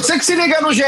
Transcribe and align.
Você 0.00 0.18
que 0.18 0.24
se 0.24 0.34
liga 0.34 0.62
no 0.62 0.72
GE, 0.72 0.82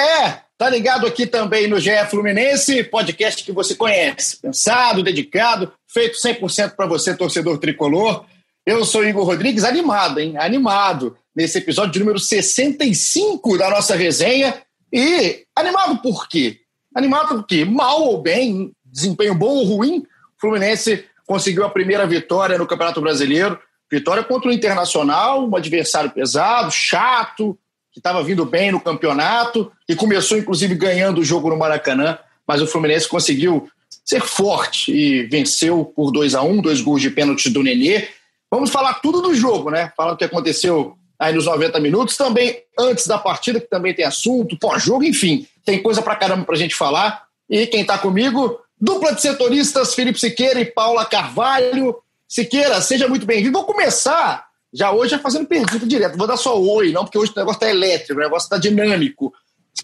tá 0.56 0.70
ligado 0.70 1.06
aqui 1.06 1.26
também 1.26 1.68
no 1.68 1.78
GE 1.78 1.90
Fluminense, 2.08 2.82
podcast 2.84 3.44
que 3.44 3.52
você 3.52 3.74
conhece. 3.74 4.40
Pensado, 4.40 5.02
dedicado, 5.02 5.70
feito 5.86 6.16
100% 6.16 6.74
para 6.74 6.86
você, 6.86 7.14
torcedor 7.14 7.58
tricolor. 7.58 8.24
Eu 8.64 8.86
sou 8.86 9.04
Igor 9.04 9.26
Rodrigues, 9.26 9.64
animado, 9.64 10.18
hein? 10.18 10.38
Animado 10.38 11.14
nesse 11.36 11.58
episódio 11.58 11.92
de 11.92 11.98
número 11.98 12.18
65 12.18 13.58
da 13.58 13.68
nossa 13.68 13.94
resenha. 13.94 14.62
E 14.90 15.44
animado 15.54 16.00
por 16.00 16.26
quê? 16.26 16.60
Animado 16.94 17.34
porque, 17.34 17.66
mal 17.66 18.04
ou 18.04 18.22
bem, 18.22 18.72
desempenho 18.82 19.34
bom 19.34 19.56
ou 19.56 19.64
ruim, 19.64 20.02
Fluminense 20.40 21.04
conseguiu 21.26 21.66
a 21.66 21.70
primeira 21.70 22.06
vitória 22.06 22.56
no 22.56 22.66
Campeonato 22.66 23.02
Brasileiro. 23.02 23.60
Vitória 23.90 24.24
contra 24.24 24.48
o 24.48 24.52
Internacional, 24.52 25.46
um 25.46 25.54
adversário 25.54 26.10
pesado, 26.10 26.70
chato, 26.70 27.58
que 27.92 28.00
estava 28.00 28.22
vindo 28.22 28.44
bem 28.44 28.72
no 28.72 28.80
campeonato, 28.80 29.70
e 29.88 29.94
começou 29.94 30.38
inclusive 30.38 30.74
ganhando 30.74 31.20
o 31.20 31.24
jogo 31.24 31.50
no 31.50 31.58
Maracanã, 31.58 32.18
mas 32.46 32.62
o 32.62 32.66
Fluminense 32.66 33.06
conseguiu 33.06 33.68
ser 34.04 34.22
forte 34.22 34.92
e 34.92 35.24
venceu 35.24 35.84
por 35.84 36.10
2 36.10 36.34
a 36.34 36.42
1 36.42 36.50
um, 36.50 36.60
dois 36.60 36.80
gols 36.80 37.02
de 37.02 37.10
pênalti 37.10 37.50
do 37.50 37.62
Nenê. 37.62 38.08
Vamos 38.50 38.70
falar 38.70 38.94
tudo 38.94 39.20
do 39.20 39.34
jogo, 39.34 39.70
né? 39.70 39.92
Falar 39.96 40.12
o 40.12 40.16
que 40.16 40.24
aconteceu 40.24 40.96
aí 41.18 41.32
nos 41.32 41.46
90 41.46 41.78
minutos, 41.78 42.16
também 42.16 42.62
antes 42.78 43.06
da 43.06 43.16
partida, 43.16 43.60
que 43.60 43.68
também 43.68 43.94
tem 43.94 44.04
assunto, 44.04 44.58
pós-jogo, 44.58 45.04
enfim, 45.04 45.46
tem 45.64 45.80
coisa 45.80 46.02
pra 46.02 46.16
caramba 46.16 46.44
pra 46.44 46.56
gente 46.56 46.74
falar. 46.74 47.22
E 47.48 47.66
quem 47.66 47.84
tá 47.84 47.96
comigo, 47.96 48.58
dupla 48.80 49.14
de 49.14 49.22
setoristas, 49.22 49.94
Felipe 49.94 50.18
Siqueira 50.18 50.60
e 50.60 50.64
Paula 50.64 51.04
Carvalho. 51.04 51.96
Siqueira, 52.28 52.80
seja 52.80 53.06
muito 53.06 53.24
bem-vindo. 53.24 53.52
Vou 53.52 53.64
começar 53.64 54.46
já 54.72 54.90
hoje 54.92 55.14
é 55.14 55.18
fazendo 55.18 55.46
pergunta 55.46 55.86
direto. 55.86 56.16
Vou 56.16 56.26
dar 56.26 56.36
só 56.36 56.58
oi, 56.58 56.92
não, 56.92 57.04
porque 57.04 57.18
hoje 57.18 57.32
o 57.34 57.38
negócio 57.38 57.56
está 57.56 57.70
elétrico, 57.70 58.14
o 58.14 58.22
negócio 58.22 58.46
está 58.46 58.58
dinâmico. 58.58 59.32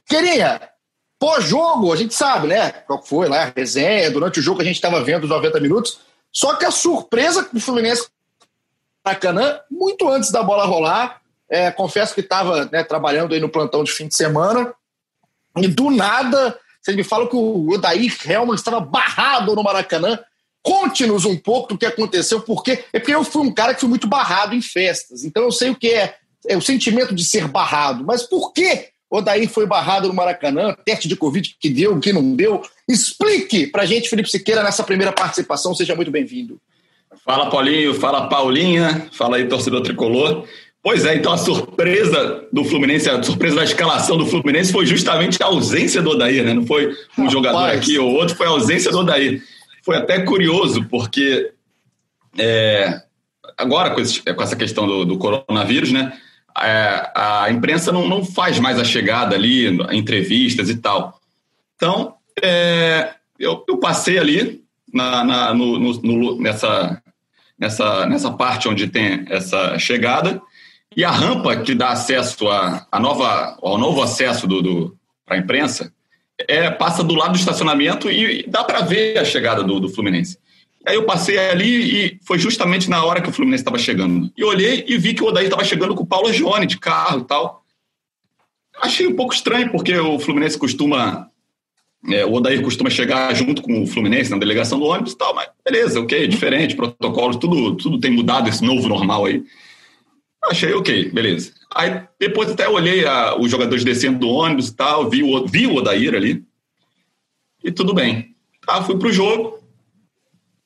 Queria, 0.06 0.70
pós-jogo, 1.18 1.92
a 1.92 1.96
gente 1.96 2.14
sabe, 2.14 2.48
né? 2.48 2.70
Qual 2.70 3.02
foi 3.02 3.28
lá 3.28 3.42
a 3.42 3.52
resenha, 3.54 4.10
durante 4.10 4.40
o 4.40 4.42
jogo 4.42 4.62
a 4.62 4.64
gente 4.64 4.76
estava 4.76 5.02
vendo 5.02 5.24
os 5.24 5.30
90 5.30 5.60
minutos. 5.60 6.00
Só 6.32 6.54
que 6.56 6.64
a 6.64 6.70
surpresa 6.70 7.44
com 7.44 7.56
o 7.56 7.60
Fluminense 7.60 8.08
Maracanã, 9.04 9.60
muito 9.70 10.08
antes 10.08 10.30
da 10.30 10.42
bola 10.42 10.64
rolar, 10.64 11.20
é, 11.50 11.70
confesso 11.70 12.14
que 12.14 12.20
estava 12.20 12.68
né, 12.70 12.84
trabalhando 12.84 13.34
aí 13.34 13.40
no 13.40 13.48
plantão 13.48 13.82
de 13.82 13.90
fim 13.90 14.06
de 14.06 14.14
semana, 14.14 14.74
e 15.56 15.66
do 15.66 15.90
nada, 15.90 16.58
vocês 16.80 16.96
me 16.96 17.02
falam 17.02 17.26
que 17.26 17.36
o 17.36 17.70
Odair 17.70 18.16
Helman 18.24 18.54
estava 18.54 18.80
barrado 18.80 19.54
no 19.54 19.62
Maracanã. 19.62 20.18
Conte-nos 20.68 21.24
um 21.24 21.34
pouco 21.34 21.70
do 21.70 21.78
que 21.78 21.86
aconteceu, 21.86 22.42
porque 22.42 22.84
é 22.92 22.98
porque 22.98 23.14
eu 23.14 23.24
fui 23.24 23.40
um 23.40 23.50
cara 23.50 23.72
que 23.72 23.80
fui 23.80 23.88
muito 23.88 24.06
barrado 24.06 24.54
em 24.54 24.60
festas, 24.60 25.24
então 25.24 25.44
eu 25.44 25.50
sei 25.50 25.70
o 25.70 25.74
que 25.74 25.88
é, 25.88 26.14
é 26.46 26.58
o 26.58 26.60
sentimento 26.60 27.14
de 27.14 27.24
ser 27.24 27.48
barrado. 27.48 28.04
Mas 28.04 28.22
por 28.22 28.52
que 28.52 28.88
o 29.10 29.22
Daí 29.22 29.46
foi 29.46 29.64
barrado 29.64 30.08
no 30.08 30.12
Maracanã? 30.12 30.76
Teste 30.84 31.08
de 31.08 31.16
Covid 31.16 31.56
que 31.58 31.70
deu, 31.70 31.98
que 31.98 32.12
não 32.12 32.36
deu? 32.36 32.60
Explique 32.86 33.66
pra 33.66 33.86
gente, 33.86 34.10
Felipe 34.10 34.30
Siqueira, 34.30 34.62
nessa 34.62 34.84
primeira 34.84 35.10
participação. 35.10 35.74
Seja 35.74 35.96
muito 35.96 36.10
bem-vindo. 36.10 36.60
Fala, 37.24 37.48
Paulinho. 37.48 37.94
Fala, 37.94 38.28
Paulinha. 38.28 39.08
Fala 39.12 39.38
aí, 39.38 39.48
torcedor 39.48 39.80
tricolor. 39.80 40.44
Pois 40.82 41.06
é, 41.06 41.16
então 41.16 41.32
a 41.32 41.38
surpresa 41.38 42.46
do 42.52 42.62
Fluminense, 42.62 43.08
a 43.08 43.22
surpresa 43.22 43.56
da 43.56 43.64
escalação 43.64 44.18
do 44.18 44.26
Fluminense 44.26 44.70
foi 44.70 44.84
justamente 44.84 45.42
a 45.42 45.46
ausência 45.46 46.02
do 46.02 46.10
Odair, 46.10 46.44
né? 46.44 46.52
Não 46.52 46.66
foi 46.66 46.88
um 46.88 47.22
Rapaz. 47.22 47.32
jogador 47.32 47.70
aqui 47.70 47.98
ou 47.98 48.12
outro, 48.12 48.36
foi 48.36 48.46
a 48.46 48.50
ausência 48.50 48.90
do 48.90 48.98
Odair 48.98 49.42
foi 49.88 49.96
até 49.96 50.20
curioso, 50.20 50.84
porque 50.84 51.54
é, 52.36 53.00
agora 53.56 53.88
com, 53.94 54.02
esse, 54.02 54.20
com, 54.20 54.42
essa 54.42 54.54
questão 54.54 54.86
do, 54.86 55.06
do 55.06 55.16
coronavírus, 55.16 55.90
né? 55.90 56.12
É, 56.60 57.10
a 57.14 57.50
imprensa 57.50 57.90
não, 57.90 58.06
não, 58.06 58.22
faz 58.22 58.60
mais 58.60 58.78
a 58.78 58.84
chegada 58.84 59.34
ali, 59.34 59.66
entrevistas 59.90 60.68
e 60.68 60.76
tal. 60.76 61.18
Então, 61.74 62.16
é, 62.42 63.14
eu, 63.38 63.64
eu, 63.66 63.78
passei 63.78 64.18
ali 64.18 64.62
na, 64.92 65.24
na 65.24 65.54
no, 65.54 65.78
no, 65.78 66.38
nessa, 66.38 67.02
nessa, 67.58 68.04
nessa 68.04 68.30
parte 68.30 68.68
onde 68.68 68.88
tem 68.88 69.24
essa 69.30 69.78
chegada 69.78 70.38
e 70.94 71.02
a 71.02 71.10
rampa 71.10 71.56
que 71.56 71.74
dá 71.74 71.92
acesso 71.92 72.46
a, 72.50 72.86
a 72.92 73.00
nova, 73.00 73.56
ao 73.62 73.78
novo 73.78 74.02
acesso 74.02 74.46
do, 74.46 74.60
do 74.60 74.98
para 75.24 75.36
a 75.36 75.40
imprensa 75.40 75.90
é, 76.46 76.70
passa 76.70 77.02
do 77.02 77.14
lado 77.14 77.32
do 77.32 77.38
estacionamento 77.38 78.10
e, 78.10 78.44
dá 78.46 78.62
para 78.62 78.80
ver 78.80 79.18
a 79.18 79.24
chegada 79.24 79.62
do, 79.64 79.80
do 79.80 79.88
Fluminense. 79.88 80.38
Aí 80.86 80.94
eu 80.94 81.04
passei 81.04 81.38
ali 81.38 82.06
e 82.06 82.18
foi 82.22 82.38
justamente 82.38 82.88
na 82.88 83.04
hora 83.04 83.20
que 83.20 83.28
o 83.28 83.32
Fluminense 83.32 83.62
estava 83.62 83.78
chegando. 83.78 84.30
E 84.36 84.44
olhei 84.44 84.84
e 84.86 84.96
vi 84.96 85.12
que 85.12 85.22
o 85.22 85.26
Odair 85.26 85.46
estava 85.46 85.64
chegando 85.64 85.94
com 85.94 86.02
o 86.02 86.06
Paulo 86.06 86.32
Jone 86.32 86.66
de 86.66 86.78
carro 86.78 87.20
e 87.20 87.24
tal. 87.24 87.64
Achei 88.80 89.06
um 89.06 89.16
pouco 89.16 89.34
estranho, 89.34 89.70
porque 89.70 89.96
o 89.98 90.18
Fluminense 90.18 90.56
costuma. 90.56 91.28
É, 92.08 92.24
o 92.24 92.32
Odair 92.32 92.62
costuma 92.62 92.88
chegar 92.88 93.34
junto 93.34 93.60
com 93.60 93.82
o 93.82 93.86
Fluminense 93.86 94.30
na 94.30 94.38
delegação 94.38 94.78
do 94.78 94.86
ônibus 94.86 95.12
e 95.12 95.18
tal, 95.18 95.34
mas 95.34 95.48
beleza, 95.64 96.00
ok, 96.00 96.28
diferente, 96.28 96.76
protocolos, 96.76 97.36
tudo, 97.36 97.74
tudo 97.76 97.98
tem 97.98 98.12
mudado 98.12 98.48
esse 98.48 98.64
novo 98.64 98.86
normal 98.86 99.26
aí. 99.26 99.42
Achei 100.44 100.72
ok, 100.72 101.10
beleza. 101.10 101.57
Aí 101.78 102.02
depois 102.18 102.50
até 102.50 102.68
olhei 102.68 103.06
a, 103.06 103.36
os 103.38 103.48
jogadores 103.48 103.84
descendo 103.84 104.18
do 104.18 104.28
ônibus 104.28 104.66
e 104.66 104.74
tal, 104.74 105.08
vi 105.08 105.22
o, 105.22 105.46
vi 105.46 105.64
o 105.64 105.76
Odair 105.76 106.12
ali. 106.12 106.42
E 107.62 107.70
tudo 107.70 107.94
bem. 107.94 108.34
Tá, 108.66 108.82
fui 108.82 108.98
pro 108.98 109.12
jogo. 109.12 109.60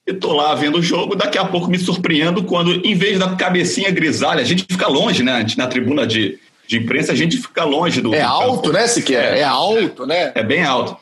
E 0.06 0.14
tô 0.14 0.32
lá 0.32 0.54
vendo 0.54 0.78
o 0.78 0.82
jogo. 0.82 1.14
Daqui 1.14 1.36
a 1.36 1.44
pouco 1.44 1.68
me 1.68 1.78
surpreendo 1.78 2.42
quando, 2.44 2.74
em 2.84 2.94
vez 2.94 3.18
da 3.18 3.36
cabecinha 3.36 3.90
grisalha, 3.90 4.40
a 4.40 4.44
gente 4.44 4.64
fica 4.68 4.88
longe, 4.88 5.22
né? 5.22 5.46
Na 5.54 5.66
tribuna 5.66 6.06
de, 6.06 6.38
de 6.66 6.78
imprensa, 6.78 7.12
a 7.12 7.14
gente 7.14 7.36
fica 7.36 7.62
longe 7.62 8.00
do. 8.00 8.14
É 8.14 8.22
alto, 8.22 8.62
campo. 8.62 8.72
né, 8.72 8.88
Siqueira? 8.88 9.36
É, 9.36 9.40
é 9.40 9.44
alto, 9.44 10.06
né? 10.06 10.32
É 10.34 10.42
bem 10.42 10.64
alto. 10.64 10.96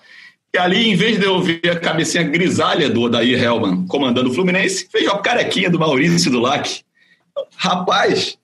E 0.52 0.58
ali, 0.58 0.90
em 0.90 0.96
vez 0.96 1.20
de 1.20 1.24
eu 1.24 1.40
ver 1.40 1.60
a 1.70 1.78
cabecinha 1.78 2.24
grisalha 2.24 2.90
do 2.90 3.02
Odair 3.02 3.40
Helman 3.40 3.86
comandando 3.86 4.28
o 4.28 4.34
Fluminense, 4.34 4.88
vejo 4.92 5.08
a 5.08 5.18
carequinha 5.18 5.70
do 5.70 5.78
Maurício 5.78 6.32
do 6.32 6.40
LAC. 6.40 6.80
Rapaz, 7.56 8.36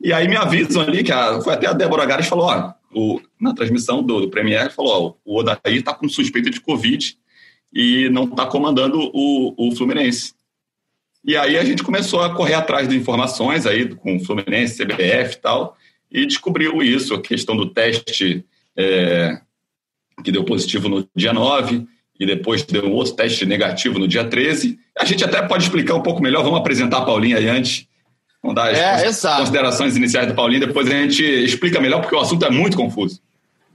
e 0.00 0.12
aí 0.12 0.28
me 0.28 0.36
avisam 0.36 0.82
ali, 0.82 1.02
que 1.02 1.12
a, 1.12 1.40
foi 1.40 1.54
até 1.54 1.66
a 1.66 1.72
Débora 1.72 2.06
Gares 2.06 2.26
falou, 2.26 2.46
ó, 2.46 2.74
o, 2.94 3.20
na 3.40 3.54
transmissão 3.54 4.02
do, 4.02 4.20
do 4.20 4.30
Premier, 4.30 4.72
falou, 4.72 5.18
ó, 5.24 5.30
o 5.30 5.38
Odair 5.40 5.58
está 5.64 5.94
com 5.94 6.08
suspeita 6.08 6.50
de 6.50 6.60
Covid 6.60 7.16
e 7.72 8.08
não 8.10 8.24
está 8.24 8.46
comandando 8.46 9.10
o, 9.12 9.54
o 9.56 9.74
Fluminense. 9.76 10.34
E 11.24 11.36
aí 11.36 11.58
a 11.58 11.64
gente 11.64 11.82
começou 11.82 12.22
a 12.22 12.34
correr 12.34 12.54
atrás 12.54 12.88
de 12.88 12.96
informações 12.96 13.66
aí 13.66 13.94
com 13.94 14.16
o 14.16 14.24
Fluminense, 14.24 14.82
CBF 14.82 15.34
e 15.34 15.40
tal, 15.40 15.76
e 16.10 16.24
descobriu 16.24 16.82
isso, 16.82 17.14
a 17.14 17.20
questão 17.20 17.56
do 17.56 17.70
teste 17.70 18.44
é, 18.76 19.40
que 20.22 20.30
deu 20.30 20.44
positivo 20.44 20.88
no 20.88 21.08
dia 21.14 21.32
9, 21.32 21.86
e 22.18 22.26
depois 22.26 22.62
deu 22.62 22.86
um 22.86 22.92
outro 22.92 23.14
teste 23.14 23.44
negativo 23.44 23.98
no 23.98 24.08
dia 24.08 24.24
13. 24.24 24.78
A 24.98 25.04
gente 25.04 25.24
até 25.24 25.42
pode 25.42 25.64
explicar 25.64 25.94
um 25.94 26.02
pouco 26.02 26.22
melhor, 26.22 26.42
vamos 26.42 26.60
apresentar 26.60 26.98
a 26.98 27.04
Paulinha 27.04 27.36
aí 27.36 27.48
antes, 27.48 27.85
Vamos 28.46 28.54
dar 28.54 28.70
as 28.70 29.24
é, 29.24 29.38
considerações 29.38 29.96
iniciais 29.96 30.28
do 30.28 30.34
Paulinho, 30.34 30.66
depois 30.66 30.86
a 30.86 30.90
gente 30.90 31.22
explica 31.22 31.80
melhor, 31.80 32.00
porque 32.00 32.14
o 32.14 32.20
assunto 32.20 32.44
é 32.44 32.50
muito 32.50 32.76
confuso. 32.76 33.20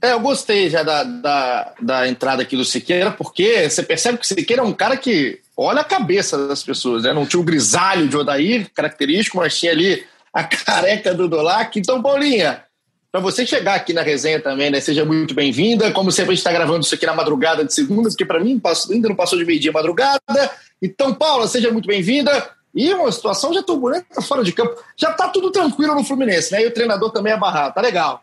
É, 0.00 0.12
eu 0.12 0.20
gostei 0.20 0.70
já 0.70 0.82
da, 0.82 1.04
da, 1.04 1.72
da, 1.80 2.08
entrada 2.08 2.42
aqui 2.42 2.56
do 2.56 2.64
Siqueira, 2.64 3.10
porque 3.10 3.68
você 3.68 3.82
percebe 3.82 4.18
que 4.18 4.24
o 4.24 4.26
Siqueira 4.26 4.62
é 4.62 4.64
um 4.64 4.72
cara 4.72 4.96
que 4.96 5.40
olha 5.56 5.82
a 5.82 5.84
cabeça 5.84 6.48
das 6.48 6.62
pessoas, 6.62 7.02
né? 7.02 7.12
Não 7.12 7.26
tinha 7.26 7.38
o 7.38 7.44
grisalho 7.44 8.08
de 8.08 8.16
Odair, 8.16 8.68
característico, 8.74 9.36
mas 9.36 9.56
tinha 9.56 9.70
ali 9.70 10.02
a 10.32 10.42
careca 10.42 11.14
do 11.14 11.28
Dolac. 11.28 11.78
Então, 11.78 12.02
Paulinha, 12.02 12.64
para 13.12 13.20
você 13.20 13.46
chegar 13.46 13.74
aqui 13.74 13.92
na 13.92 14.02
resenha 14.02 14.40
também, 14.40 14.70
né? 14.70 14.80
Seja 14.80 15.04
muito 15.04 15.34
bem-vinda. 15.34 15.92
Como 15.92 16.10
sempre, 16.10 16.32
a 16.32 16.34
gente 16.34 16.40
está 16.40 16.52
gravando 16.52 16.80
isso 16.80 16.94
aqui 16.94 17.04
na 17.04 17.14
madrugada 17.14 17.62
de 17.62 17.74
segunda, 17.74 18.08
porque 18.08 18.24
para 18.24 18.40
mim 18.40 18.60
ainda 18.90 19.08
não 19.08 19.14
passou 19.14 19.38
de 19.38 19.44
meio-dia 19.44 19.70
madrugada. 19.70 20.50
Então, 20.80 21.14
Paula, 21.14 21.46
seja 21.46 21.70
muito 21.70 21.86
bem-vinda. 21.86 22.50
E 22.74 22.92
uma 22.94 23.12
situação 23.12 23.52
já 23.52 23.62
turbulenta 23.62 24.20
fora 24.22 24.42
de 24.42 24.52
campo. 24.52 24.74
Já 24.96 25.12
tá 25.12 25.28
tudo 25.28 25.50
tranquilo 25.50 25.94
no 25.94 26.04
Fluminense, 26.04 26.52
né? 26.52 26.62
E 26.62 26.66
o 26.66 26.74
treinador 26.74 27.10
também 27.10 27.32
é 27.32 27.36
barrado. 27.36 27.74
Tá 27.74 27.80
legal. 27.80 28.22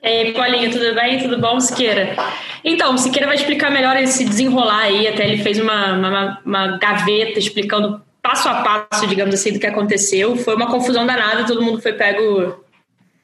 Ei, 0.00 0.32
Paulinho, 0.32 0.70
tudo 0.70 0.94
bem? 0.94 1.18
Tudo 1.20 1.38
bom, 1.38 1.58
Siqueira? 1.58 2.14
Então, 2.62 2.94
o 2.94 2.98
Siqueira 2.98 3.26
vai 3.26 3.34
explicar 3.34 3.70
melhor 3.70 3.96
esse 3.96 4.24
desenrolar 4.24 4.82
aí. 4.82 5.08
Até 5.08 5.28
ele 5.28 5.42
fez 5.42 5.58
uma, 5.58 5.92
uma, 5.92 6.40
uma 6.44 6.78
gaveta 6.78 7.38
explicando 7.38 8.00
passo 8.22 8.48
a 8.48 8.62
passo, 8.62 9.06
digamos 9.08 9.34
assim, 9.34 9.52
do 9.52 9.58
que 9.58 9.66
aconteceu. 9.66 10.36
Foi 10.36 10.54
uma 10.54 10.70
confusão 10.70 11.04
danada, 11.04 11.46
todo 11.46 11.62
mundo 11.62 11.82
foi 11.82 11.92
pego 11.94 12.64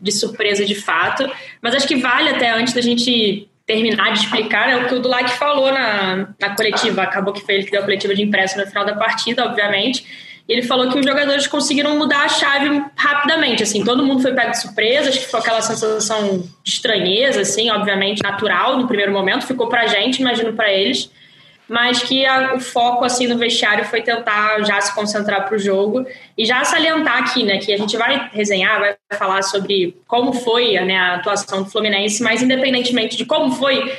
de 0.00 0.10
surpresa 0.10 0.64
de 0.64 0.74
fato. 0.74 1.30
Mas 1.62 1.76
acho 1.76 1.86
que 1.86 1.96
vale 1.96 2.30
até 2.30 2.50
antes 2.50 2.74
da 2.74 2.80
gente 2.80 3.48
terminar 3.66 4.12
de 4.12 4.20
explicar 4.20 4.68
é 4.70 4.76
o 4.76 4.88
que 4.88 4.94
o 4.94 5.00
Dulac 5.00 5.30
falou 5.32 5.72
na, 5.72 6.28
na 6.38 6.54
coletiva. 6.54 7.02
Acabou 7.02 7.32
que 7.32 7.40
foi 7.40 7.56
ele 7.56 7.64
que 7.64 7.70
deu 7.70 7.80
a 7.80 7.84
coletiva 7.84 8.14
de 8.14 8.22
impresso 8.22 8.58
no 8.58 8.66
final 8.66 8.84
da 8.84 8.94
partida, 8.94 9.44
obviamente. 9.44 10.04
E 10.46 10.52
ele 10.52 10.62
falou 10.62 10.90
que 10.90 10.98
os 10.98 11.06
jogadores 11.06 11.46
conseguiram 11.46 11.96
mudar 11.96 12.24
a 12.24 12.28
chave 12.28 12.84
rapidamente. 12.94 13.62
Assim, 13.62 13.82
todo 13.82 14.04
mundo 14.04 14.20
foi 14.20 14.34
pego 14.34 14.50
de 14.50 14.60
surpresa, 14.60 15.08
acho 15.08 15.20
que 15.20 15.30
foi 15.30 15.40
aquela 15.40 15.62
sensação 15.62 16.46
de 16.62 16.70
estranheza, 16.70 17.40
assim, 17.40 17.70
obviamente 17.70 18.22
natural 18.22 18.76
no 18.76 18.86
primeiro 18.86 19.12
momento. 19.12 19.46
Ficou 19.46 19.68
pra 19.68 19.86
gente, 19.86 20.20
imagino 20.20 20.52
para 20.52 20.70
eles 20.70 21.10
mas 21.68 22.02
que 22.02 22.24
a, 22.26 22.54
o 22.54 22.60
foco 22.60 23.04
assim 23.04 23.26
no 23.26 23.38
vestiário 23.38 23.84
foi 23.84 24.02
tentar 24.02 24.62
já 24.64 24.80
se 24.80 24.94
concentrar 24.94 25.46
para 25.46 25.56
o 25.56 25.58
jogo 25.58 26.06
e 26.36 26.44
já 26.44 26.62
salientar 26.64 27.18
aqui, 27.18 27.42
né, 27.42 27.58
que 27.58 27.72
a 27.72 27.76
gente 27.76 27.96
vai 27.96 28.30
resenhar, 28.32 28.80
vai 28.80 28.96
falar 29.18 29.42
sobre 29.42 29.96
como 30.06 30.32
foi 30.32 30.72
né, 30.80 30.96
a 30.96 31.14
atuação 31.14 31.62
do 31.62 31.70
Fluminense, 31.70 32.22
mas 32.22 32.42
independentemente 32.42 33.16
de 33.16 33.24
como 33.24 33.54
foi 33.54 33.96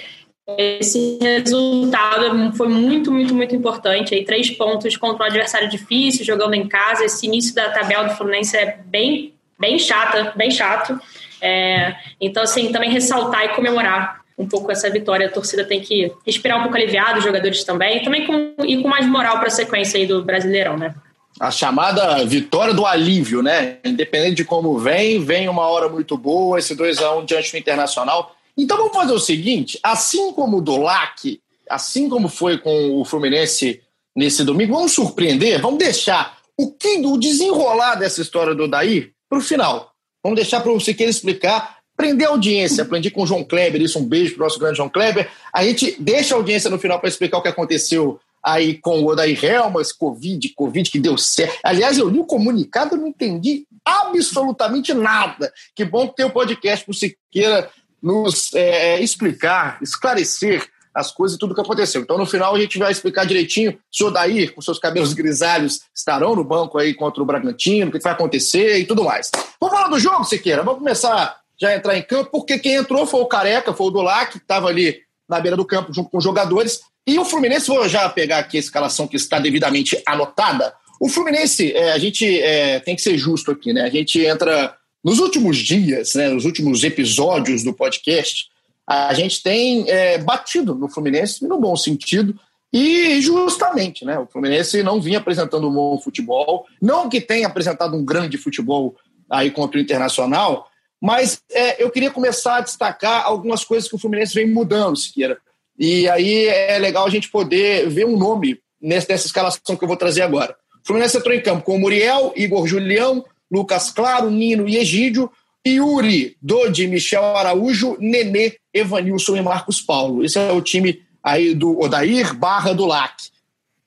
esse 0.57 1.17
resultado 1.19 2.53
foi 2.55 2.67
muito, 2.67 3.11
muito, 3.11 3.33
muito 3.33 3.55
importante. 3.55 4.13
Aí, 4.13 4.23
três 4.23 4.51
pontos 4.51 4.95
contra 4.95 5.23
um 5.23 5.27
adversário 5.27 5.67
difícil, 5.67 6.23
jogando 6.23 6.53
em 6.53 6.67
casa. 6.67 7.03
Esse 7.03 7.25
início 7.25 7.55
da 7.55 7.71
tabela 7.71 8.07
do 8.07 8.15
Fluminense 8.15 8.55
é 8.55 8.77
bem, 8.85 9.33
bem 9.59 9.79
chata, 9.79 10.33
bem 10.35 10.51
chato. 10.51 10.99
É, 11.41 11.95
então, 12.21 12.43
assim, 12.43 12.71
também 12.71 12.91
ressaltar 12.91 13.45
e 13.45 13.49
comemorar 13.49 14.23
um 14.37 14.47
pouco 14.47 14.71
essa 14.71 14.89
vitória. 14.89 15.27
A 15.27 15.31
torcida 15.31 15.63
tem 15.63 15.81
que 15.81 16.11
respirar 16.25 16.59
um 16.59 16.63
pouco 16.63 16.77
aliviado, 16.77 17.19
os 17.19 17.23
jogadores 17.23 17.63
também, 17.63 18.03
também 18.03 18.25
com, 18.25 18.55
e 18.65 18.81
com 18.81 18.87
mais 18.87 19.05
moral 19.07 19.37
para 19.37 19.47
a 19.47 19.51
sequência 19.51 19.99
aí 19.99 20.05
do 20.05 20.23
Brasileirão, 20.23 20.77
né? 20.77 20.93
A 21.39 21.51
chamada 21.51 22.23
vitória 22.25 22.73
do 22.73 22.85
alívio, 22.85 23.41
né? 23.41 23.79
Independente 23.83 24.35
de 24.35 24.45
como 24.45 24.77
vem, 24.77 25.23
vem 25.23 25.49
uma 25.49 25.67
hora 25.67 25.89
muito 25.89 26.17
boa, 26.17 26.57
esse 26.57 26.75
2x1 26.75 27.21
um 27.21 27.25
diante 27.25 27.51
do 27.51 27.57
Internacional. 27.57 28.35
Então 28.57 28.77
vamos 28.77 28.93
fazer 28.93 29.11
o 29.11 29.19
seguinte: 29.19 29.77
assim 29.83 30.31
como 30.31 30.57
o 30.57 30.61
do 30.61 30.77
LAC, 30.77 31.41
assim 31.69 32.07
como 32.07 32.29
foi 32.29 32.57
com 32.57 33.01
o 33.01 33.03
Fluminense 33.03 33.81
nesse 34.15 34.45
domingo, 34.45 34.75
vamos 34.75 34.93
surpreender, 34.93 35.61
vamos 35.61 35.79
deixar 35.79 36.37
o 36.57 36.71
que 36.71 36.99
o 37.05 37.17
desenrolar 37.17 37.95
dessa 37.95 38.21
história 38.21 38.55
do 38.55 38.67
Daí 38.67 39.11
para 39.29 39.39
o 39.39 39.41
final. 39.41 39.91
Vamos 40.23 40.37
deixar 40.37 40.61
para 40.61 40.71
o 40.71 40.79
Siqueira 40.79 41.09
explicar 41.09 41.79
prender 41.95 42.27
a 42.27 42.31
audiência. 42.31 42.83
Aprendi 42.83 43.09
com 43.09 43.23
o 43.23 43.27
João 43.27 43.43
Kleber, 43.43 43.81
isso, 43.81 43.99
um 43.99 44.05
beijo 44.05 44.35
para 44.35 44.41
o 44.41 44.45
nosso 44.45 44.59
grande 44.59 44.77
João 44.77 44.89
Kleber. 44.89 45.29
A 45.53 45.63
gente 45.63 45.95
deixa 45.99 46.35
a 46.35 46.37
audiência 46.37 46.69
no 46.69 46.79
final 46.79 46.99
para 46.99 47.09
explicar 47.09 47.37
o 47.37 47.41
que 47.41 47.47
aconteceu 47.47 48.19
aí 48.43 48.77
com 48.77 49.01
o 49.01 49.07
Odair 49.07 49.43
Helmas, 49.43 49.91
Covid, 49.91 50.49
Covid 50.49 50.91
que 50.91 50.99
deu 50.99 51.17
certo. 51.17 51.57
Aliás, 51.63 51.97
eu 51.97 52.07
li 52.07 52.19
o 52.19 52.25
comunicado 52.25 52.95
e 52.95 52.99
não 52.99 53.07
entendi 53.07 53.65
absolutamente 53.83 54.93
nada. 54.93 55.51
Que 55.75 55.83
bom 55.83 56.07
tem 56.07 56.25
o 56.25 56.29
um 56.29 56.31
podcast 56.31 56.85
para 56.85 56.91
o 56.91 56.95
Siqueira 56.95 57.69
nos 58.01 58.53
é, 58.53 59.01
explicar, 59.01 59.79
esclarecer 59.81 60.63
as 60.93 61.11
coisas 61.11 61.35
e 61.35 61.39
tudo 61.39 61.51
o 61.51 61.55
que 61.55 61.61
aconteceu. 61.61 62.01
Então, 62.01 62.17
no 62.17 62.25
final, 62.25 62.55
a 62.55 62.59
gente 62.59 62.77
vai 62.77 62.91
explicar 62.91 63.25
direitinho 63.25 63.77
se 63.91 64.03
o 64.03 64.07
Odair, 64.07 64.53
com 64.53 64.61
seus 64.61 64.79
cabelos 64.79 65.11
grisalhos, 65.11 65.81
estarão 65.93 66.35
no 66.35 66.43
banco 66.43 66.77
aí 66.77 66.93
contra 66.93 67.21
o 67.21 67.25
Bragantino, 67.25 67.89
o 67.89 67.91
que 67.91 67.99
vai 67.99 68.13
acontecer 68.13 68.77
e 68.77 68.85
tudo 68.85 69.03
mais. 69.03 69.29
Vamos 69.59 69.75
falar 69.75 69.89
do 69.89 69.99
jogo, 69.99 70.23
Siqueira? 70.23 70.63
Vamos 70.63 70.79
começar 70.79 71.37
já 71.59 71.75
entrar 71.75 71.97
em 71.97 72.01
campo, 72.01 72.31
porque 72.31 72.59
quem 72.59 72.75
entrou 72.75 73.05
foi 73.05 73.21
o 73.21 73.25
Careca, 73.25 73.73
foi 73.73 73.87
o 73.87 73.91
Dulac, 73.91 74.31
que 74.33 74.37
estava 74.37 74.67
ali 74.67 74.97
na 75.27 75.39
beira 75.39 75.57
do 75.57 75.65
campo 75.65 75.93
junto 75.93 76.09
com 76.09 76.17
os 76.17 76.23
jogadores. 76.23 76.81
E 77.07 77.19
o 77.19 77.25
Fluminense, 77.25 77.67
vou 77.67 77.87
já 77.87 78.09
pegar 78.09 78.39
aqui 78.39 78.57
a 78.57 78.59
escalação 78.59 79.07
que 79.07 79.15
está 79.15 79.39
devidamente 79.39 80.01
anotada. 80.05 80.73
O 80.99 81.07
Fluminense, 81.07 81.71
é, 81.73 81.91
a 81.91 81.97
gente 81.97 82.39
é, 82.41 82.79
tem 82.79 82.95
que 82.95 83.01
ser 83.01 83.17
justo 83.17 83.51
aqui, 83.51 83.73
né? 83.73 83.81
A 83.81 83.89
gente 83.89 84.19
entra 84.25 84.75
nos 85.03 85.19
últimos 85.19 85.57
dias, 85.57 86.15
né, 86.15 86.29
nos 86.29 86.45
últimos 86.45 86.83
episódios 86.83 87.63
do 87.63 87.71
podcast, 87.71 88.47
a 88.87 89.13
gente 89.13 89.43
tem 89.43 89.87
é, 89.87 90.17
batido 90.17 90.73
no 90.73 90.89
Fluminense 90.89 91.45
no 91.47 91.59
bom 91.59 91.75
sentido. 91.75 92.35
E 92.73 93.21
justamente, 93.21 94.03
né? 94.03 94.19
O 94.19 94.25
Fluminense 94.25 94.83
não 94.83 94.99
vinha 94.99 95.19
apresentando 95.19 95.69
um 95.69 95.73
bom 95.73 95.99
futebol, 95.99 96.65
não 96.81 97.07
que 97.07 97.21
tenha 97.21 97.47
apresentado 97.47 97.95
um 97.95 98.03
grande 98.03 98.37
futebol 98.37 98.95
aí 99.29 99.49
contra 99.49 99.77
o 99.77 99.81
Internacional, 99.81 100.67
mas 101.05 101.39
é, 101.51 101.83
eu 101.83 101.91
queria 101.91 102.09
começar 102.09 102.57
a 102.57 102.61
destacar 102.61 103.27
algumas 103.27 103.63
coisas 103.63 103.87
que 103.87 103.93
o 103.95 103.99
Fluminense 103.99 104.33
vem 104.33 104.51
mudando, 104.51 104.97
Siqueira. 104.97 105.37
E 105.77 106.09
aí 106.09 106.47
é 106.47 106.79
legal 106.79 107.05
a 107.05 107.09
gente 107.11 107.29
poder 107.29 107.87
ver 107.89 108.07
um 108.07 108.17
nome 108.17 108.57
nessa, 108.81 109.05
nessa 109.11 109.27
escalação 109.27 109.75
que 109.75 109.83
eu 109.83 109.87
vou 109.87 109.97
trazer 109.97 110.23
agora. 110.23 110.57
O 110.83 110.87
Fluminense 110.87 111.15
entrou 111.15 111.35
em 111.35 111.43
campo 111.43 111.63
com 111.63 111.77
Muriel, 111.77 112.33
Igor 112.35 112.65
Julião, 112.65 113.23
Lucas 113.51 113.91
Claro, 113.91 114.31
Nino 114.31 114.67
e 114.67 114.77
Egídio, 114.77 115.31
Yuri, 115.67 116.37
Dodi, 116.41 116.87
Michel 116.87 117.23
Araújo, 117.23 117.95
Nenê, 117.99 118.57
Evanilson 118.73 119.35
e 119.35 119.43
Marcos 119.43 119.79
Paulo. 119.79 120.25
Esse 120.25 120.39
é 120.39 120.51
o 120.51 120.61
time 120.61 121.03
aí 121.21 121.53
do 121.53 121.79
Odair 121.79 122.33
barra 122.33 122.73
do 122.73 122.83
LAC. 122.83 123.29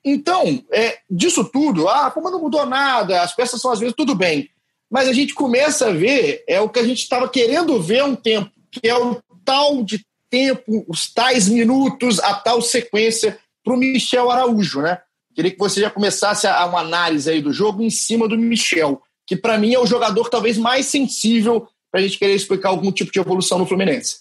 Então, 0.05 0.63
é, 0.71 0.99
disso 1.11 1.43
tudo, 1.43 1.89
ah, 1.89 2.13
como 2.13 2.31
não 2.31 2.41
mudou 2.41 2.65
nada, 2.65 3.23
as 3.23 3.35
peças 3.35 3.61
são 3.61 3.73
às 3.73 3.81
vezes 3.81 3.97
tudo 3.97 4.15
bem 4.15 4.49
mas 4.91 5.09
a 5.09 5.13
gente 5.13 5.35
começa 5.35 5.89
a 5.89 5.93
ver 5.93 6.45
é 6.47 6.61
o 6.61 6.69
que 6.69 6.79
a 6.79 6.85
gente 6.85 7.03
estava 7.03 7.29
querendo 7.29 7.81
ver 7.81 8.01
há 8.01 8.05
um 8.07 8.17
tempo, 8.17 8.51
que 8.71 8.87
é 8.89 8.97
o 8.97 9.21
tal 9.45 9.83
de 9.83 10.05
tempo, 10.31 10.85
os 10.89 11.13
tais 11.13 11.49
minutos, 11.49 12.21
a 12.21 12.35
tal 12.35 12.61
sequência 12.61 13.39
para 13.65 13.75
o 13.75 13.77
Michel 13.77 14.31
Araújo, 14.31 14.81
né? 14.81 14.99
Queria 15.35 15.51
que 15.51 15.59
você 15.59 15.81
já 15.81 15.91
começasse 15.91 16.47
a, 16.47 16.67
uma 16.67 16.81
análise 16.81 17.31
aí 17.31 17.41
do 17.41 17.53
jogo 17.53 17.83
em 17.83 17.91
cima 17.91 18.27
do 18.27 18.37
Michel, 18.37 19.01
que 19.27 19.37
para 19.37 19.59
mim 19.59 19.75
é 19.75 19.79
o 19.79 19.87
jogador 19.87 20.29
talvez 20.29 20.59
mais 20.59 20.87
sensível 20.87 21.69
para 21.91 22.01
a 22.01 22.03
gente 22.03 22.19
querer 22.19 22.35
explicar 22.35 22.71
algum 22.71 22.91
tipo 22.91 23.13
de 23.13 23.19
evolução 23.19 23.59
no 23.59 23.67
Fluminense. 23.67 24.21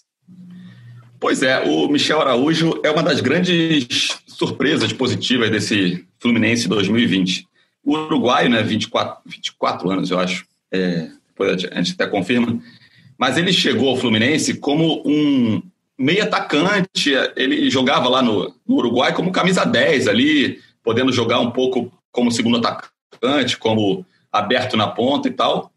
Pois 1.20 1.42
é, 1.42 1.60
o 1.60 1.88
Michel 1.88 2.20
Araújo 2.20 2.80
é 2.84 2.90
uma 2.90 3.02
das 3.02 3.20
grandes 3.20 4.16
surpresas 4.26 4.92
positivas 4.92 5.50
desse 5.50 6.06
Fluminense 6.20 6.68
2020. 6.68 7.46
O 7.84 7.94
uruguaio, 7.94 8.48
né, 8.50 8.62
24, 8.62 9.22
24 9.26 9.90
anos, 9.90 10.10
eu 10.10 10.18
acho, 10.20 10.46
é, 10.72 11.08
a 11.72 11.82
gente 11.82 11.92
até 11.92 12.06
confirma, 12.06 12.60
mas 13.16 13.36
ele 13.36 13.52
chegou 13.52 13.90
ao 13.90 13.96
Fluminense 13.96 14.54
como 14.54 15.02
um 15.04 15.62
meio 15.98 16.22
atacante, 16.22 17.12
ele 17.34 17.68
jogava 17.68 18.08
lá 18.08 18.22
no, 18.22 18.54
no 18.66 18.76
Uruguai 18.76 19.12
como 19.12 19.32
camisa 19.32 19.64
10 19.64 20.06
ali, 20.06 20.60
podendo 20.82 21.12
jogar 21.12 21.40
um 21.40 21.50
pouco 21.50 21.92
como 22.12 22.30
segundo 22.30 22.58
atacante, 22.58 23.58
como 23.58 24.06
aberto 24.32 24.76
na 24.76 24.86
ponta 24.86 25.28
e 25.28 25.32
tal. 25.32 25.72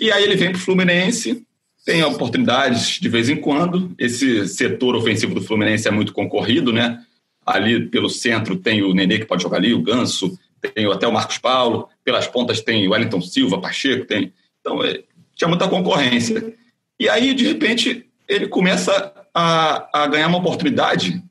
E 0.00 0.10
aí 0.10 0.24
ele 0.24 0.36
vem 0.36 0.50
para 0.50 0.58
o 0.58 0.62
Fluminense, 0.62 1.44
tem 1.84 2.02
oportunidades 2.02 2.98
de 3.00 3.08
vez 3.08 3.28
em 3.28 3.36
quando. 3.36 3.94
Esse 3.98 4.48
setor 4.48 4.96
ofensivo 4.96 5.34
do 5.34 5.42
Fluminense 5.42 5.86
é 5.86 5.90
muito 5.90 6.12
concorrido, 6.12 6.72
né? 6.72 7.02
Ali 7.44 7.86
pelo 7.86 8.08
centro 8.08 8.56
tem 8.56 8.82
o 8.82 8.94
Nenê 8.94 9.18
que 9.18 9.26
pode 9.26 9.42
jogar 9.42 9.58
ali, 9.58 9.74
o 9.74 9.82
Ganso, 9.82 10.38
tem 10.60 10.90
até 10.90 11.06
o 11.06 11.12
Marcos 11.12 11.38
Paulo, 11.38 11.88
pelas 12.04 12.26
pontas 12.26 12.60
tem 12.60 12.86
o 12.86 12.92
Wellington 12.92 13.20
Silva, 13.20 13.60
Pacheco, 13.60 14.06
tem. 14.06 14.32
Então, 14.60 14.82
é, 14.82 15.02
tinha 15.34 15.48
muita 15.48 15.68
concorrência. 15.68 16.54
E 16.98 17.08
aí, 17.08 17.34
de 17.34 17.46
repente, 17.46 18.06
ele 18.28 18.48
começa 18.48 19.12
a, 19.32 20.02
a 20.02 20.06
ganhar 20.06 20.28
uma 20.28 20.38
oportunidade 20.38 21.22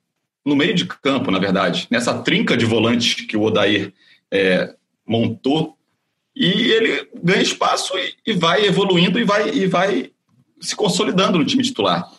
no 0.46 0.55
meio 0.55 0.74
de 0.74 0.86
campo, 0.86 1.29
na 1.29 1.39
verdade, 1.39 1.88
nessa 1.91 2.13
trinca 2.19 2.55
de 2.55 2.65
volantes 2.65 3.25
que 3.25 3.36
o 3.36 3.43
Odair 3.43 3.93
é, 4.31 4.74
montou, 5.05 5.77
e 6.34 6.72
ele 6.72 7.10
ganha 7.22 7.41
espaço 7.41 7.98
e, 7.98 8.13
e, 8.25 8.34
vai 8.34 8.65
evoluindo 8.65 9.19
e 9.19 9.24
vai, 9.24 9.50
e 9.50 9.65
vai 9.65 10.12
se 10.62 10.75
consolidando 10.75 11.38
no 11.38 11.46
time 11.46 11.63
titular. 11.63 12.10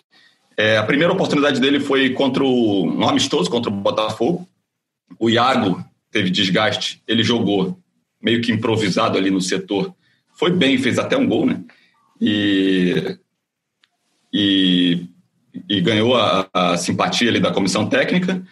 É, 0.57 0.77
a 0.77 0.83
primeira 0.83 1.13
oportunidade 1.13 1.61
dele 1.61 1.79
foi 1.79 2.11
contra 2.11 2.45
o, 2.45 2.85
um 2.85 3.09
amistoso, 3.09 3.49
contra 3.49 3.71
o 3.71 3.75
Botafogo. 3.75 4.47
O 5.19 5.31
Iago 5.31 5.83
teve 6.11 6.31
desgaste, 6.31 7.03
ele 7.07 7.23
jogou 7.23 7.79
meio 8.21 8.41
que 8.41 8.53
improvisado 8.53 9.17
ali 9.17 9.31
no 9.31 9.41
setor. 9.41 9.95
Foi 10.35 10.51
bem, 10.51 10.79
fez 10.79 10.99
até 10.99 11.17
um 11.17 11.27
gol, 11.27 11.47
né? 11.47 11.63
E, 12.21 13.17
e, 14.33 15.07
e 15.69 15.81
ganhou 15.81 16.17
a, 16.17 16.49
a 16.53 16.77
simpatia 16.77 17.29
ali 17.29 17.41
da 17.41 17.53
comissão 17.53 17.89
técnica. 17.89 18.43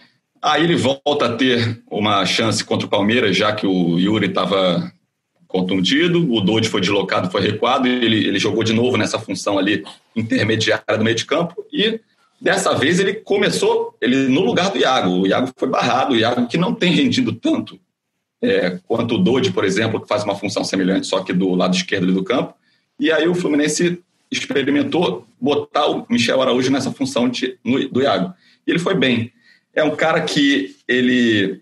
Aí 0.43 0.63
ele 0.63 0.77
volta 0.77 1.27
a 1.27 1.37
ter 1.37 1.83
uma 1.91 2.25
chance 2.25 2.65
contra 2.65 2.87
o 2.87 2.91
Palmeiras, 2.91 3.37
já 3.37 3.53
que 3.53 3.67
o 3.67 3.99
Yuri 3.99 4.27
estava 4.27 4.93
contundido, 5.47 6.33
o 6.33 6.41
Dodi 6.41 6.69
foi 6.69 6.81
deslocado, 6.81 7.31
foi 7.31 7.41
recuado, 7.41 7.89
ele, 7.89 8.27
ele 8.27 8.39
jogou 8.39 8.63
de 8.63 8.73
novo 8.73 8.97
nessa 8.97 9.19
função 9.19 9.59
ali 9.59 9.85
intermediária 10.15 10.99
do 10.99 11.05
meio 11.05 11.17
de 11.17 11.25
campo, 11.25 11.65
e 11.73 12.01
Dessa 12.41 12.75
vez 12.75 13.01
ele 13.01 13.15
começou 13.15 13.97
ele 14.01 14.29
no 14.29 14.43
lugar 14.43 14.71
do 14.71 14.79
Iago. 14.79 15.11
O 15.11 15.27
Iago 15.27 15.51
foi 15.57 15.69
barrado, 15.69 16.15
o 16.15 16.17
Iago 16.17 16.47
que 16.47 16.59
não 16.59 16.75
tem 16.75 16.93
rendido 16.93 17.33
tanto 17.33 17.79
é, 18.43 18.79
quanto 18.87 19.15
o 19.15 19.19
Dodi, 19.19 19.51
por 19.51 19.65
exemplo, 19.65 20.01
que 20.01 20.09
faz 20.09 20.23
uma 20.23 20.37
função 20.37 20.63
semelhante, 20.63 21.07
só 21.07 21.21
que 21.21 21.33
do 21.33 21.55
lado 21.55 21.75
esquerdo 21.75 22.13
do 22.13 22.25
campo. 22.25 22.55
E 22.99 23.11
aí 23.11 23.29
o 23.29 23.35
Fluminense 23.35 24.03
experimentou 24.31 25.27
botar 25.41 25.87
o 25.87 26.07
Michel 26.09 26.41
Araújo 26.41 26.71
nessa 26.71 26.93
função 26.93 27.29
de, 27.29 27.59
no, 27.65 27.89
do 27.89 28.03
Iago. 28.03 28.35
E 28.67 28.71
ele 28.71 28.79
foi 28.79 28.95
bem. 28.95 29.33
É 29.75 29.83
um 29.83 29.95
cara 29.95 30.21
que 30.23 30.77
ele 30.87 31.61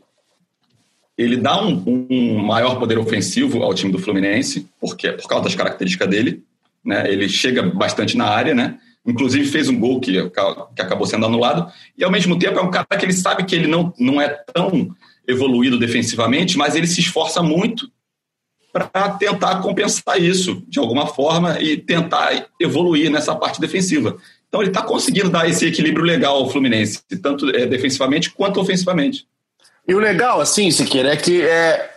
ele 1.16 1.36
dá 1.36 1.62
um, 1.62 2.06
um, 2.10 2.38
maior 2.38 2.76
poder 2.76 2.98
ofensivo 2.98 3.62
ao 3.62 3.72
time 3.72 3.92
do 3.92 4.00
Fluminense, 4.00 4.66
porque 4.80 5.12
por 5.12 5.28
causa 5.28 5.44
das 5.44 5.54
características 5.54 6.08
dele. 6.08 6.42
né? 6.84 7.08
Ele 7.08 7.28
chega 7.28 7.62
bastante 7.62 8.16
na 8.16 8.24
área, 8.24 8.52
né? 8.52 8.80
Inclusive 9.06 9.46
fez 9.48 9.68
um 9.68 9.78
gol 9.78 10.00
que, 10.00 10.12
que 10.30 10.82
acabou 10.82 11.06
sendo 11.06 11.26
anulado. 11.26 11.70
E 11.96 12.04
ao 12.04 12.10
mesmo 12.10 12.38
tempo 12.38 12.58
é 12.58 12.62
um 12.62 12.70
cara 12.70 12.86
que 12.98 13.04
ele 13.04 13.12
sabe 13.12 13.44
que 13.44 13.54
ele 13.54 13.66
não, 13.66 13.92
não 13.98 14.20
é 14.20 14.28
tão 14.28 14.94
evoluído 15.26 15.78
defensivamente, 15.78 16.56
mas 16.56 16.74
ele 16.74 16.86
se 16.86 17.00
esforça 17.00 17.42
muito 17.42 17.90
para 18.72 19.10
tentar 19.10 19.60
compensar 19.60 20.20
isso 20.20 20.62
de 20.66 20.78
alguma 20.78 21.06
forma 21.06 21.60
e 21.60 21.76
tentar 21.76 22.48
evoluir 22.60 23.10
nessa 23.10 23.34
parte 23.34 23.60
defensiva. 23.60 24.16
Então 24.48 24.60
ele 24.60 24.70
está 24.70 24.82
conseguindo 24.82 25.30
dar 25.30 25.48
esse 25.48 25.66
equilíbrio 25.66 26.04
legal 26.04 26.36
ao 26.36 26.50
Fluminense, 26.50 27.00
tanto 27.22 27.48
é, 27.50 27.66
defensivamente 27.66 28.30
quanto 28.30 28.60
ofensivamente. 28.60 29.26
E 29.86 29.94
o 29.94 29.98
legal, 29.98 30.40
assim, 30.40 30.70
Siqueira, 30.70 31.12
é 31.12 31.16
que 31.16 31.42
é, 31.42 31.94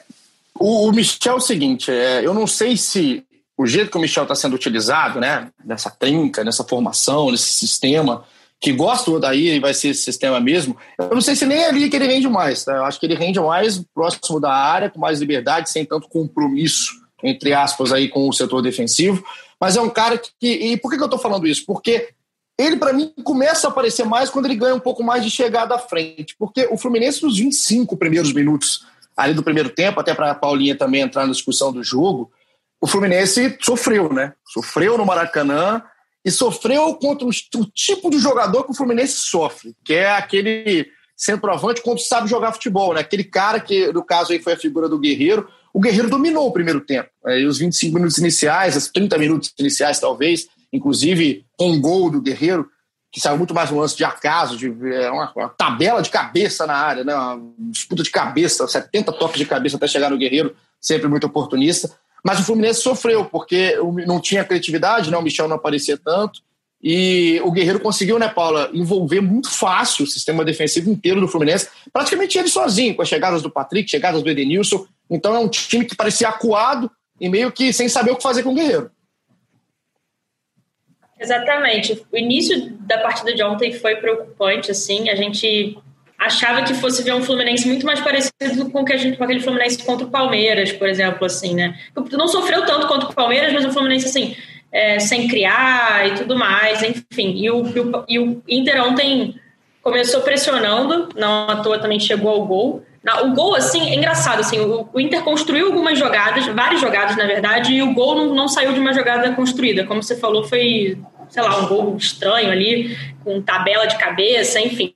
o, 0.60 0.88
o 0.88 0.92
Michel 0.92 1.34
é 1.34 1.36
o 1.38 1.40
seguinte: 1.40 1.92
é, 1.92 2.26
eu 2.26 2.34
não 2.34 2.46
sei 2.46 2.76
se 2.78 3.24
o 3.58 3.66
jeito 3.66 3.90
que 3.90 3.98
o 3.98 4.02
Michel 4.02 4.24
está 4.24 4.36
sendo 4.36 4.56
utilizado, 4.56 5.20
né, 5.20 5.50
nessa 5.66 5.90
trinca, 5.90 6.44
nessa 6.44 6.64
formação, 6.64 7.32
nesse 7.32 7.54
sistema, 7.54 8.24
que 8.60 8.72
gosta 8.72 9.20
daí 9.20 9.56
e 9.56 9.60
vai 9.60 9.74
ser 9.74 9.90
esse 9.90 10.02
sistema 10.02 10.40
mesmo, 10.40 10.78
eu 10.98 11.14
não 11.14 11.22
sei 11.22 11.36
se 11.36 11.46
nem 11.46 11.60
é 11.60 11.70
ali 11.70 11.90
que 11.90 11.96
ele 11.96 12.08
rende 12.08 12.28
mais. 12.28 12.64
Tá? 12.64 12.76
Eu 12.76 12.86
acho 12.86 13.00
que 13.00 13.06
ele 13.06 13.16
rende 13.16 13.40
mais 13.40 13.84
próximo 13.94 14.40
da 14.40 14.52
área, 14.52 14.90
com 14.90 15.00
mais 15.00 15.20
liberdade, 15.20 15.70
sem 15.70 15.86
tanto 15.86 16.08
compromisso, 16.08 16.92
entre 17.24 17.54
aspas, 17.54 17.92
aí 17.92 18.08
com 18.08 18.28
o 18.28 18.34
setor 18.34 18.62
defensivo. 18.62 19.24
Mas 19.60 19.76
é 19.76 19.82
um 19.82 19.90
cara 19.90 20.20
que. 20.40 20.48
E 20.48 20.78
por 20.78 20.90
que, 20.90 20.98
que 20.98 21.04
eu 21.04 21.08
estou 21.08 21.20
falando 21.20 21.48
isso? 21.48 21.66
Porque 21.66 22.10
ele, 22.58 22.78
para 22.78 22.94
mim, 22.94 23.12
começa 23.24 23.68
a 23.68 23.72
aparecer 23.72 24.06
mais 24.06 24.30
quando 24.30 24.46
ele 24.46 24.56
ganha 24.56 24.76
um 24.76 24.80
pouco 24.80 25.04
mais 25.04 25.24
de 25.24 25.30
chegada 25.30 25.76
à 25.76 25.80
frente. 25.80 26.36
Porque 26.38 26.68
o 26.72 26.78
Fluminense, 26.78 27.24
nos 27.24 27.38
25 27.38 27.96
primeiros 27.98 28.34
minutos 28.34 28.86
ali 29.16 29.34
do 29.34 29.44
primeiro 29.44 29.70
tempo, 29.70 30.00
até 30.00 30.14
para 30.14 30.32
a 30.32 30.36
Paulinha 30.36 30.76
também 30.76 31.02
entrar 31.02 31.26
na 31.26 31.32
discussão 31.32 31.72
do 31.72 31.84
jogo, 31.84 32.32
o 32.82 32.88
Fluminense 32.88 33.58
sofreu, 33.62 34.12
né? 34.12 34.34
Sofreu 34.46 34.98
no 34.98 35.06
Maracanã 35.06 35.82
e 36.24 36.32
sofreu 36.32 36.94
contra 36.96 37.28
o, 37.28 37.32
tipo 37.74 38.10
de 38.10 38.20
jogador 38.20 38.64
que 38.64 38.72
o 38.72 38.76
Fluminense 38.76 39.18
sofre, 39.18 39.76
que 39.84 39.94
é 39.94 40.12
aquele 40.12 40.88
centroavante 41.16 41.82
quando 41.82 42.00
sabe 42.00 42.30
jogar 42.30 42.54
futebol, 42.54 42.94
né? 42.94 43.02
Aquele 43.02 43.24
cara 43.24 43.60
que, 43.60 43.92
no 43.92 44.04
caso 44.04 44.32
aí, 44.32 44.40
foi 44.40 44.54
a 44.54 44.58
figura 44.58 44.88
do 44.88 45.00
Guerreiro. 45.00 45.48
O 45.74 45.80
Guerreiro 45.80 46.10
dominou 46.10 46.48
o 46.48 46.52
primeiro 46.52 46.82
tempo. 46.82 47.10
Aí 47.26 47.46
os 47.46 47.58
25 47.58 47.96
minutos 47.96 48.18
iniciais, 48.18 48.76
os 48.76 48.88
30 48.90 49.18
minutos 49.18 49.54
iniciais, 49.58 50.00
talvez, 50.00 50.48
inclusive 50.72 51.46
com 51.58 51.72
um 51.72 51.82
gol 51.82 52.12
do 52.12 52.22
Guerreiro, 52.22 52.70
que 53.12 53.20
saiu 53.20 53.38
muito 53.38 53.54
mais 53.54 53.72
um 53.72 53.80
lance 53.80 53.98
de 53.98 54.04
acaso, 54.04 54.58
de 54.58 54.68
é, 54.94 55.10
uma, 55.10 55.32
uma, 55.36 55.50
tabela 55.50 56.02
de 56.02 56.10
cabeça 56.10 56.68
na 56.68 56.76
área, 56.76 57.04
né? 57.04 57.16
uma 57.16 57.42
disputa 57.72 58.04
de 58.04 58.12
cabeça, 58.12 58.68
70 58.68 59.12
toques 59.14 59.40
de 59.40 59.46
cabeça 59.46 59.78
até 59.78 59.88
chegar 59.88 60.12
no 60.12 60.18
Guerreiro, 60.18 60.56
sempre 60.80 61.08
muito 61.08 61.26
oportunista. 61.26 61.90
Mas 62.28 62.42
o 62.42 62.44
Fluminense 62.44 62.82
sofreu, 62.82 63.24
porque 63.24 63.78
não 64.06 64.20
tinha 64.20 64.44
criatividade, 64.44 65.10
né? 65.10 65.16
o 65.16 65.22
Michel 65.22 65.48
não 65.48 65.56
aparecia 65.56 65.98
tanto. 65.98 66.42
E 66.84 67.40
o 67.42 67.50
Guerreiro 67.50 67.80
conseguiu, 67.80 68.20
né, 68.20 68.28
Paula, 68.28 68.70
envolver 68.74 69.22
muito 69.22 69.50
fácil 69.50 70.04
o 70.04 70.08
sistema 70.08 70.44
defensivo 70.44 70.92
inteiro 70.92 71.22
do 71.22 71.28
Fluminense, 71.30 71.70
praticamente 71.92 72.38
ele 72.38 72.50
sozinho, 72.50 72.94
com 72.94 73.02
as 73.02 73.08
chegadas 73.08 73.42
do 73.42 73.50
Patrick, 73.50 73.90
chegadas 73.90 74.22
do 74.22 74.30
Edenilson. 74.30 74.86
Então 75.10 75.34
é 75.34 75.40
um 75.40 75.48
time 75.48 75.86
que 75.86 75.96
parecia 75.96 76.28
acuado 76.28 76.92
e 77.18 77.30
meio 77.30 77.50
que 77.50 77.72
sem 77.72 77.88
saber 77.88 78.12
o 78.12 78.18
que 78.18 78.24
fazer 78.24 78.44
com 78.44 78.52
o 78.52 78.56
Guerreiro. 78.56 78.92
Exatamente. 81.18 82.06
O 82.12 82.18
início 82.18 82.74
da 82.82 82.98
partida 82.98 83.34
de 83.34 83.42
ontem 83.42 83.72
foi 83.72 83.96
preocupante, 83.96 84.70
assim. 84.70 85.10
A 85.10 85.16
gente 85.16 85.78
achava 86.18 86.64
que 86.64 86.74
fosse 86.74 87.04
ver 87.04 87.14
um 87.14 87.22
Fluminense 87.22 87.68
muito 87.68 87.86
mais 87.86 88.00
parecido 88.00 88.70
com, 88.72 88.84
que 88.84 88.94
a 88.94 88.98
gente, 88.98 89.18
com 89.18 89.24
aquele 89.24 89.40
Fluminense 89.40 89.84
contra 89.84 90.06
o 90.06 90.10
Palmeiras, 90.10 90.72
por 90.72 90.90
exemplo, 90.90 91.26
assim, 91.26 91.54
né? 91.54 91.78
Não 92.12 92.28
sofreu 92.28 92.66
tanto 92.66 92.88
contra 92.88 93.10
o 93.10 93.14
Palmeiras, 93.14 93.54
mas 93.54 93.66
o 93.66 93.72
Fluminense, 93.72 94.08
assim, 94.08 94.36
é, 94.72 95.00
sem 95.00 95.28
criar 95.28 96.08
e 96.08 96.16
tudo 96.16 96.36
mais, 96.36 96.82
enfim. 96.82 97.34
E 97.38 97.52
o, 97.52 97.64
e 98.08 98.20
o, 98.20 98.42
Inter 98.48 98.84
ontem 98.84 99.36
começou 99.82 100.22
pressionando, 100.22 101.10
não 101.16 101.50
à 101.50 101.58
toa 101.58 101.80
também 101.80 102.00
chegou 102.00 102.32
ao 102.32 102.46
gol. 102.46 102.84
O 103.24 103.34
gol, 103.34 103.56
assim, 103.56 103.90
é 103.90 103.96
engraçado, 103.96 104.42
assim, 104.42 104.60
o, 104.60 104.90
o 104.92 105.00
Inter 105.00 105.24
construiu 105.24 105.68
algumas 105.68 105.98
jogadas, 105.98 106.46
várias 106.48 106.82
jogadas, 106.82 107.16
na 107.16 107.26
verdade, 107.26 107.74
e 107.74 107.82
o 107.82 107.94
gol 107.94 108.16
não, 108.16 108.36
não 108.36 108.48
saiu 108.50 108.74
de 108.74 108.80
uma 108.80 108.92
jogada 108.92 109.32
construída. 109.34 109.86
Como 109.86 110.04
você 110.04 110.18
falou, 110.18 110.44
foi, 110.44 110.98
sei 111.30 111.44
lá, 111.44 111.60
um 111.60 111.68
gol 111.68 111.96
estranho 111.96 112.52
ali, 112.52 112.98
com 113.24 113.42
tabela 113.42 113.86
de 113.86 113.98
cabeça, 113.98 114.60
enfim. 114.60 114.94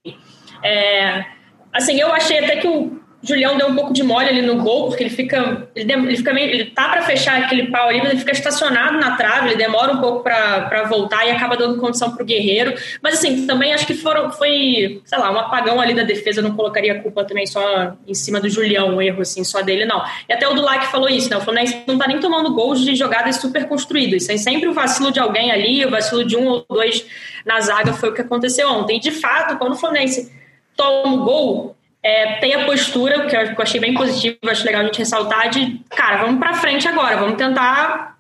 É, 0.64 1.26
assim, 1.74 2.00
eu 2.00 2.12
achei 2.14 2.40
até 2.40 2.58
que 2.58 2.68
o 2.68 3.02
Julião 3.24 3.56
deu 3.56 3.68
um 3.68 3.76
pouco 3.76 3.94
de 3.94 4.02
mole 4.02 4.28
ali 4.28 4.42
no 4.42 4.58
gol, 4.58 4.88
porque 4.88 5.04
ele 5.04 5.10
fica. 5.10 5.68
Ele, 5.76 5.94
ele 5.94 6.18
fica 6.18 6.34
meio. 6.34 6.50
Ele 6.50 6.66
tá 6.66 6.90
para 6.90 7.04
fechar 7.04 7.40
aquele 7.40 7.68
pau 7.68 7.88
ali, 7.88 8.00
mas 8.00 8.10
ele 8.10 8.20
fica 8.20 8.32
estacionado 8.32 8.98
na 8.98 9.16
trave, 9.16 9.50
ele 9.50 9.58
demora 9.58 9.94
um 9.94 10.02
pouco 10.02 10.24
para 10.24 10.84
voltar 10.90 11.26
e 11.28 11.32
acaba 11.32 11.56
dando 11.56 11.80
condição 11.80 12.16
pro 12.16 12.26
Guerreiro. 12.26 12.74
Mas 13.02 13.16
assim, 13.16 13.46
também 13.46 13.74
acho 13.74 13.86
que 13.86 13.94
foram, 13.94 14.32
foi, 14.32 15.02
sei 15.06 15.20
lá, 15.20 15.32
um 15.32 15.38
apagão 15.38 15.80
ali 15.80 15.94
da 15.94 16.04
defesa, 16.04 16.42
não 16.42 16.56
colocaria 16.56 16.94
a 16.94 17.00
culpa 17.00 17.24
também 17.24 17.46
só 17.46 17.94
em 18.08 18.14
cima 18.16 18.40
do 18.40 18.50
Julião, 18.50 18.96
um 18.96 19.02
erro 19.02 19.22
assim, 19.22 19.44
só 19.44 19.62
dele, 19.62 19.86
não. 19.86 20.04
E 20.28 20.34
até 20.34 20.48
o 20.48 20.54
Dulac 20.56 20.88
falou 20.88 21.08
isso, 21.08 21.30
né? 21.30 21.38
O 21.38 21.42
Fluminense 21.42 21.84
não 21.86 22.00
tá 22.00 22.08
nem 22.08 22.20
tomando 22.20 22.52
gols 22.56 22.82
de 22.82 22.96
jogadas 22.96 23.36
super 23.36 23.68
construídas. 23.68 24.24
Isso 24.24 24.32
é 24.32 24.38
sempre 24.38 24.68
o 24.68 24.74
vacilo 24.74 25.12
de 25.12 25.20
alguém 25.20 25.52
ali, 25.52 25.86
o 25.86 25.92
vacilo 25.92 26.26
de 26.26 26.36
um 26.36 26.48
ou 26.48 26.66
dois 26.68 27.06
na 27.46 27.60
zaga 27.62 27.94
foi 27.94 28.10
o 28.10 28.14
que 28.14 28.22
aconteceu 28.22 28.68
ontem. 28.68 28.98
E 28.98 29.00
de 29.00 29.12
fato, 29.12 29.58
quando 29.58 29.74
o 29.74 29.76
Fluminense 29.76 30.41
toma 30.76 31.16
o 31.16 31.24
gol, 31.24 31.76
é, 32.04 32.40
tem 32.40 32.54
a 32.54 32.66
postura, 32.66 33.28
que 33.28 33.36
eu 33.36 33.62
achei 33.62 33.80
bem 33.80 33.94
positivo, 33.94 34.38
acho 34.48 34.66
legal 34.66 34.82
a 34.82 34.86
gente 34.86 35.00
ressaltar, 35.00 35.50
de, 35.50 35.80
cara, 35.90 36.18
vamos 36.18 36.40
para 36.40 36.56
frente 36.56 36.88
agora, 36.88 37.18
vamos 37.18 37.38
tentar 37.38 38.18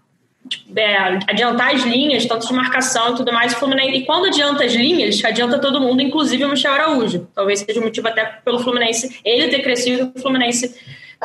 tipo, 0.48 0.80
é, 0.80 1.20
adiantar 1.28 1.74
as 1.74 1.82
linhas, 1.84 2.26
tanto 2.26 2.48
de 2.48 2.54
marcação 2.54 3.14
e 3.14 3.16
tudo 3.16 3.34
mais. 3.34 3.54
Fluminense, 3.54 3.98
e 3.98 4.06
quando 4.06 4.28
adianta 4.28 4.64
as 4.64 4.74
linhas, 4.74 5.24
adianta 5.24 5.58
todo 5.60 5.82
mundo, 5.82 6.02
inclusive 6.02 6.44
o 6.46 6.50
Michel 6.50 6.74
Araújo. 6.74 7.28
Talvez 7.34 7.60
seja 7.62 7.80
o 7.80 7.84
motivo 7.84 8.08
até 8.08 8.26
pelo 8.26 8.60
Fluminense, 8.60 9.20
ele 9.26 9.48
ter 9.48 9.62
crescido, 9.62 10.12
o 10.16 10.20
Fluminense 10.20 10.76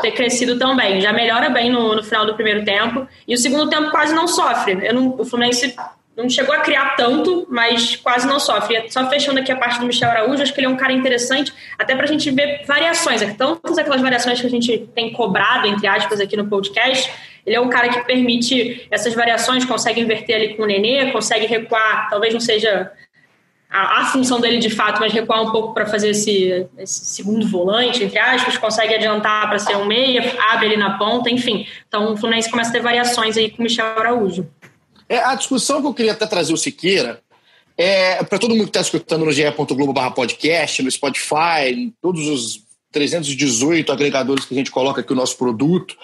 ter 0.00 0.12
crescido 0.12 0.58
também. 0.58 1.00
Já 1.00 1.12
melhora 1.12 1.48
bem 1.48 1.70
no, 1.70 1.94
no 1.94 2.02
final 2.02 2.26
do 2.26 2.34
primeiro 2.34 2.64
tempo. 2.64 3.06
E 3.26 3.34
o 3.34 3.38
segundo 3.38 3.68
tempo 3.68 3.90
quase 3.90 4.14
não 4.14 4.28
sofre. 4.28 4.92
Não, 4.92 5.16
o 5.18 5.24
Fluminense 5.24 5.74
não 6.16 6.30
chegou 6.30 6.54
a 6.54 6.60
criar 6.60 6.96
tanto, 6.96 7.46
mas 7.50 7.96
quase 7.96 8.26
não 8.26 8.40
sofre. 8.40 8.90
Só 8.90 9.08
fechando 9.10 9.38
aqui 9.38 9.52
a 9.52 9.56
parte 9.56 9.78
do 9.78 9.86
Michel 9.86 10.08
Araújo, 10.08 10.42
acho 10.42 10.52
que 10.52 10.60
ele 10.60 10.66
é 10.66 10.70
um 10.70 10.76
cara 10.76 10.92
interessante, 10.92 11.52
até 11.78 11.94
para 11.94 12.04
a 12.04 12.08
gente 12.08 12.30
ver 12.30 12.64
variações. 12.66 13.20
É 13.20 13.34
tantas 13.34 13.76
aquelas 13.76 14.00
variações 14.00 14.40
que 14.40 14.46
a 14.46 14.50
gente 14.50 14.78
tem 14.94 15.12
cobrado, 15.12 15.66
entre 15.66 15.86
aspas, 15.86 16.18
aqui 16.18 16.36
no 16.36 16.46
podcast, 16.46 17.12
ele 17.44 17.54
é 17.54 17.60
um 17.60 17.68
cara 17.68 17.88
que 17.90 18.00
permite 18.04 18.88
essas 18.90 19.14
variações, 19.14 19.64
consegue 19.64 20.00
inverter 20.00 20.36
ali 20.36 20.54
com 20.54 20.62
o 20.62 20.66
Nenê, 20.66 21.12
consegue 21.12 21.46
recuar, 21.46 22.08
talvez 22.08 22.32
não 22.32 22.40
seja 22.40 22.90
a, 23.70 24.00
a 24.00 24.04
função 24.06 24.40
dele 24.40 24.58
de 24.58 24.70
fato, 24.70 25.00
mas 25.00 25.12
recuar 25.12 25.42
um 25.42 25.50
pouco 25.50 25.74
para 25.74 25.86
fazer 25.86 26.10
esse, 26.10 26.66
esse, 26.78 27.06
segundo 27.06 27.46
volante, 27.46 28.02
entre 28.02 28.18
aspas, 28.18 28.56
consegue 28.56 28.94
adiantar 28.94 29.48
para 29.48 29.58
ser 29.58 29.76
um 29.76 29.84
meia, 29.84 30.34
abre 30.50 30.66
ele 30.66 30.76
na 30.76 30.96
ponta, 30.96 31.28
enfim. 31.30 31.66
Então 31.86 32.14
o 32.14 32.16
Fluminense 32.16 32.50
começa 32.50 32.70
a 32.70 32.72
ter 32.72 32.80
variações 32.80 33.36
aí 33.36 33.50
com 33.50 33.58
o 33.58 33.62
Michel 33.62 33.86
Araújo. 33.86 34.48
É, 35.08 35.18
a 35.18 35.34
discussão 35.34 35.80
que 35.80 35.86
eu 35.86 35.94
queria 35.94 36.12
até 36.12 36.26
trazer 36.26 36.52
o 36.52 36.56
Siqueira 36.56 37.22
é 37.76 38.24
para 38.24 38.38
todo 38.38 38.54
mundo 38.54 38.64
que 38.64 38.70
está 38.70 38.80
escutando 38.80 39.24
no 39.24 39.32
ge.globo 39.32 39.94
podcast, 40.12 40.82
no 40.82 40.90
Spotify, 40.90 41.70
em 41.72 41.94
todos 42.00 42.26
os 42.26 42.66
318 42.90 43.92
agregadores 43.92 44.44
que 44.44 44.54
a 44.54 44.56
gente 44.56 44.70
coloca 44.70 45.02
aqui 45.02 45.12
o 45.12 45.16
nosso 45.16 45.36
produto, 45.36 45.96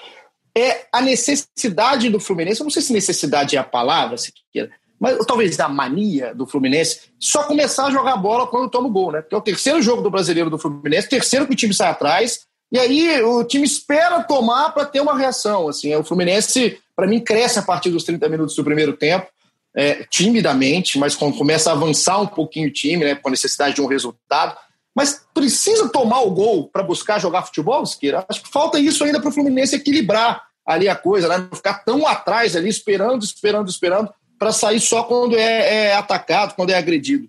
é 0.57 0.87
a 0.93 1.01
necessidade 1.01 2.11
do 2.11 2.21
Fluminense, 2.21 2.61
eu 2.61 2.65
não 2.65 2.71
sei 2.71 2.83
se 2.83 2.93
necessidade 2.93 3.57
é 3.57 3.59
a 3.59 3.65
palavra, 3.65 4.19
Siqueira, 4.19 4.71
mas 5.01 5.17
talvez 5.27 5.59
a 5.59 5.69
mania 5.69 6.35
do 6.35 6.47
Fluminense, 6.47 7.11
só 7.19 7.45
começar 7.45 7.87
a 7.87 7.91
jogar 7.91 8.17
bola 8.19 8.47
quando 8.47 8.71
toma 8.71 8.89
o 8.89 8.93
gol, 8.93 9.11
né? 9.11 9.23
Porque 9.23 9.35
é 9.35 9.39
o 9.39 9.43
terceiro 9.43 9.81
jogo 9.83 10.03
do 10.03 10.11
brasileiro 10.11 10.51
do 10.51 10.59
Fluminense, 10.59 11.09
terceiro 11.09 11.47
que 11.47 11.55
o 11.55 11.57
time 11.57 11.73
sai 11.73 11.89
atrás, 11.91 12.47
e 12.73 12.79
aí 12.79 13.23
o 13.23 13.45
time 13.45 13.65
espera 13.65 14.25
tomar 14.25 14.71
para 14.71 14.87
ter 14.87 15.01
uma 15.01 15.17
reação. 15.17 15.69
Assim, 15.69 15.95
o 15.95 16.03
Fluminense 16.03 16.81
para 16.97 17.07
mim, 17.07 17.21
cresce 17.21 17.59
a 17.59 17.63
partir 17.63 17.91
dos 17.91 18.05
30 18.05 18.29
minutos 18.29 18.55
do 18.55 18.65
primeiro 18.65 18.93
tempo, 18.93 19.27
é, 19.75 20.05
timidamente, 20.05 20.99
mas 20.99 21.15
quando 21.15 21.37
começa 21.37 21.71
a 21.71 21.73
avançar 21.73 22.21
um 22.21 22.27
pouquinho 22.27 22.69
o 22.69 22.73
time, 22.73 23.05
né, 23.05 23.15
com 23.15 23.29
a 23.29 23.31
necessidade 23.31 23.75
de 23.75 23.81
um 23.81 23.87
resultado. 23.87 24.57
Mas 24.95 25.25
precisa 25.33 25.89
tomar 25.89 26.21
o 26.21 26.31
gol 26.31 26.69
para 26.69 26.83
buscar 26.83 27.19
jogar 27.19 27.43
futebol, 27.43 27.85
Siqueira? 27.87 28.25
Acho 28.29 28.43
que 28.43 28.51
falta 28.51 28.79
isso 28.79 29.03
ainda 29.03 29.19
para 29.19 29.31
o 29.31 29.33
Fluminense 29.33 29.75
equilibrar 29.75 30.43
ali 30.67 30.89
a 30.89 30.95
coisa, 30.95 31.29
né? 31.29 31.39
não 31.39 31.57
ficar 31.57 31.83
tão 31.83 32.07
atrás 32.07 32.55
ali, 32.55 32.69
esperando, 32.69 33.25
esperando, 33.25 33.69
esperando, 33.69 34.13
para 34.39 34.53
sair 34.53 34.81
só 34.81 35.03
quando 35.03 35.37
é, 35.37 35.87
é, 35.87 35.95
atacado, 35.95 36.55
quando 36.55 36.71
é 36.71 36.77
agredido. 36.77 37.27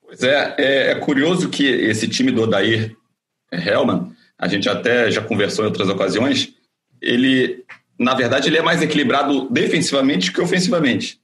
Pois 0.00 0.22
é, 0.22 0.54
é, 0.56 0.90
é 0.92 0.94
curioso 0.94 1.50
que 1.50 1.66
esse 1.66 2.08
time 2.08 2.30
do 2.30 2.42
Odair 2.42 2.96
Helman, 3.52 4.15
a 4.38 4.48
gente 4.48 4.68
até 4.68 5.10
já 5.10 5.22
conversou 5.22 5.64
em 5.64 5.68
outras 5.68 5.88
ocasiões, 5.88 6.54
ele 7.00 7.64
na 7.98 8.14
verdade, 8.14 8.48
ele 8.48 8.58
é 8.58 8.62
mais 8.62 8.82
equilibrado 8.82 9.48
defensivamente 9.48 10.30
que 10.30 10.40
ofensivamente. 10.40 11.18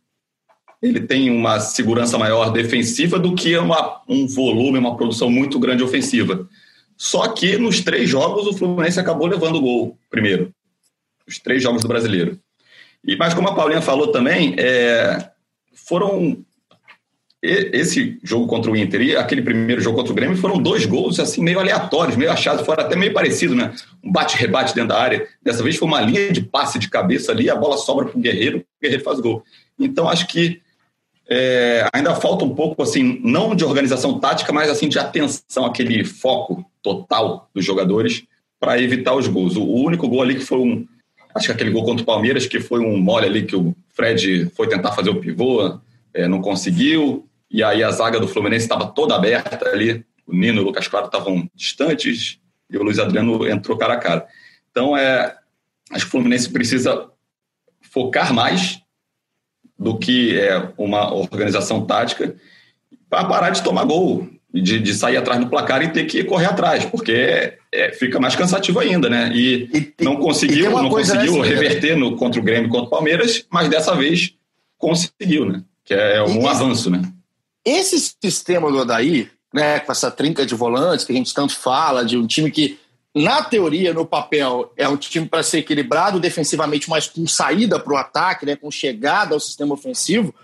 Ele 0.81 1.01
tem 1.01 1.31
uma 1.31 1.61
segurança 1.61 2.19
maior 2.19 2.51
defensiva 2.51 3.19
do 3.19 3.35
que 3.35 3.57
uma, 3.57 4.01
um 4.09 4.27
volume, 4.27 4.79
uma 4.79 4.97
produção 4.97 5.31
muito 5.31 5.59
grande 5.59 5.83
ofensiva. 5.83 6.49
Só 6.97 7.29
que 7.29 7.57
nos 7.57 7.81
três 7.81 8.09
jogos 8.09 8.47
o 8.47 8.53
Fluminense 8.53 8.99
acabou 8.99 9.27
levando 9.27 9.57
o 9.57 9.61
gol 9.61 9.99
primeiro. 10.11 10.53
Os 11.27 11.39
três 11.39 11.63
jogos 11.63 11.83
do 11.83 11.89
brasileiro. 11.89 12.39
E, 13.05 13.17
mas 13.17 13.35
como 13.35 13.49
a 13.49 13.55
Paulinha 13.55 13.83
falou 13.83 14.09
também, 14.09 14.55
é, 14.59 15.31
foram 15.73 16.45
esse 17.43 18.21
jogo 18.23 18.47
contra 18.47 18.71
o 18.71 18.77
Inter 18.77 19.03
e 19.03 19.17
aquele 19.17 19.43
primeiro 19.43 19.81
jogo 19.81 19.97
contra 19.97 20.13
o 20.13 20.15
Grêmio 20.15 20.37
foram 20.37 20.63
dois 20.63 20.87
gols 20.87 21.19
assim 21.19 21.43
meio 21.43 21.59
aleatórios, 21.59 22.17
meio 22.17 22.31
achados, 22.31 22.65
foram 22.65 22.85
até 22.85 22.95
meio 22.95 23.13
parecido, 23.13 23.53
né? 23.55 23.75
Um 24.03 24.13
bate-rebate 24.13 24.73
dentro 24.75 24.91
da 24.91 25.01
área. 25.01 25.27
Dessa 25.43 25.63
vez 25.63 25.77
foi 25.77 25.89
uma 25.89 26.01
linha 26.01 26.31
de 26.31 26.41
passe 26.41 26.79
de 26.79 26.89
cabeça 26.89 27.33
ali, 27.33 27.51
a 27.51 27.57
bola 27.57 27.77
sobra 27.77 28.07
para 28.07 28.17
o 28.17 28.21
Guerreiro, 28.21 28.59
o 28.59 28.65
Guerreiro 28.81 29.03
faz 29.03 29.19
gol. 29.19 29.43
Então 29.77 30.09
acho 30.09 30.29
que 30.29 30.61
é, 31.29 31.89
ainda 31.93 32.15
falta 32.15 32.45
um 32.45 32.55
pouco 32.55 32.81
assim, 32.81 33.21
não 33.25 33.57
de 33.57 33.65
organização 33.65 34.21
tática, 34.21 34.53
mas 34.53 34.71
assim 34.71 34.89
de 34.89 35.01
atenção, 35.01 35.65
aquele 35.65 36.05
foco 36.05 36.65
total 36.81 37.51
dos 37.53 37.65
jogadores 37.65 38.23
para 38.61 38.81
evitar 38.81 39.15
os 39.15 39.27
gols. 39.27 39.57
O 39.57 39.65
único 39.65 40.07
gol 40.09 40.23
ali 40.23 40.37
que 40.37 40.45
foi 40.45 40.59
um, 40.59 40.87
acho 41.35 41.47
que 41.47 41.53
aquele 41.53 41.71
gol 41.71 41.85
contra 41.85 42.05
o 42.05 42.07
Palmeiras 42.07 42.47
que 42.47 42.61
foi 42.61 42.79
um 42.79 42.97
mole 42.99 43.27
ali 43.27 43.43
que 43.43 43.57
o 43.57 43.75
Fred 43.95 44.49
foi 44.55 44.69
tentar 44.69 44.93
fazer 44.93 45.11
o 45.11 45.21
pivô, 45.21 45.81
é, 46.15 46.29
não 46.29 46.41
conseguiu. 46.41 47.27
E 47.53 47.63
aí 47.63 47.85
a 47.85 47.91
zaga 47.91 48.19
do 48.19 48.27
Fluminense 48.27 48.65
estava 48.65 48.87
toda 48.87 49.15
aberta 49.15 49.69
ali. 49.69 50.05
O 50.27 50.35
Nino 50.35 50.59
e 50.59 50.63
o 50.63 50.65
Lucas 50.65 50.89
Claro 50.89 51.07
estavam 51.07 51.49
distantes 51.55 52.39
e 52.71 52.79
o 52.79 52.83
Luiz 52.83 52.99
Adriano 52.99 53.47
entrou 53.47 53.77
cara 53.77 53.95
a 53.95 53.99
cara. 53.99 54.27
Então, 54.71 54.97
é, 54.97 55.37
acho 55.91 56.05
que 56.05 56.09
o 56.09 56.11
Fluminense 56.11 56.49
precisa 56.49 57.11
focar 57.83 58.33
mais 58.33 58.81
do 59.79 59.99
que 59.99 60.39
é 60.39 60.73
uma 60.79 61.13
organização 61.13 61.85
tática 61.85 62.35
para 63.11 63.25
parar 63.27 63.51
de 63.51 63.63
tomar 63.63 63.85
gol, 63.85 64.27
de, 64.55 64.79
de, 64.79 64.95
sair 64.95 65.19
atrás 65.19 65.39
do 65.39 65.51
placar 65.51 65.83
e 65.83 65.89
ter 65.89 66.05
que 66.05 66.25
correr 66.25 66.47
atrás, 66.47 66.87
porque 66.87 67.59
é, 67.71 67.93
fica 67.93 68.19
mais 68.19 68.35
cansativo 68.35 68.79
ainda, 68.79 69.11
né? 69.11 69.31
E, 69.35 69.69
e 69.99 70.05
não 70.05 70.17
conseguiu, 70.17 70.71
não 70.71 70.89
conseguiu 70.89 71.41
reverter 71.41 71.97
no, 71.97 72.17
contra 72.17 72.41
o 72.41 72.45
Grêmio 72.45 72.71
contra 72.71 72.87
o 72.87 72.91
Palmeiras, 72.91 73.45
mas 73.51 73.69
dessa 73.69 73.95
vez 73.95 74.35
conseguiu, 74.79 75.45
né? 75.45 75.63
Que 75.85 75.93
é 75.93 76.23
um 76.23 76.43
e, 76.43 76.47
avanço, 76.47 76.91
né? 76.91 77.03
Esse 77.65 78.15
sistema 78.23 78.71
do 78.71 78.79
Odaí, 78.79 79.31
né, 79.53 79.81
com 79.81 79.93
essa 79.93 80.11
trinca 80.11 80.45
de 80.45 80.55
volantes 80.55 81.05
que 81.05 81.13
a 81.13 81.15
gente 81.15 81.33
tanto 81.33 81.55
fala, 81.55 82.05
de 82.05 82.17
um 82.17 82.27
time 82.27 82.51
que, 82.51 82.79
na 83.15 83.43
teoria, 83.43 83.93
no 83.93 84.07
papel, 84.07 84.73
é 84.77 84.89
um 84.89 84.97
time 84.97 85.29
para 85.29 85.43
ser 85.43 85.59
equilibrado 85.59 86.19
defensivamente, 86.19 86.89
mas 86.89 87.07
com 87.07 87.27
saída 87.27 87.79
para 87.79 87.93
o 87.93 87.97
ataque, 87.97 88.47
né, 88.47 88.57
com 88.57 88.71
chegada 88.71 89.35
ao 89.35 89.41
sistema 89.41 89.75
ofensivo, 89.75 90.35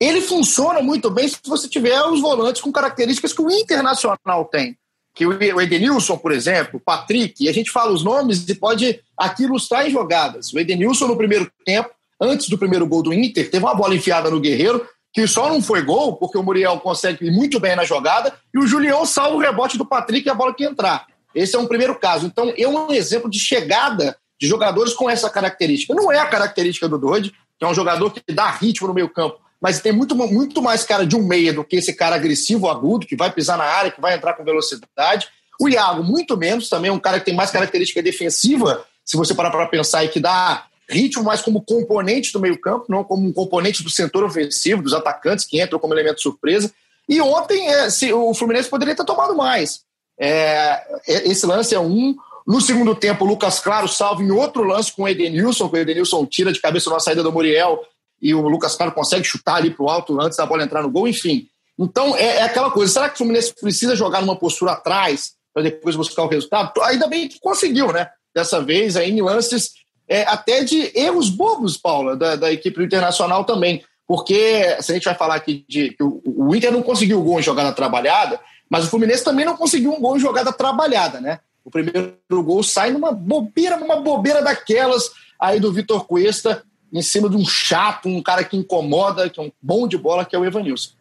ele 0.00 0.20
funciona 0.20 0.80
muito 0.80 1.10
bem 1.10 1.28
se 1.28 1.38
você 1.44 1.68
tiver 1.68 2.00
os 2.02 2.20
volantes 2.20 2.62
com 2.62 2.72
características 2.72 3.32
que 3.32 3.42
o 3.42 3.50
Internacional 3.50 4.44
tem. 4.50 4.76
Que 5.14 5.26
o 5.26 5.60
Edenilson, 5.60 6.16
por 6.16 6.30
exemplo, 6.30 6.76
o 6.76 6.80
Patrick, 6.80 7.42
e 7.42 7.48
a 7.48 7.52
gente 7.52 7.70
fala 7.70 7.92
os 7.92 8.04
nomes 8.04 8.48
e 8.48 8.54
pode 8.54 9.00
aqui 9.16 9.42
ilustrar 9.42 9.86
em 9.86 9.90
jogadas. 9.90 10.52
O 10.52 10.58
Edenilson, 10.58 11.08
no 11.08 11.16
primeiro 11.16 11.50
tempo, 11.64 11.90
antes 12.20 12.48
do 12.48 12.56
primeiro 12.56 12.86
gol 12.86 13.02
do 13.02 13.12
Inter, 13.12 13.50
teve 13.50 13.64
uma 13.64 13.74
bola 13.74 13.96
enfiada 13.96 14.30
no 14.30 14.38
Guerreiro, 14.40 14.86
que 15.18 15.26
só 15.26 15.48
não 15.48 15.60
foi 15.60 15.82
gol, 15.82 16.14
porque 16.14 16.38
o 16.38 16.42
Muriel 16.44 16.78
consegue 16.78 17.26
ir 17.26 17.32
muito 17.32 17.58
bem 17.58 17.74
na 17.74 17.84
jogada, 17.84 18.32
e 18.54 18.58
o 18.58 18.68
Julião 18.68 19.04
salva 19.04 19.34
o 19.34 19.40
rebote 19.40 19.76
do 19.76 19.84
Patrick 19.84 20.24
e 20.24 20.30
a 20.30 20.34
bola 20.34 20.54
que 20.54 20.64
entrar. 20.64 21.08
Esse 21.34 21.56
é 21.56 21.58
um 21.58 21.66
primeiro 21.66 21.98
caso. 21.98 22.24
Então, 22.24 22.52
é 22.56 22.68
um 22.68 22.92
exemplo 22.92 23.28
de 23.28 23.40
chegada 23.40 24.16
de 24.40 24.46
jogadores 24.46 24.94
com 24.94 25.10
essa 25.10 25.28
característica. 25.28 25.92
Não 25.92 26.12
é 26.12 26.20
a 26.20 26.26
característica 26.26 26.88
do 26.88 26.96
Doide, 26.96 27.32
que 27.58 27.64
é 27.64 27.66
um 27.66 27.74
jogador 27.74 28.12
que 28.12 28.22
dá 28.32 28.48
ritmo 28.48 28.86
no 28.86 28.94
meio 28.94 29.08
campo, 29.08 29.40
mas 29.60 29.80
tem 29.80 29.90
muito, 29.90 30.14
muito 30.14 30.62
mais 30.62 30.84
cara 30.84 31.04
de 31.04 31.16
um 31.16 31.26
meia 31.26 31.52
do 31.52 31.64
que 31.64 31.74
esse 31.74 31.92
cara 31.92 32.14
agressivo, 32.14 32.68
agudo, 32.68 33.04
que 33.04 33.16
vai 33.16 33.32
pisar 33.32 33.58
na 33.58 33.64
área, 33.64 33.90
que 33.90 34.00
vai 34.00 34.14
entrar 34.14 34.34
com 34.34 34.44
velocidade. 34.44 35.26
O 35.60 35.68
Iago, 35.68 36.04
muito 36.04 36.36
menos, 36.36 36.68
também 36.68 36.90
é 36.90 36.94
um 36.94 37.00
cara 37.00 37.18
que 37.18 37.26
tem 37.26 37.34
mais 37.34 37.50
característica 37.50 38.00
defensiva, 38.00 38.84
se 39.04 39.16
você 39.16 39.34
parar 39.34 39.50
para 39.50 39.66
pensar, 39.66 40.04
e 40.04 40.08
que 40.08 40.20
dá 40.20 40.66
ritmo 40.88 41.22
mais 41.22 41.42
como 41.42 41.62
componente 41.62 42.32
do 42.32 42.40
meio-campo, 42.40 42.86
não 42.88 43.04
como 43.04 43.26
um 43.26 43.32
componente 43.32 43.82
do 43.82 43.90
setor 43.90 44.24
ofensivo, 44.24 44.82
dos 44.82 44.94
atacantes 44.94 45.44
que 45.44 45.60
entram 45.60 45.78
como 45.78 45.94
elemento 45.94 46.22
surpresa. 46.22 46.72
E 47.08 47.20
ontem 47.20 47.68
é, 47.68 47.90
se, 47.90 48.12
o 48.12 48.32
Fluminense 48.34 48.68
poderia 48.68 48.94
ter 48.94 49.04
tomado 49.04 49.34
mais. 49.36 49.82
É, 50.18 50.82
é, 51.06 51.28
esse 51.28 51.46
lance 51.46 51.74
é 51.74 51.80
um. 51.80 52.16
No 52.46 52.60
segundo 52.60 52.94
tempo, 52.94 53.24
o 53.24 53.28
Lucas 53.28 53.60
Claro 53.60 53.86
salva 53.86 54.22
em 54.22 54.30
outro 54.30 54.62
lance 54.62 54.90
com 54.90 55.02
o 55.02 55.08
Edenilson, 55.08 55.68
que 55.68 55.76
o 55.76 55.80
Edenilson 55.80 56.24
tira 56.24 56.50
de 56.50 56.60
cabeça 56.60 56.88
na 56.88 56.98
saída 56.98 57.22
do 57.22 57.30
Muriel 57.30 57.82
e 58.20 58.34
o 58.34 58.48
Lucas 58.48 58.74
Claro 58.74 58.92
consegue 58.92 59.24
chutar 59.24 59.56
ali 59.56 59.70
para 59.70 59.84
o 59.84 59.88
alto 59.88 60.18
antes 60.20 60.38
da 60.38 60.46
bola 60.46 60.64
entrar 60.64 60.82
no 60.82 60.90
gol, 60.90 61.06
enfim. 61.06 61.46
Então 61.78 62.16
é, 62.16 62.38
é, 62.38 62.42
aquela 62.42 62.70
coisa. 62.70 62.92
Será 62.92 63.08
que 63.08 63.14
o 63.14 63.18
Fluminense 63.18 63.54
precisa 63.54 63.94
jogar 63.94 64.22
numa 64.22 64.36
postura 64.36 64.72
atrás 64.72 65.34
para 65.52 65.62
depois 65.62 65.94
buscar 65.94 66.22
o 66.22 66.28
resultado? 66.28 66.72
Ainda 66.82 67.06
bem 67.06 67.28
que 67.28 67.38
conseguiu, 67.38 67.92
né? 67.92 68.08
Dessa 68.34 68.60
vez, 68.60 68.96
aí, 68.96 69.10
em 69.10 69.20
lances 69.20 69.72
é, 70.08 70.22
até 70.22 70.64
de 70.64 70.90
erros 70.98 71.28
bobos, 71.28 71.76
Paula, 71.76 72.16
da, 72.16 72.36
da 72.36 72.52
equipe 72.52 72.82
internacional 72.82 73.44
também. 73.44 73.84
Porque 74.06 74.76
se 74.80 74.90
a 74.90 74.94
gente 74.94 75.04
vai 75.04 75.14
falar 75.14 75.34
aqui 75.34 75.64
de 75.68 75.90
que 75.90 76.02
o, 76.02 76.22
o 76.24 76.56
Inter 76.56 76.72
não 76.72 76.82
conseguiu 76.82 77.20
o 77.20 77.22
gol 77.22 77.38
em 77.38 77.42
jogada 77.42 77.72
trabalhada, 77.72 78.40
mas 78.70 78.84
o 78.84 78.88
Fluminense 78.88 79.22
também 79.22 79.44
não 79.44 79.56
conseguiu 79.56 79.92
um 79.92 80.00
gol 80.00 80.16
em 80.16 80.20
jogada 80.20 80.52
trabalhada, 80.52 81.20
né? 81.20 81.40
O 81.62 81.70
primeiro 81.70 82.16
gol 82.30 82.62
sai 82.62 82.90
numa 82.90 83.12
bobeira, 83.12 83.76
numa 83.76 83.96
bobeira 83.96 84.42
daquelas 84.42 85.10
aí 85.38 85.60
do 85.60 85.72
Vitor 85.72 86.06
Cuesta, 86.06 86.64
em 86.90 87.02
cima 87.02 87.28
de 87.28 87.36
um 87.36 87.44
chato, 87.44 88.08
um 88.08 88.22
cara 88.22 88.42
que 88.42 88.56
incomoda, 88.56 89.28
que 89.28 89.38
é 89.38 89.42
um 89.42 89.52
bom 89.60 89.86
de 89.86 89.98
bola, 89.98 90.24
que 90.24 90.34
é 90.34 90.38
o 90.38 90.44
Evanilson. 90.44 90.92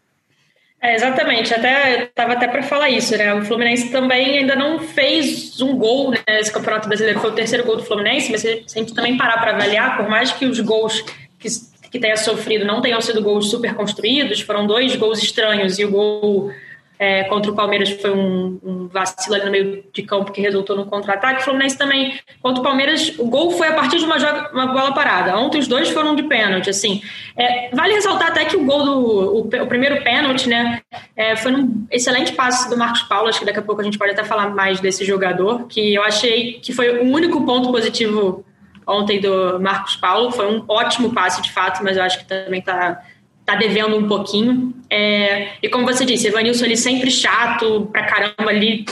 É, 0.79 0.93
exatamente, 0.93 1.53
até 1.53 2.03
estava 2.03 2.33
até 2.33 2.47
para 2.47 2.61
falar 2.61 2.89
isso, 2.89 3.17
né? 3.17 3.33
O 3.33 3.43
Fluminense 3.43 3.89
também 3.89 4.39
ainda 4.39 4.55
não 4.55 4.79
fez 4.79 5.59
um 5.59 5.75
gol 5.75 6.11
né, 6.11 6.19
Campeonato 6.53 6.87
Brasileiro, 6.87 7.19
foi 7.19 7.31
o 7.31 7.35
terceiro 7.35 7.65
gol 7.65 7.77
do 7.77 7.83
Fluminense, 7.83 8.31
mas 8.31 8.41
se 8.41 8.63
a 8.75 8.79
gente 8.79 8.93
também 8.93 9.17
parar 9.17 9.39
para 9.39 9.51
avaliar, 9.51 9.97
por 9.97 10.07
mais 10.07 10.31
que 10.31 10.45
os 10.45 10.59
gols 10.59 11.03
que, 11.39 11.49
que 11.91 11.99
tenha 11.99 12.15
sofrido 12.15 12.63
não 12.63 12.79
tenham 12.79 13.01
sido 13.01 13.23
gols 13.23 13.49
super 13.49 13.73
construídos, 13.73 14.41
foram 14.41 14.67
dois 14.67 14.95
gols 14.95 15.21
estranhos 15.21 15.79
e 15.79 15.85
o 15.85 15.89
gol 15.89 16.51
é, 16.99 17.23
contra 17.25 17.51
o 17.51 17.55
Palmeiras 17.55 17.89
foi 17.91 18.11
um, 18.11 18.59
um, 18.63 18.87
vacilo 18.87 19.35
ali 19.35 19.45
no 19.45 19.51
meio 19.51 19.83
de 19.93 20.01
campo 20.03 20.31
que 20.31 20.41
resultou 20.41 20.75
no 20.75 20.85
contra-ataque. 20.85 21.41
O 21.41 21.45
Fluminense 21.45 21.77
também, 21.77 22.19
contra 22.41 22.59
o 22.59 22.63
Palmeiras, 22.63 23.13
o 23.19 23.25
gol 23.25 23.51
foi 23.51 23.67
a 23.67 23.73
partir 23.73 23.99
de 23.99 24.05
uma, 24.05 24.19
joga, 24.19 24.51
uma 24.51 24.67
bola 24.67 24.93
parada. 24.93 25.37
Ontem 25.37 25.59
os 25.59 25.67
dois 25.67 25.89
foram 25.89 26.15
de 26.15 26.23
pênalti, 26.23 26.69
assim. 26.69 27.01
É, 27.35 27.69
vale 27.75 27.93
ressaltar 27.93 28.29
até 28.29 28.45
que 28.45 28.57
o 28.57 28.65
gol 28.65 28.83
do 28.83 28.97
o, 28.97 29.39
o 29.41 29.67
primeiro 29.67 30.03
pênalti, 30.03 30.49
né, 30.49 30.81
é, 31.15 31.35
foi 31.35 31.53
um 31.53 31.85
excelente 31.91 32.33
passe 32.33 32.69
do 32.69 32.77
Marcos 32.77 33.03
Paulo. 33.03 33.29
Acho 33.29 33.39
que 33.39 33.45
daqui 33.45 33.59
a 33.59 33.63
pouco 33.63 33.81
a 33.81 33.83
gente 33.83 33.97
pode 33.97 34.11
até 34.11 34.23
falar 34.23 34.49
mais 34.49 34.79
desse 34.79 35.05
jogador, 35.05 35.67
que 35.67 35.93
eu 35.93 36.03
achei 36.03 36.53
que 36.53 36.73
foi 36.73 36.99
o 36.99 37.03
único 37.03 37.45
ponto 37.45 37.71
positivo 37.71 38.43
ontem 38.87 39.19
do 39.19 39.59
Marcos 39.59 39.95
Paulo. 39.97 40.31
Foi 40.31 40.51
um 40.51 40.63
ótimo 40.67 41.13
passe, 41.13 41.41
de 41.41 41.51
fato, 41.51 41.83
mas 41.83 41.97
eu 41.97 42.03
acho 42.03 42.19
que 42.19 42.25
também 42.25 42.59
está 42.59 43.03
tá 43.47 43.55
devendo 43.55 43.95
um 43.95 44.09
pouquinho. 44.09 44.73
É, 44.89 45.53
e 45.63 45.69
como 45.69 45.85
você 45.85 46.03
disse, 46.03 46.27
Evanilson 46.27 46.65
ali 46.65 46.75
sempre 46.75 47.09
chato 47.09 47.87
pra 47.93 48.03
caramba 48.03 48.49
ali, 48.49 48.85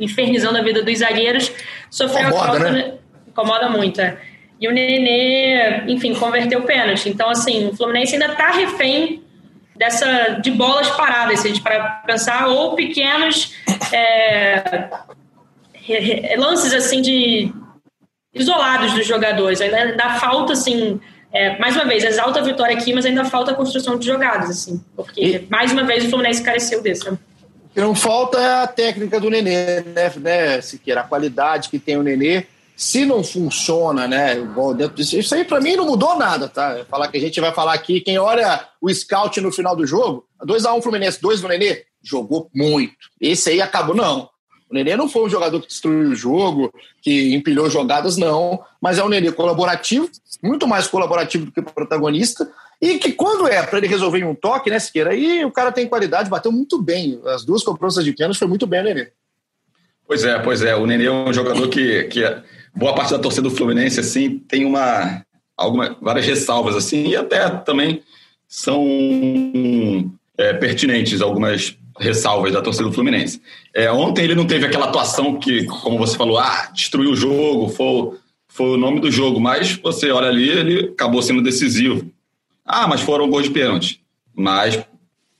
infernizando 0.00 0.56
a 0.56 0.62
vida 0.62 0.82
dos 0.82 0.98
zagueiros, 0.98 1.52
sofreu 1.90 2.28
incomoda, 2.28 2.42
a 2.42 2.46
falta, 2.46 2.70
né? 2.72 2.94
incomoda 3.28 3.68
muito. 3.68 4.00
É. 4.00 4.16
E 4.58 4.66
o 4.66 4.72
Nenê, 4.72 5.82
enfim, 5.88 6.14
converteu 6.14 6.60
o 6.60 6.62
pênalti. 6.62 7.10
Então, 7.10 7.28
assim, 7.28 7.68
o 7.68 7.76
Fluminense 7.76 8.14
ainda 8.14 8.34
tá 8.34 8.50
refém 8.52 9.22
dessa 9.76 10.40
de 10.42 10.50
bolas 10.50 10.88
paradas, 10.90 11.40
se 11.40 11.48
a 11.48 11.50
gente 11.50 11.62
para 11.62 12.02
pensar, 12.06 12.46
ou 12.48 12.74
pequenos 12.74 13.54
é, 13.92 14.88
lances 16.38 16.72
assim 16.72 17.02
de 17.02 17.52
isolados 18.34 18.94
dos 18.94 19.06
jogadores. 19.06 19.60
Ainda 19.60 19.94
dá 19.96 20.14
falta 20.14 20.54
assim 20.54 20.98
é, 21.32 21.58
mais 21.58 21.74
uma 21.74 21.86
vez, 21.86 22.04
exalta 22.04 22.40
a 22.40 22.42
vitória 22.42 22.76
aqui, 22.76 22.92
mas 22.92 23.06
ainda 23.06 23.24
falta 23.24 23.52
a 23.52 23.54
construção 23.54 23.98
de 23.98 24.06
jogadas, 24.06 24.50
assim, 24.50 24.84
porque 24.94 25.20
e... 25.20 25.46
mais 25.50 25.72
uma 25.72 25.82
vez 25.82 26.04
o 26.04 26.10
Fluminense 26.10 26.42
careceu 26.42 26.82
desse. 26.82 27.10
Né? 27.10 27.18
O 27.64 27.74
que 27.74 27.80
não 27.80 27.94
falta 27.94 28.38
é 28.38 28.62
a 28.62 28.66
técnica 28.66 29.18
do 29.18 29.30
Nenê, 29.30 29.80
né, 29.80 30.12
né 30.16 30.60
Siqueira? 30.60 31.00
A 31.00 31.04
qualidade 31.04 31.70
que 31.70 31.78
tem 31.78 31.96
o 31.96 32.02
Nenê. 32.02 32.44
Se 32.76 33.04
não 33.04 33.22
funciona, 33.22 34.08
né? 34.08 34.34
Isso 34.96 35.34
aí 35.34 35.44
para 35.44 35.60
mim 35.60 35.76
não 35.76 35.86
mudou 35.86 36.16
nada, 36.16 36.48
tá? 36.48 36.84
Falar 36.90 37.08
que 37.08 37.16
a 37.16 37.20
gente 37.20 37.40
vai 37.40 37.52
falar 37.52 37.74
aqui, 37.74 38.00
quem 38.00 38.18
olha 38.18 38.66
o 38.80 38.92
scout 38.92 39.40
no 39.40 39.52
final 39.52 39.76
do 39.76 39.86
jogo, 39.86 40.26
2x1 40.44 40.78
um 40.78 40.82
Fluminense, 40.82 41.20
2 41.20 41.42
do 41.42 41.48
Nenê, 41.48 41.84
jogou 42.02 42.50
muito. 42.52 42.94
Esse 43.20 43.50
aí 43.50 43.60
acabou, 43.60 43.94
não. 43.94 44.28
O 44.72 44.74
Nenê 44.74 44.96
não 44.96 45.06
foi 45.06 45.22
um 45.26 45.28
jogador 45.28 45.60
que 45.60 45.68
destruiu 45.68 46.08
o 46.08 46.14
jogo, 46.14 46.72
que 47.02 47.34
empilhou 47.34 47.68
jogadas, 47.68 48.16
não. 48.16 48.58
Mas 48.80 48.98
é 48.98 49.04
um 49.04 49.08
Nenê 49.08 49.30
colaborativo, 49.30 50.08
muito 50.42 50.66
mais 50.66 50.86
colaborativo 50.86 51.44
do 51.44 51.52
que 51.52 51.60
protagonista. 51.60 52.50
E 52.80 52.98
que 52.98 53.12
quando 53.12 53.46
é 53.46 53.62
para 53.62 53.76
ele 53.76 53.86
resolver 53.86 54.24
um 54.24 54.34
toque, 54.34 54.70
né, 54.70 54.78
Siqueira? 54.78 55.10
Aí 55.10 55.44
o 55.44 55.52
cara 55.52 55.70
tem 55.70 55.86
qualidade, 55.86 56.30
bateu 56.30 56.50
muito 56.50 56.80
bem. 56.80 57.20
As 57.26 57.44
duas 57.44 57.62
cobranças 57.62 58.02
de 58.02 58.12
pênalti 58.12 58.38
foi 58.38 58.48
muito 58.48 58.66
bem 58.66 58.80
o 58.80 58.84
Nenê. 58.84 59.08
Pois 60.06 60.24
é, 60.24 60.38
pois 60.38 60.62
é. 60.62 60.74
O 60.74 60.86
Nenê 60.86 61.04
é 61.04 61.12
um 61.12 61.32
jogador 61.34 61.68
que, 61.68 62.04
que 62.04 62.24
é, 62.24 62.42
boa 62.74 62.94
parte 62.94 63.12
da 63.12 63.18
torcida 63.18 63.46
do 63.46 63.54
Fluminense 63.54 64.00
assim 64.00 64.38
tem 64.38 64.64
uma 64.64 65.22
alguma, 65.54 65.98
várias 66.00 66.24
ressalvas 66.24 66.74
assim 66.74 67.08
e 67.08 67.14
até 67.14 67.48
também 67.50 68.02
são 68.48 68.86
é, 70.38 70.54
pertinentes 70.54 71.20
algumas 71.20 71.76
ressalvas 71.98 72.52
da 72.52 72.62
torcida 72.62 72.88
do 72.88 72.94
Fluminense. 72.94 73.40
É, 73.74 73.90
ontem 73.90 74.24
ele 74.24 74.34
não 74.34 74.46
teve 74.46 74.66
aquela 74.66 74.86
atuação 74.86 75.38
que, 75.38 75.64
como 75.66 75.98
você 75.98 76.16
falou, 76.16 76.38
ah, 76.38 76.70
destruiu 76.74 77.10
o 77.10 77.16
jogo, 77.16 77.68
foi, 77.68 78.18
foi 78.48 78.70
o 78.70 78.76
nome 78.76 79.00
do 79.00 79.10
jogo, 79.10 79.40
mas 79.40 79.72
você 79.76 80.10
olha 80.10 80.28
ali, 80.28 80.48
ele 80.48 80.90
acabou 80.90 81.22
sendo 81.22 81.42
decisivo. 81.42 82.10
Ah, 82.64 82.86
mas 82.86 83.00
foram 83.00 83.28
gols 83.28 83.44
de 83.44 83.50
pênalti. 83.50 84.00
Mas 84.34 84.82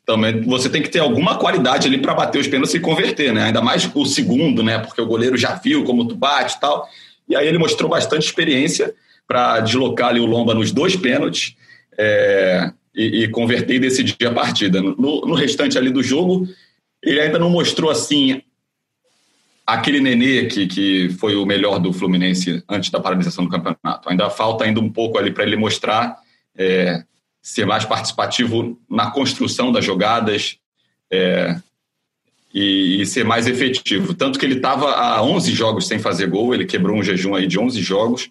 também 0.04 0.42
você 0.42 0.68
tem 0.68 0.82
que 0.82 0.90
ter 0.90 0.98
alguma 0.98 1.36
qualidade 1.36 1.86
ali 1.86 1.98
para 1.98 2.14
bater 2.14 2.40
os 2.40 2.48
pênaltis 2.48 2.74
e 2.74 2.80
converter, 2.80 3.32
né? 3.32 3.44
Ainda 3.44 3.62
mais 3.62 3.88
o 3.94 4.04
segundo, 4.04 4.62
né? 4.62 4.78
Porque 4.78 5.00
o 5.00 5.06
goleiro 5.06 5.36
já 5.36 5.54
viu 5.54 5.84
como 5.84 6.06
tu 6.06 6.14
bate 6.14 6.56
e 6.56 6.60
tal. 6.60 6.86
E 7.28 7.36
aí 7.36 7.46
ele 7.46 7.58
mostrou 7.58 7.88
bastante 7.88 8.26
experiência 8.26 8.94
para 9.26 9.60
deslocar 9.60 10.08
ali 10.08 10.20
o 10.20 10.26
Lomba 10.26 10.54
nos 10.54 10.72
dois 10.72 10.96
pênaltis 10.96 11.56
é, 11.98 12.70
e, 12.94 13.24
e, 13.24 13.28
converter 13.28 13.76
e 13.76 13.81
decidir 13.81 14.26
a 14.26 14.33
partida. 14.33 14.81
No, 14.81 14.94
no 14.96 15.35
restante 15.35 15.78
ali 15.78 15.90
do 15.90 16.02
jogo, 16.02 16.46
ele 17.02 17.20
ainda 17.20 17.38
não 17.38 17.50
mostrou 17.50 17.90
assim 17.90 18.42
aquele 19.66 20.00
Nenê 20.00 20.46
que, 20.46 20.66
que 20.66 21.09
foi 21.18 21.37
o 21.37 21.46
melhor 21.46 21.78
do 21.78 21.92
Fluminense 21.92 22.62
antes 22.68 22.90
da 22.90 23.00
paralisação 23.00 23.44
do 23.44 23.50
campeonato. 23.50 24.09
Ainda 24.09 24.28
falta 24.28 24.64
ainda 24.64 24.81
um 24.81 24.90
pouco 24.90 25.18
ali 25.18 25.31
para 25.31 25.44
ele 25.44 25.57
mostrar 25.57 26.16
é, 26.57 27.05
ser 27.40 27.66
mais 27.66 27.85
participativo 27.85 28.78
na 28.88 29.11
construção 29.11 29.72
das 29.72 29.85
jogadas 29.85 30.59
é, 31.11 31.57
e, 32.52 33.00
e, 33.00 33.07
ser 33.07 33.24
mais 33.24 33.46
efetivo. 33.46 34.14
Tanto 34.14 34.38
que 34.38 34.44
ele 34.44 34.57
estava 34.57 34.92
há 34.92 35.22
11 35.22 35.52
jogos 35.52 35.87
sem 35.87 35.98
fazer 35.98 36.26
gol, 36.26 36.55
ele 36.55 36.66
quebrou 36.66 36.96
um 36.96 37.02
jejum 37.02 37.35
aí 37.35 37.46
de 37.46 37.59
11 37.59 37.81
jogos. 37.81 38.31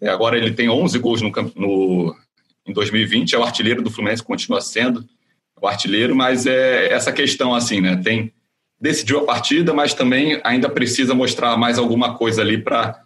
É, 0.00 0.08
agora 0.08 0.36
ele 0.36 0.52
tem 0.52 0.68
11 0.68 0.98
gols 0.98 1.22
no, 1.22 1.30
no, 1.54 2.16
em 2.66 2.72
2020, 2.72 3.34
é 3.34 3.38
o 3.38 3.44
artilheiro 3.44 3.82
do 3.82 3.90
Fluminense, 3.90 4.22
continua 4.22 4.60
sendo 4.60 5.04
o 5.60 5.66
artilheiro, 5.66 6.14
mas 6.14 6.46
é 6.46 6.92
essa 6.92 7.12
questão 7.12 7.54
assim, 7.54 7.80
né? 7.80 7.96
Tem 8.02 8.32
decidiu 8.80 9.20
a 9.20 9.24
partida, 9.24 9.72
mas 9.72 9.94
também 9.94 10.40
ainda 10.42 10.68
precisa 10.68 11.14
mostrar 11.14 11.56
mais 11.56 11.78
alguma 11.78 12.16
coisa 12.16 12.42
ali 12.42 12.58
para 12.58 13.00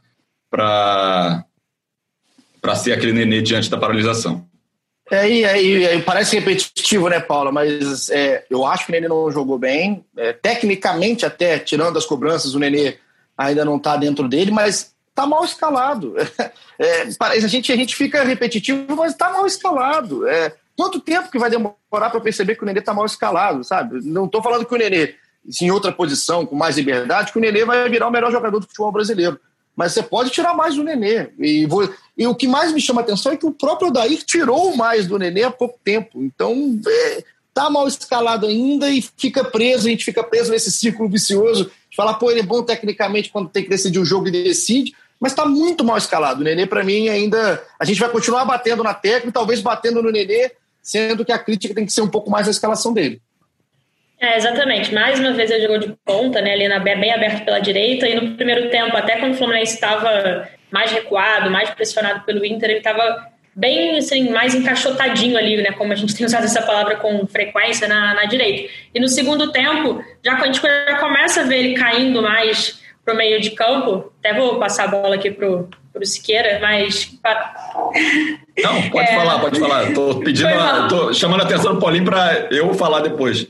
para 0.51 1.45
para 2.63 2.75
ser 2.75 2.93
aquele 2.93 3.13
nenê 3.13 3.43
diante 3.43 3.71
da 3.71 3.77
paralisação. 3.77 4.49
É, 5.09 5.29
e, 5.29 5.45
e, 5.45 5.85
e, 5.85 6.03
parece 6.03 6.37
repetitivo, 6.37 7.09
né, 7.09 7.21
Paula? 7.21 7.53
Mas 7.53 8.09
é, 8.09 8.45
eu 8.51 8.67
acho 8.67 8.87
que 8.87 8.91
o 8.91 8.93
Nenê 8.93 9.07
não 9.07 9.31
jogou 9.31 9.57
bem. 9.57 10.05
É, 10.17 10.33
tecnicamente, 10.33 11.25
até, 11.25 11.61
tirando 11.61 11.97
as 11.97 12.05
cobranças, 12.05 12.55
o 12.55 12.59
Nenê 12.59 12.97
ainda 13.39 13.65
não 13.65 13.77
está 13.77 13.97
dentro 13.97 14.27
dele, 14.27 14.51
mas 14.51 14.96
está 15.17 15.27
mal 15.27 15.45
escalado. 15.45 16.15
É, 16.79 17.09
a, 17.19 17.39
gente, 17.39 17.73
a 17.73 17.77
gente 17.77 17.97
fica 17.97 18.23
repetitivo, 18.23 18.95
mas 18.97 19.13
está 19.13 19.33
mal 19.33 19.47
escalado. 19.47 20.29
É, 20.29 20.55
quanto 20.77 21.01
tempo 21.01 21.31
que 21.31 21.39
vai 21.39 21.49
demorar 21.49 21.75
para 21.91 22.21
perceber 22.21 22.55
que 22.55 22.63
o 22.63 22.67
Nenê 22.67 22.81
está 22.81 22.93
mal 22.93 23.07
escalado, 23.07 23.65
sabe? 23.65 24.05
Não 24.05 24.27
estou 24.27 24.43
falando 24.43 24.67
que 24.67 24.75
o 24.75 24.77
Nenê, 24.77 25.15
em 25.63 25.71
outra 25.71 25.91
posição, 25.91 26.45
com 26.45 26.55
mais 26.55 26.77
liberdade, 26.77 27.33
que 27.33 27.39
o 27.39 27.41
Nenê 27.41 27.65
vai 27.65 27.89
virar 27.89 28.09
o 28.09 28.11
melhor 28.11 28.31
jogador 28.31 28.59
do 28.59 28.67
futebol 28.67 28.93
brasileiro 28.93 29.41
mas 29.77 29.93
você 29.93 30.03
pode 30.03 30.31
tirar 30.31 30.55
mais 30.55 30.75
do 30.75 30.83
Nenê. 30.83 31.29
E, 31.39 31.67
vou, 31.67 31.89
e 32.17 32.27
o 32.27 32.35
que 32.35 32.49
mais 32.49 32.73
me 32.73 32.81
chama 32.81 33.03
a 33.03 33.05
atenção 33.05 33.33
é 33.33 33.37
que 33.37 33.45
o 33.45 33.53
próprio 33.53 33.89
Odair 33.89 34.23
tirou 34.25 34.75
mais 34.75 35.07
do 35.07 35.19
Nenê 35.19 35.43
há 35.43 35.51
pouco 35.51 35.79
tempo. 35.85 36.23
Então, 36.23 36.81
é, 36.87 37.25
tá 37.53 37.69
mal 37.69 37.87
escalado 37.87 38.47
ainda 38.47 38.91
e 38.91 39.03
fica 39.17 39.45
preso, 39.45 39.87
a 39.87 39.91
gente 39.91 40.05
fica 40.05 40.25
preso 40.25 40.51
nesse 40.51 40.73
círculo 40.73 41.11
vicioso 41.11 41.71
de 41.91 41.97
falar, 41.97 42.15
pô, 42.15 42.31
ele 42.31 42.41
é 42.41 42.43
bom 42.43 42.63
tecnicamente 42.63 43.31
quando 43.31 43.51
tem 43.51 43.63
que 43.63 43.69
decidir 43.69 43.99
o 43.99 44.05
jogo 44.05 44.29
e 44.29 44.31
decide, 44.31 44.95
mas 45.21 45.33
está 45.33 45.47
muito 45.47 45.85
mal 45.85 45.97
escalado. 45.97 46.41
O 46.41 46.45
Nenê, 46.45 46.67
para 46.67 46.85
mim, 46.85 47.09
ainda. 47.09 47.63
A 47.79 47.85
gente 47.85 48.01
vai 48.01 48.09
continuar 48.09 48.45
batendo 48.45 48.83
na 48.83 48.95
tecla 48.95 49.33
talvez 49.33 49.61
batendo 49.61 50.03
no 50.03 50.11
Nenê, 50.11 50.53
sendo 50.83 51.25
que 51.25 51.33
a 51.33 51.39
crítica 51.39 51.75
tem 51.75 51.87
que 51.87 51.93
ser 51.93 52.03
um 52.03 52.09
pouco 52.09 52.31
mais 52.31 52.47
a 52.47 52.51
escalação 52.51 52.93
dele. 52.93 53.21
É, 54.21 54.37
exatamente. 54.37 54.95
Mais 54.95 55.19
uma 55.21 55.33
vez 55.33 55.51
ele 55.51 55.63
jogou 55.63 55.79
de 55.79 55.95
ponta, 56.05 56.41
né, 56.41 56.53
ali 56.53 56.69
na, 56.69 56.79
bem 56.79 57.13
aberto 57.13 57.45
pela 57.45 57.59
direita, 57.61 58.09
e 58.09 58.15
no 58.15 58.35
primeiro 58.37 58.71
tempo, 58.71 58.97
até 58.97 59.19
quando 59.19 59.35
o 59.35 59.37
Fluminense 59.37 59.75
estava 59.75 60.49
mais 60.71 60.91
recuado, 60.91 61.51
mais 61.51 61.71
pressionado 61.71 62.25
pelo 62.25 62.45
Inter, 62.45 62.71
ele 62.71 62.79
estava 62.79 63.31
bem 63.55 63.99
assim, 63.99 64.31
mais 64.31 64.55
encaixotadinho 64.55 65.37
ali, 65.37 65.57
né? 65.57 65.73
Como 65.73 65.93
a 65.93 65.97
gente 65.97 66.15
tem 66.17 66.27
usado 66.27 66.45
essa 66.45 66.63
palavra 66.63 66.97
com 66.97 67.27
frequência 67.27 67.89
na, 67.89 68.15
na 68.15 68.25
direita. 68.25 68.73
E 68.95 69.01
no 69.01 69.09
segundo 69.09 69.53
tempo, 69.53 70.03
já 70.25 70.37
quando 70.37 70.51
a 70.51 70.53
gente 70.53 70.63
já 70.63 70.99
começa 70.99 71.41
a 71.43 71.45
ver 71.45 71.59
ele 71.59 71.75
caindo 71.75 72.23
mais 72.23 72.81
para 73.07 73.15
o 73.15 73.17
meio 73.17 73.41
de 73.41 73.51
campo, 73.51 74.13
até 74.19 74.35
vou 74.35 74.59
passar 74.59 74.85
a 74.85 74.89
bola 74.89 75.15
aqui 75.15 75.31
pro, 75.31 75.69
pro 75.93 76.05
Siqueira, 76.05 76.59
mas. 76.61 77.17
Não, 78.59 78.91
pode 78.91 79.09
é... 79.09 79.15
falar, 79.15 79.39
pode 79.39 79.61
falar. 79.61 79.95
Tô 79.95 80.17
pedindo, 80.17 80.49
a, 80.49 80.89
tô 80.89 81.15
chamando 81.15 81.43
a 81.43 81.45
atenção 81.45 81.75
do 81.75 81.81
Paulinho 81.81 82.05
para 82.05 82.49
eu 82.51 82.75
falar 82.75 83.01
depois. 83.01 83.47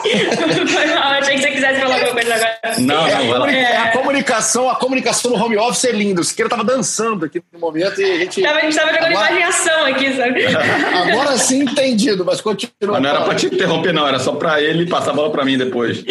Foi 0.00 0.86
mal, 0.94 1.12
achei 1.12 1.36
que 1.36 1.42
você 1.42 1.50
quisesse 1.50 1.80
falar 1.80 1.94
alguma 1.94 2.12
coisa 2.12 2.34
agora. 2.34 2.58
Não, 2.78 3.38
não, 3.38 3.46
é, 3.46 3.76
a 3.76 3.92
comunicação, 3.92 4.70
a 4.70 4.76
comunicação 4.76 5.30
no 5.32 5.42
home 5.42 5.56
office 5.56 5.84
é 5.84 5.92
linda. 5.92 6.20
O 6.20 6.24
Siqueira 6.24 6.48
tava 6.48 6.64
dançando 6.64 7.24
aqui 7.26 7.42
no 7.52 7.58
momento 7.58 8.00
e 8.00 8.04
a 8.04 8.18
gente. 8.18 8.42
Tava, 8.42 8.58
a 8.58 8.62
gente 8.62 8.76
tava 8.76 8.92
jogando 8.92 9.06
agora... 9.06 9.30
imaginação 9.30 9.86
aqui, 9.86 10.12
sabe? 10.14 10.46
Agora 11.10 11.36
sim 11.38 11.62
entendido, 11.62 12.24
mas 12.24 12.40
continua. 12.40 12.72
Mas 12.82 13.02
não 13.02 13.10
era 13.10 13.20
para 13.22 13.34
te 13.34 13.46
interromper, 13.46 13.92
não, 13.92 14.06
era 14.06 14.18
só 14.18 14.32
para 14.32 14.60
ele 14.60 14.86
passar 14.86 15.10
a 15.10 15.14
bola 15.14 15.30
para 15.30 15.44
mim 15.44 15.56
depois. 15.56 16.04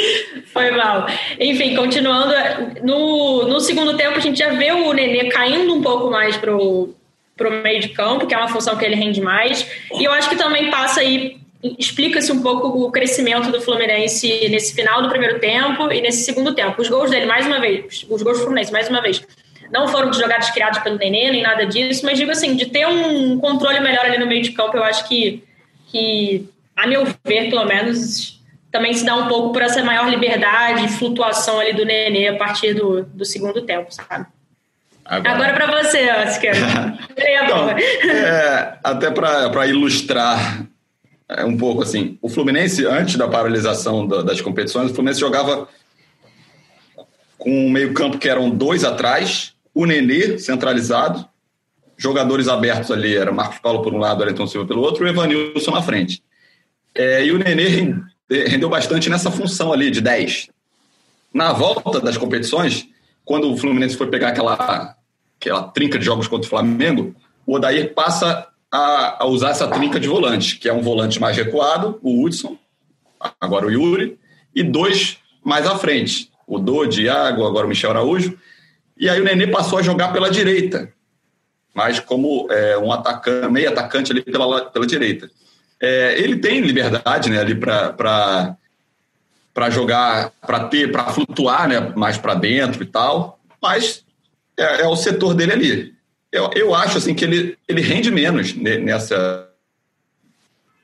Foi 0.53 0.71
mal. 0.71 1.07
Enfim, 1.39 1.75
continuando, 1.75 2.33
no, 2.83 3.47
no 3.47 3.59
segundo 3.59 3.95
tempo 3.95 4.17
a 4.17 4.21
gente 4.21 4.39
já 4.39 4.49
vê 4.49 4.71
o 4.71 4.93
Nenê 4.93 5.29
caindo 5.29 5.73
um 5.73 5.81
pouco 5.81 6.09
mais 6.09 6.37
pro, 6.37 6.93
pro 7.35 7.51
meio 7.51 7.79
de 7.79 7.89
campo, 7.89 8.27
que 8.27 8.33
é 8.33 8.37
uma 8.37 8.47
função 8.47 8.77
que 8.77 8.85
ele 8.85 8.95
rende 8.95 9.21
mais. 9.21 9.65
E 9.93 10.03
eu 10.03 10.11
acho 10.11 10.29
que 10.29 10.35
também 10.35 10.69
passa 10.69 11.01
aí 11.01 11.39
explica-se 11.61 12.31
um 12.31 12.41
pouco 12.41 12.67
o 12.67 12.91
crescimento 12.91 13.51
do 13.51 13.61
Fluminense 13.61 14.47
nesse 14.49 14.73
final 14.73 15.01
do 15.01 15.09
primeiro 15.09 15.39
tempo 15.39 15.91
e 15.91 16.01
nesse 16.01 16.23
segundo 16.23 16.53
tempo. 16.53 16.81
Os 16.81 16.87
gols 16.87 17.09
dele, 17.11 17.25
mais 17.25 17.45
uma 17.45 17.59
vez, 17.59 18.05
os 18.09 18.21
gols 18.23 18.37
do 18.37 18.43
Fluminense, 18.43 18.71
mais 18.71 18.87
uma 18.87 19.01
vez, 19.01 19.21
não 19.71 19.87
foram 19.87 20.09
de 20.09 20.17
jogadas 20.17 20.49
criadas 20.51 20.79
pelo 20.79 20.97
Nenê, 20.97 21.31
nem 21.31 21.43
nada 21.43 21.65
disso, 21.65 22.05
mas 22.05 22.17
digo 22.17 22.31
assim, 22.31 22.55
de 22.55 22.67
ter 22.67 22.87
um 22.87 23.37
controle 23.39 23.79
melhor 23.81 24.05
ali 24.05 24.17
no 24.17 24.25
meio 24.25 24.41
de 24.41 24.51
campo, 24.51 24.77
eu 24.77 24.83
acho 24.83 25.07
que, 25.07 25.43
que 25.87 26.47
a 26.75 26.87
meu 26.87 27.05
ver, 27.25 27.49
pelo 27.49 27.65
menos, 27.65 28.41
também 28.71 28.93
se 28.93 29.05
dá 29.05 29.15
um 29.15 29.27
pouco 29.27 29.51
por 29.51 29.61
essa 29.61 29.83
maior 29.83 30.09
liberdade 30.09 30.85
e 30.85 30.89
flutuação 30.89 31.59
ali 31.59 31.73
do 31.73 31.85
Nenê 31.85 32.29
a 32.29 32.37
partir 32.37 32.73
do, 32.73 33.03
do 33.03 33.25
segundo 33.25 33.61
tempo, 33.61 33.93
sabe? 33.93 34.25
Agora, 35.03 35.33
Agora 35.33 35.53
para 35.53 35.83
você, 35.83 36.07
Oscar. 36.09 36.55
então, 37.17 37.69
é, 37.69 38.77
até 38.83 39.09
para 39.09 39.65
ilustrar 39.65 40.68
é 41.29 41.45
um 41.45 41.55
pouco 41.55 41.83
assim. 41.83 42.17
O 42.21 42.27
Fluminense, 42.27 42.85
antes 42.85 43.15
da 43.15 43.27
paralisação 43.27 44.07
das 44.07 44.41
competições, 44.41 44.89
o 44.89 44.93
Fluminense 44.93 45.19
jogava 45.19 45.69
com 47.37 47.67
um 47.67 47.69
meio-campo 47.69 48.17
que 48.17 48.27
eram 48.27 48.49
dois 48.49 48.83
atrás, 48.83 49.53
o 49.73 49.85
Nenê 49.85 50.39
centralizado, 50.39 51.25
jogadores 51.95 52.47
abertos 52.47 52.91
ali, 52.91 53.15
era 53.15 53.31
Marcos 53.31 53.59
Paulo 53.59 53.81
por 53.81 53.93
um 53.93 53.97
lado, 53.97 54.23
Arenton 54.23 54.47
Silva 54.47 54.67
pelo 54.67 54.81
outro, 54.81 55.05
e 55.05 55.07
o 55.07 55.09
Evanilson 55.09 55.71
na 55.71 55.81
frente. 55.81 56.23
É, 56.95 57.23
e 57.23 57.31
o 57.31 57.37
Nenê 57.37 57.95
rendeu 58.47 58.67
bastante 58.67 59.09
nessa 59.09 59.29
função 59.29 59.71
ali 59.71 59.91
de 59.91 60.01
10. 60.01 60.49
Na 61.33 61.53
volta 61.53 62.01
das 62.01 62.17
competições, 62.17 62.87
quando 63.23 63.51
o 63.51 63.57
Fluminense 63.57 63.95
foi 63.95 64.07
pegar 64.07 64.29
aquela, 64.29 64.95
aquela 65.39 65.63
trinca 65.63 65.99
de 65.99 66.05
jogos 66.05 66.27
contra 66.27 66.47
o 66.47 66.49
Flamengo, 66.49 67.15
o 67.45 67.55
Odair 67.55 67.93
passa 67.93 68.47
a, 68.71 69.23
a, 69.23 69.27
usar 69.27 69.49
essa 69.49 69.67
trinca 69.67 69.99
de 69.99 70.07
volante, 70.07 70.57
que 70.57 70.69
é 70.69 70.73
um 70.73 70.81
volante 70.81 71.19
mais 71.19 71.35
recuado, 71.35 71.99
o 72.01 72.23
Hudson, 72.23 72.57
agora 73.39 73.65
o 73.65 73.71
Yuri, 73.71 74.17
e 74.53 74.63
dois 74.63 75.17
mais 75.43 75.65
à 75.65 75.77
frente, 75.77 76.31
o 76.45 76.59
Dô, 76.59 76.85
Diago, 76.85 77.45
agora 77.45 77.65
o 77.65 77.69
Michel 77.69 77.91
Araújo. 77.91 78.37
E 78.97 79.09
aí 79.09 79.19
o 79.21 79.23
Nenê 79.23 79.47
passou 79.47 79.79
a 79.79 79.81
jogar 79.81 80.11
pela 80.11 80.29
direita, 80.29 80.91
mas 81.73 81.99
como 81.99 82.47
é, 82.51 82.77
um 82.77 82.91
atacante, 82.91 83.51
meio 83.51 83.69
atacante 83.69 84.11
ali 84.11 84.21
pela, 84.21 84.65
pela 84.65 84.85
direita. 84.85 85.29
É, 85.81 86.19
ele 86.19 86.37
tem 86.37 86.59
liberdade 86.61 87.29
né, 87.29 87.39
ali 87.39 87.55
para 87.55 88.57
para 89.53 89.69
jogar, 89.69 90.31
para 90.45 90.65
ter, 90.65 90.89
para 90.89 91.11
flutuar 91.11 91.67
né, 91.67 91.91
mais 91.95 92.17
para 92.17 92.33
dentro 92.33 92.81
e 92.81 92.85
tal, 92.85 93.39
mas 93.61 94.05
é, 94.55 94.83
é 94.83 94.87
o 94.87 94.95
setor 94.95 95.33
dele 95.33 95.51
ali. 95.51 95.98
Eu, 96.31 96.51
eu 96.55 96.75
acho 96.75 96.97
assim 96.97 97.15
que 97.15 97.25
ele, 97.25 97.57
ele 97.67 97.81
rende 97.81 98.11
menos 98.11 98.53
nessa. 98.53 99.47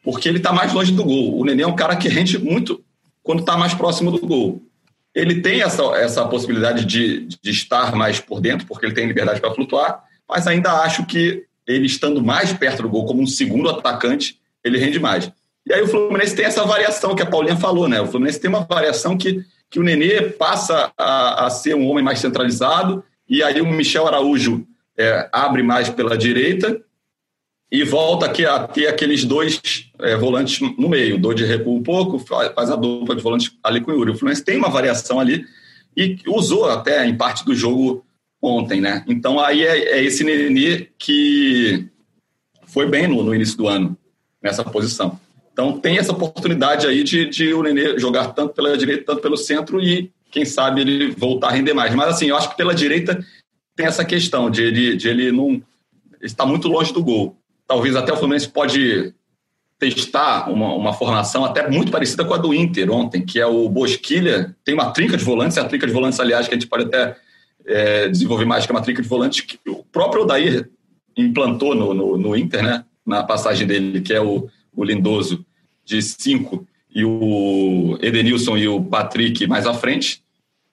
Porque 0.03 0.27
ele 0.27 0.38
está 0.38 0.51
mais 0.51 0.73
longe 0.73 0.91
do 0.91 1.03
gol. 1.03 1.39
O 1.39 1.45
Nenê 1.45 1.63
é 1.63 1.67
um 1.67 1.75
cara 1.75 1.95
que 1.95 2.08
rende 2.08 2.38
muito 2.38 2.84
quando 3.23 3.39
está 3.39 3.58
mais 3.58 3.73
próximo 3.73 4.12
do 4.12 4.19
gol. 4.19 4.62
Ele 5.13 5.41
tem 5.41 5.62
essa, 5.62 5.84
essa 5.95 6.25
possibilidade 6.27 6.86
de, 6.86 7.27
de 7.41 7.49
estar 7.49 7.95
mais 7.95 8.19
por 8.19 8.41
dentro, 8.41 8.67
porque 8.67 8.86
ele 8.86 8.93
tem 8.93 9.08
liberdade 9.08 9.39
para 9.39 9.53
flutuar, 9.53 10.03
mas 10.27 10.45
ainda 10.45 10.84
acho 10.84 11.05
que 11.05 11.45
ele 11.65 11.86
estando 11.86 12.23
mais 12.23 12.53
perto 12.53 12.84
do 12.84 12.89
gol, 12.89 13.05
como 13.05 13.21
um 13.21 13.27
segundo 13.27 13.69
atacante, 13.69 14.39
ele 14.63 14.77
rende 14.77 14.99
mais. 14.99 15.31
E 15.65 15.73
aí 15.73 15.81
o 15.81 15.88
Fluminense 15.88 16.36
tem 16.36 16.45
essa 16.45 16.63
variação 16.63 17.15
que 17.15 17.23
a 17.23 17.25
Paulinha 17.25 17.55
falou, 17.55 17.88
né? 17.88 17.99
O 17.99 18.08
Fluminense 18.08 18.39
tem 18.39 18.49
uma 18.49 18.65
variação 18.65 19.17
que, 19.17 19.43
que 19.69 19.79
o 19.79 19.84
Nenê 19.84 20.21
passa 20.21 20.91
a, 20.95 21.45
a 21.45 21.49
ser 21.49 21.75
um 21.75 21.88
homem 21.88 22.03
mais 22.03 22.19
centralizado, 22.19 23.03
e 23.27 23.41
aí 23.41 23.60
o 23.62 23.65
Michel 23.65 24.05
Araújo 24.05 24.67
é, 24.97 25.29
abre 25.31 25.62
mais 25.63 25.89
pela 25.89 26.17
direita 26.17 26.81
e 27.71 27.84
volta 27.84 28.25
aqui 28.25 28.45
a 28.45 28.60
ter 28.67 28.88
aqueles 28.88 29.23
dois 29.25 29.60
é, 29.99 30.15
volantes 30.15 30.62
no 30.77 30.88
meio. 30.88 31.19
O 31.21 31.34
de 31.34 31.45
recua 31.45 31.73
um 31.73 31.84
pouco, 31.84 32.19
faz 32.19 32.69
a 32.69 32.75
dupla 32.75 33.15
de 33.15 33.21
volante 33.21 33.58
ali 33.63 33.81
com 33.81 33.91
o 33.91 33.93
Yuri. 33.93 34.12
O 34.12 34.15
Fluminense 34.15 34.43
tem 34.43 34.58
uma 34.58 34.69
variação 34.69 35.19
ali 35.19 35.45
e 35.97 36.17
usou 36.27 36.69
até 36.69 37.05
em 37.05 37.15
parte 37.15 37.43
do 37.43 37.55
jogo 37.55 38.05
ontem, 38.41 38.79
né? 38.79 39.03
Então 39.08 39.39
aí 39.39 39.63
é, 39.63 39.97
é 39.97 40.03
esse 40.03 40.23
Nenê 40.23 40.88
que 40.97 41.88
foi 42.67 42.88
bem 42.88 43.08
no, 43.08 43.23
no, 43.23 43.34
início 43.34 43.58
do 43.58 43.67
ano, 43.67 43.97
nessa 44.41 44.63
posição. 44.63 45.19
Então 45.51 45.79
tem 45.79 45.97
essa 45.97 46.12
oportunidade 46.12 46.86
aí 46.86 47.03
de, 47.03 47.29
de 47.29 47.53
o 47.53 47.63
Nenê 47.63 47.97
jogar 47.97 48.27
tanto 48.34 48.53
pela 48.53 48.77
direita, 48.77 49.05
tanto 49.05 49.21
pelo 49.21 49.38
centro 49.38 49.81
e 49.81 50.12
quem 50.29 50.45
sabe 50.45 50.81
ele 50.81 51.12
voltar 51.12 51.47
a 51.47 51.51
render 51.51 51.73
mais. 51.73 51.95
Mas 51.95 52.10
assim, 52.10 52.27
eu 52.27 52.36
acho 52.36 52.49
que 52.49 52.58
pela 52.58 52.75
direita 52.75 53.25
tem 53.76 53.86
essa 53.86 54.06
questão 54.06 54.50
de 54.50 54.64
ele, 54.64 54.96
de 54.96 55.08
ele 55.08 55.32
não 55.32 55.62
está 56.22 56.46
muito 56.46 56.68
longe 56.68 56.94
do 56.94 57.04
gol. 57.04 57.38
Talvez 57.68 57.96
até 57.96 58.14
o 58.14 58.18
Fluminense 58.18 58.48
pode 58.48 59.14
testar 59.78 60.50
uma, 60.50 60.74
uma 60.74 60.94
formação 60.94 61.44
até 61.44 61.70
muito 61.70 61.92
parecida 61.92 62.24
com 62.24 62.34
a 62.34 62.38
do 62.38 62.54
Inter 62.54 62.90
ontem, 62.92 63.26
que 63.26 63.40
é 63.40 63.46
o 63.46 63.68
Bosquilha, 63.68 64.56
tem 64.64 64.74
uma 64.74 64.92
trinca 64.92 65.18
de 65.18 65.24
volantes, 65.24 65.58
é 65.58 65.62
a 65.62 65.66
trinca 65.66 65.86
de 65.86 65.94
volantes, 65.94 66.20
aliás, 66.20 66.48
que 66.48 66.54
a 66.54 66.58
gente 66.58 66.68
pode 66.68 66.86
até 66.86 67.18
é, 67.66 68.08
desenvolver 68.08 68.46
mais, 68.46 68.66
que 68.66 68.72
é 68.72 68.76
uma 68.76 68.82
trinca 68.82 69.02
de 69.02 69.08
volantes 69.08 69.42
que 69.42 69.60
o 69.70 69.84
próprio 69.84 70.24
Odair 70.24 70.70
implantou 71.18 71.76
no, 71.76 71.94
no, 71.94 72.18
no 72.18 72.36
Inter, 72.36 72.64
né? 72.64 72.86
Na 73.06 73.24
passagem 73.24 73.68
dele, 73.68 74.02
que 74.02 74.14
é 74.14 74.22
o, 74.22 74.50
o 74.76 74.84
Lindoso 74.84 75.46
de 75.84 76.02
cinco 76.02 76.68
e 76.94 77.04
o 77.04 77.98
Edenilson 78.02 78.58
e 78.58 78.68
o 78.68 78.82
Patrick 78.82 79.46
mais 79.46 79.68
à 79.68 79.74
frente, 79.74 80.24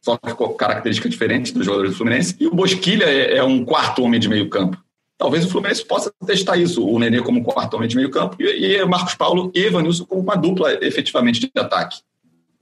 só 0.03 0.17
que 0.17 0.35
com 0.35 0.49
característica 0.55 1.09
diferente 1.09 1.55
dos 1.55 1.65
jogadores 1.65 1.93
do 1.93 1.97
Fluminense. 1.97 2.37
E 2.39 2.47
o 2.47 2.55
Bosquilha 2.55 3.05
é, 3.05 3.37
é 3.37 3.45
um 3.45 3.65
quarto 3.65 4.03
homem 4.03 4.19
de 4.19 4.29
meio 4.29 4.49
campo. 4.49 4.77
Talvez 5.17 5.45
o 5.45 5.49
Fluminense 5.49 5.85
possa 5.85 6.13
testar 6.27 6.57
isso, 6.57 6.85
o 6.85 6.99
Nenê 6.99 7.23
como 7.23 7.45
quarto 7.45 7.75
homem 7.75 7.89
de 7.89 7.95
meio 7.95 8.11
campo 8.11 8.37
e, 8.41 8.75
e 8.75 8.85
Marcos 8.85 9.15
Paulo 9.15 9.53
e 9.55 9.61
Evanilson 9.61 10.05
como 10.05 10.21
uma 10.21 10.35
dupla 10.35 10.77
efetivamente 10.85 11.41
de 11.41 11.51
ataque. 11.57 11.99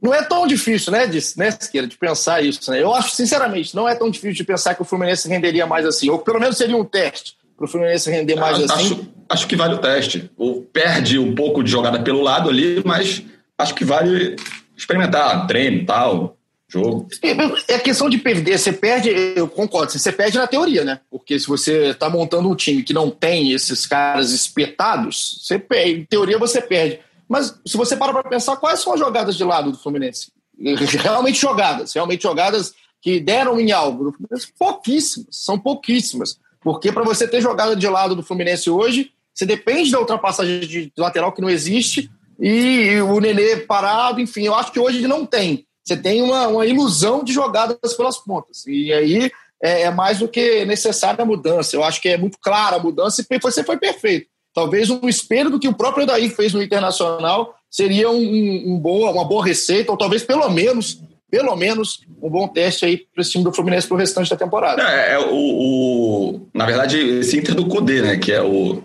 Não 0.03 0.14
é 0.14 0.22
tão 0.22 0.46
difícil, 0.46 0.92
né, 0.92 1.07
de, 1.07 1.18
né, 1.37 1.50
Siqueira, 1.50 1.87
de 1.87 1.96
pensar 1.96 2.42
isso. 2.42 2.70
Né? 2.70 2.83
Eu 2.83 2.94
acho, 2.94 3.14
sinceramente, 3.14 3.74
não 3.74 3.88
é 3.88 3.94
tão 3.94 4.11
difícil 4.11 4.37
de 4.37 4.44
pensar 4.44 4.74
que 4.74 4.83
o 4.83 4.85
Fluminense 4.85 5.29
renderia 5.29 5.66
mais 5.66 5.87
assim. 5.87 6.09
Ou 6.11 6.18
pelo 6.18 6.40
menos 6.40 6.57
seria 6.57 6.76
um 6.76 6.85
teste 6.85 7.35
para 7.57 7.66
o 7.66 7.68
Fluminense 7.68 8.11
render 8.11 8.37
mais 8.37 8.59
acho, 8.62 8.72
assim. 8.72 9.09
Acho, 9.29 9.46
que 9.46 9.57
vale 9.57 9.74
o 9.74 9.79
teste. 9.79 10.31
Ou 10.37 10.62
perde 10.62 11.18
um 11.18 11.35
pouco 11.35 11.62
de 11.62 11.70
jogada 11.70 12.00
pelo 12.03 12.22
lado 12.22 12.48
ali, 12.48 12.83
mas 12.85 13.22
acho 13.59 13.74
que 13.74 13.85
vale 13.85 14.37
experimentar, 14.74 15.46
treino 15.46 15.85
tal, 15.85 16.38
jogo. 16.70 17.09
É, 17.22 17.74
é 17.74 17.78
questão 17.78 18.09
de 18.09 18.18
perder. 18.18 18.59
Você 18.59 18.72
perde, 18.72 19.11
eu 19.37 19.48
concordo, 19.48 19.92
você 19.92 20.12
perde 20.12 20.38
na 20.38 20.46
teoria, 20.46 20.85
né? 20.85 21.00
Porque 21.11 21.38
se 21.38 21.46
você 21.46 21.90
está 21.90 22.09
montando 22.09 22.48
um 22.48 22.54
time 22.54 22.83
que 22.83 22.92
não 22.92 23.11
tem 23.11 23.52
esses 23.52 23.87
caras 23.87 24.30
espetados, 24.30 25.40
você 25.42 25.62
em 25.85 26.04
teoria 26.04 26.38
você 26.38 26.61
perde. 26.61 27.00
Mas 27.28 27.54
se 27.66 27.76
você 27.76 27.96
para 27.96 28.12
para 28.12 28.28
pensar, 28.28 28.56
quais 28.56 28.80
são 28.80 28.92
as 28.94 29.00
jogadas 29.00 29.37
de 29.37 29.44
lado 29.44 29.72
do 29.72 29.78
Fluminense? 29.78 30.33
Realmente 30.59 31.40
jogadas, 31.40 31.92
realmente 31.94 32.22
jogadas 32.22 32.74
que 33.00 33.18
deram 33.18 33.59
em 33.59 33.72
algo. 33.72 34.14
Pouquíssimas, 34.59 35.28
são 35.30 35.59
pouquíssimas. 35.59 36.38
Porque 36.61 36.92
para 36.92 37.02
você 37.02 37.26
ter 37.26 37.40
jogada 37.40 37.74
de 37.74 37.88
lado 37.88 38.14
do 38.14 38.22
Fluminense 38.22 38.68
hoje, 38.68 39.11
você 39.33 39.46
depende 39.46 39.90
da 39.90 39.98
ultrapassagem 39.98 40.61
de 40.61 40.92
lateral 40.98 41.33
que 41.33 41.40
não 41.40 41.48
existe 41.48 42.11
e 42.38 43.00
o 43.02 43.20
Nenê 43.20 43.56
parado, 43.59 44.20
enfim, 44.20 44.44
eu 44.44 44.54
acho 44.54 44.72
que 44.72 44.80
hoje 44.80 44.98
ele 44.98 45.09
não 45.09 45.26
tem. 45.26 45.66
Você 45.84 45.96
tem 45.96 46.22
uma, 46.22 46.48
uma 46.48 46.66
ilusão 46.66 47.24
de 47.24 47.32
jogadas 47.32 47.94
pelas 47.96 48.18
pontas. 48.18 48.66
E 48.66 48.92
aí 48.92 49.30
é, 49.62 49.82
é 49.82 49.90
mais 49.90 50.18
do 50.18 50.28
que 50.28 50.64
necessária 50.64 51.22
a 51.22 51.26
mudança. 51.26 51.76
Eu 51.76 51.84
acho 51.84 52.00
que 52.00 52.08
é 52.08 52.16
muito 52.16 52.38
clara 52.40 52.76
a 52.76 52.80
mudança 52.80 53.24
e 53.28 53.38
você 53.38 53.64
foi 53.64 53.76
perfeito. 53.76 54.26
Talvez 54.54 54.90
um 54.90 55.08
espelho 55.08 55.50
do 55.50 55.60
que 55.60 55.68
o 55.68 55.74
próprio 55.74 56.06
Daí 56.06 56.28
fez 56.28 56.52
no 56.52 56.62
Internacional 56.62 57.54
seria 57.70 58.10
um, 58.10 58.72
um 58.72 58.78
boa, 58.78 59.10
uma 59.12 59.24
boa 59.24 59.44
receita, 59.44 59.92
ou 59.92 59.96
talvez 59.96 60.24
pelo 60.24 60.48
menos, 60.50 61.00
pelo 61.30 61.54
menos, 61.54 62.00
um 62.20 62.28
bom 62.28 62.48
teste 62.48 62.84
aí 62.84 62.96
para 63.14 63.22
esse 63.22 63.30
time 63.30 63.44
do 63.44 63.52
Fluminense 63.52 63.86
para 63.86 63.94
o 63.94 63.98
restante 63.98 64.28
da 64.28 64.36
temporada. 64.36 64.82
É, 64.82 65.12
é 65.12 65.18
o, 65.18 65.32
o, 65.32 66.48
na 66.52 66.66
verdade, 66.66 66.98
esse 66.98 67.38
Inter 67.38 67.54
do 67.54 67.66
Cudê, 67.66 68.02
né? 68.02 68.16
Que 68.16 68.32
é 68.32 68.42
o. 68.42 68.82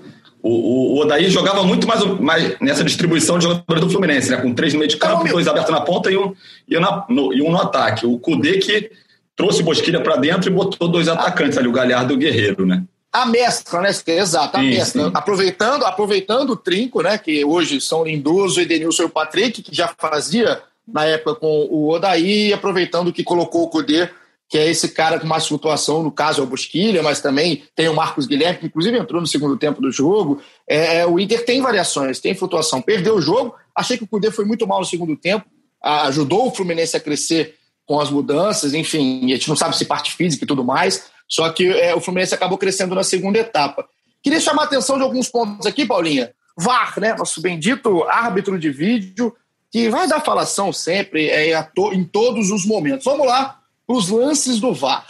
O, 0.47 0.93
o 0.93 1.01
Odair 1.01 1.27
jogava 1.29 1.63
muito 1.63 1.87
mais, 1.87 2.03
mais 2.19 2.59
nessa 2.59 2.83
distribuição 2.83 3.39
de 3.39 3.45
jogadores 3.45 3.81
do 3.83 3.89
Fluminense, 3.89 4.29
né? 4.29 4.37
Com 4.37 4.53
três 4.53 4.73
no 4.73 4.79
meio 4.79 4.89
de 4.89 4.97
campo, 4.97 5.27
dois 5.27 5.47
abertos 5.47 5.71
na 5.71 5.81
ponta 5.81 6.11
e 6.11 6.17
um, 6.17 6.35
e 6.67 6.79
na, 6.79 7.03
no, 7.09 7.33
e 7.33 7.41
um 7.41 7.49
no 7.51 7.59
ataque. 7.59 8.05
O 8.05 8.19
Cudê 8.19 8.59
que 8.59 8.91
trouxe 9.35 9.63
Bosquilha 9.63 9.99
para 10.01 10.17
dentro 10.17 10.49
e 10.49 10.53
botou 10.53 10.87
dois 10.87 11.07
atacantes 11.07 11.57
ali, 11.57 11.67
o 11.67 11.71
Galhardo 11.71 12.13
e 12.13 12.15
o 12.15 12.19
Guerreiro, 12.19 12.65
né? 12.65 12.83
a 13.11 13.25
mescla, 13.25 13.81
né? 13.81 13.89
Exato, 14.07 14.57
a 14.57 14.59
sim, 14.59 14.69
mescla. 14.69 15.05
Sim. 15.05 15.11
Aproveitando, 15.13 15.85
aproveitando 15.85 16.49
o 16.49 16.55
trinco, 16.55 17.01
né? 17.01 17.17
Que 17.17 17.45
hoje 17.45 17.79
são 17.79 18.03
Lindoso, 18.03 18.59
Edenilson 18.59 19.03
e 19.03 19.05
o 19.05 19.09
Patrick, 19.09 19.63
que 19.63 19.73
já 19.73 19.89
fazia 19.97 20.61
na 20.85 21.05
época 21.05 21.35
com 21.39 21.67
o 21.71 21.89
Odaí, 21.89 22.51
aproveitando 22.53 23.13
que 23.13 23.23
colocou 23.23 23.63
o 23.63 23.69
Cudê, 23.69 24.09
que 24.47 24.57
é 24.57 24.69
esse 24.69 24.89
cara 24.89 25.19
com 25.19 25.27
mais 25.27 25.47
flutuação, 25.47 26.03
no 26.03 26.11
caso 26.11 26.41
é 26.41 26.43
o 26.43 26.47
Busquilha, 26.47 27.01
mas 27.01 27.19
também 27.19 27.63
tem 27.75 27.89
o 27.89 27.95
Marcos 27.95 28.27
Guilherme, 28.27 28.59
que 28.59 28.65
inclusive 28.67 28.97
entrou 28.97 29.19
no 29.19 29.27
segundo 29.27 29.57
tempo 29.57 29.81
do 29.81 29.91
jogo. 29.91 30.41
É, 30.69 30.97
é 30.97 31.07
o 31.07 31.19
Inter 31.19 31.43
tem 31.43 31.61
variações, 31.61 32.19
tem 32.19 32.35
flutuação. 32.35 32.81
Perdeu 32.81 33.15
o 33.15 33.21
jogo, 33.21 33.55
achei 33.75 33.97
que 33.97 34.03
o 34.03 34.07
Cudê 34.07 34.29
foi 34.31 34.45
muito 34.45 34.67
mal 34.67 34.79
no 34.79 34.85
segundo 34.85 35.15
tempo, 35.15 35.45
ajudou 35.81 36.47
o 36.47 36.51
Fluminense 36.51 36.95
a 36.95 36.99
crescer 36.99 37.55
com 37.85 37.99
as 37.99 38.09
mudanças, 38.09 38.73
enfim, 38.73 39.31
a 39.31 39.35
gente 39.35 39.47
não 39.47 39.55
sabe 39.55 39.77
se 39.77 39.85
parte 39.85 40.13
física 40.13 40.43
e 40.43 40.47
tudo 40.47 40.63
mais, 40.63 41.05
só 41.27 41.49
que 41.49 41.67
é, 41.67 41.93
o 41.95 42.01
Fluminense 42.01 42.33
acabou 42.33 42.57
crescendo 42.57 42.95
na 42.95 43.03
segunda 43.03 43.37
etapa. 43.37 43.87
Queria 44.23 44.39
chamar 44.39 44.63
a 44.63 44.65
atenção 44.65 44.97
de 44.97 45.03
alguns 45.03 45.29
pontos 45.29 45.67
aqui, 45.67 45.85
Paulinha. 45.85 46.31
VAR, 46.57 46.99
né? 46.99 47.13
Nosso 47.15 47.41
bendito 47.41 48.03
árbitro 48.05 48.57
de 48.57 48.71
vídeo, 48.71 49.35
que 49.71 49.89
vai 49.89 50.07
dar 50.07 50.21
falação 50.21 50.71
sempre 50.71 51.29
é, 51.29 51.51
em 51.93 52.03
todos 52.03 52.49
os 52.49 52.65
momentos. 52.65 53.05
Vamos 53.05 53.27
lá, 53.27 53.59
os 53.87 54.09
lances 54.09 54.59
do 54.59 54.73
VAR. 54.73 55.05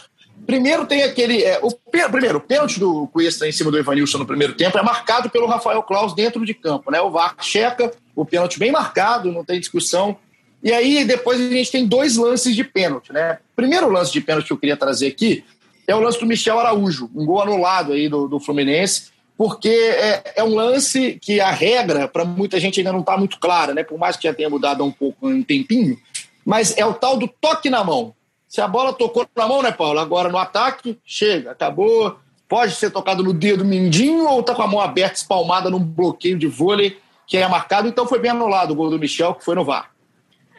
Primeiro 0.46 0.86
tem 0.86 1.02
aquele. 1.02 1.42
É, 1.42 1.58
o, 1.62 1.70
primeiro, 2.10 2.38
o 2.38 2.40
pênalti 2.40 2.78
do 2.78 3.06
Cuesta 3.08 3.48
em 3.48 3.52
cima 3.52 3.70
do 3.70 3.78
Evanilson 3.78 4.18
no 4.18 4.26
primeiro 4.26 4.54
tempo 4.54 4.78
é 4.78 4.82
marcado 4.82 5.28
pelo 5.30 5.46
Rafael 5.46 5.82
Claus 5.82 6.14
dentro 6.14 6.44
de 6.44 6.54
campo. 6.54 6.90
Né? 6.90 7.00
O 7.00 7.10
VAR 7.10 7.34
checa 7.40 7.90
o 8.14 8.24
pênalti 8.24 8.58
bem 8.58 8.70
marcado, 8.70 9.32
não 9.32 9.44
tem 9.44 9.58
discussão. 9.58 10.16
E 10.62 10.72
aí 10.72 11.04
depois 11.04 11.40
a 11.40 11.50
gente 11.50 11.70
tem 11.70 11.86
dois 11.86 12.16
lances 12.16 12.54
de 12.54 12.64
pênalti. 12.64 13.12
Né? 13.12 13.38
Primeiro 13.54 13.90
lance 13.90 14.12
de 14.12 14.20
pênalti 14.20 14.46
que 14.46 14.52
eu 14.52 14.58
queria 14.58 14.76
trazer 14.76 15.08
aqui 15.08 15.44
é 15.86 15.94
o 15.94 16.00
lance 16.00 16.18
do 16.18 16.26
Michel 16.26 16.58
Araújo, 16.58 17.08
um 17.14 17.24
gol 17.24 17.40
anulado 17.40 17.92
aí 17.92 18.08
do, 18.08 18.26
do 18.26 18.40
Fluminense, 18.40 19.10
porque 19.38 19.68
é, 19.68 20.32
é, 20.36 20.44
um 20.44 20.54
lance 20.54 21.18
que 21.22 21.40
a 21.40 21.50
regra, 21.50 22.08
para 22.08 22.24
muita 22.24 22.58
gente, 22.58 22.80
ainda 22.80 22.92
não 22.92 23.00
está 23.00 23.16
muito 23.16 23.38
clara, 23.38 23.72
né? 23.72 23.84
Por 23.84 23.98
mais 23.98 24.16
que 24.16 24.26
já 24.26 24.34
tenha 24.34 24.50
mudado 24.50 24.82
um 24.82 24.90
pouco 24.90 25.28
um 25.28 25.42
tempinho, 25.42 25.96
mas 26.44 26.76
é 26.76 26.84
o 26.84 26.94
tal 26.94 27.16
do 27.16 27.28
toque 27.28 27.70
na 27.70 27.84
mão. 27.84 28.15
Se 28.48 28.60
a 28.60 28.68
bola 28.68 28.92
tocou 28.92 29.26
na 29.36 29.46
mão, 29.46 29.62
né, 29.62 29.72
Paulo? 29.72 29.98
Agora 29.98 30.28
no 30.28 30.38
ataque, 30.38 30.98
chega, 31.04 31.50
acabou. 31.50 32.18
Pode 32.48 32.72
ser 32.74 32.90
tocado 32.90 33.22
no 33.22 33.32
dedo 33.32 33.64
mindinho 33.64 34.28
ou 34.28 34.42
tá 34.42 34.54
com 34.54 34.62
a 34.62 34.68
mão 34.68 34.80
aberta, 34.80 35.16
espalmada 35.16 35.68
num 35.68 35.80
bloqueio 35.80 36.38
de 36.38 36.46
vôlei 36.46 36.98
que 37.26 37.36
é 37.36 37.48
marcado. 37.48 37.88
Então 37.88 38.06
foi 38.06 38.20
bem 38.20 38.30
anulado 38.30 38.70
o 38.70 38.74
gol 38.74 38.88
do 38.88 38.98
Michel, 38.98 39.34
que 39.34 39.44
foi 39.44 39.54
no 39.54 39.64
VAR. 39.64 39.90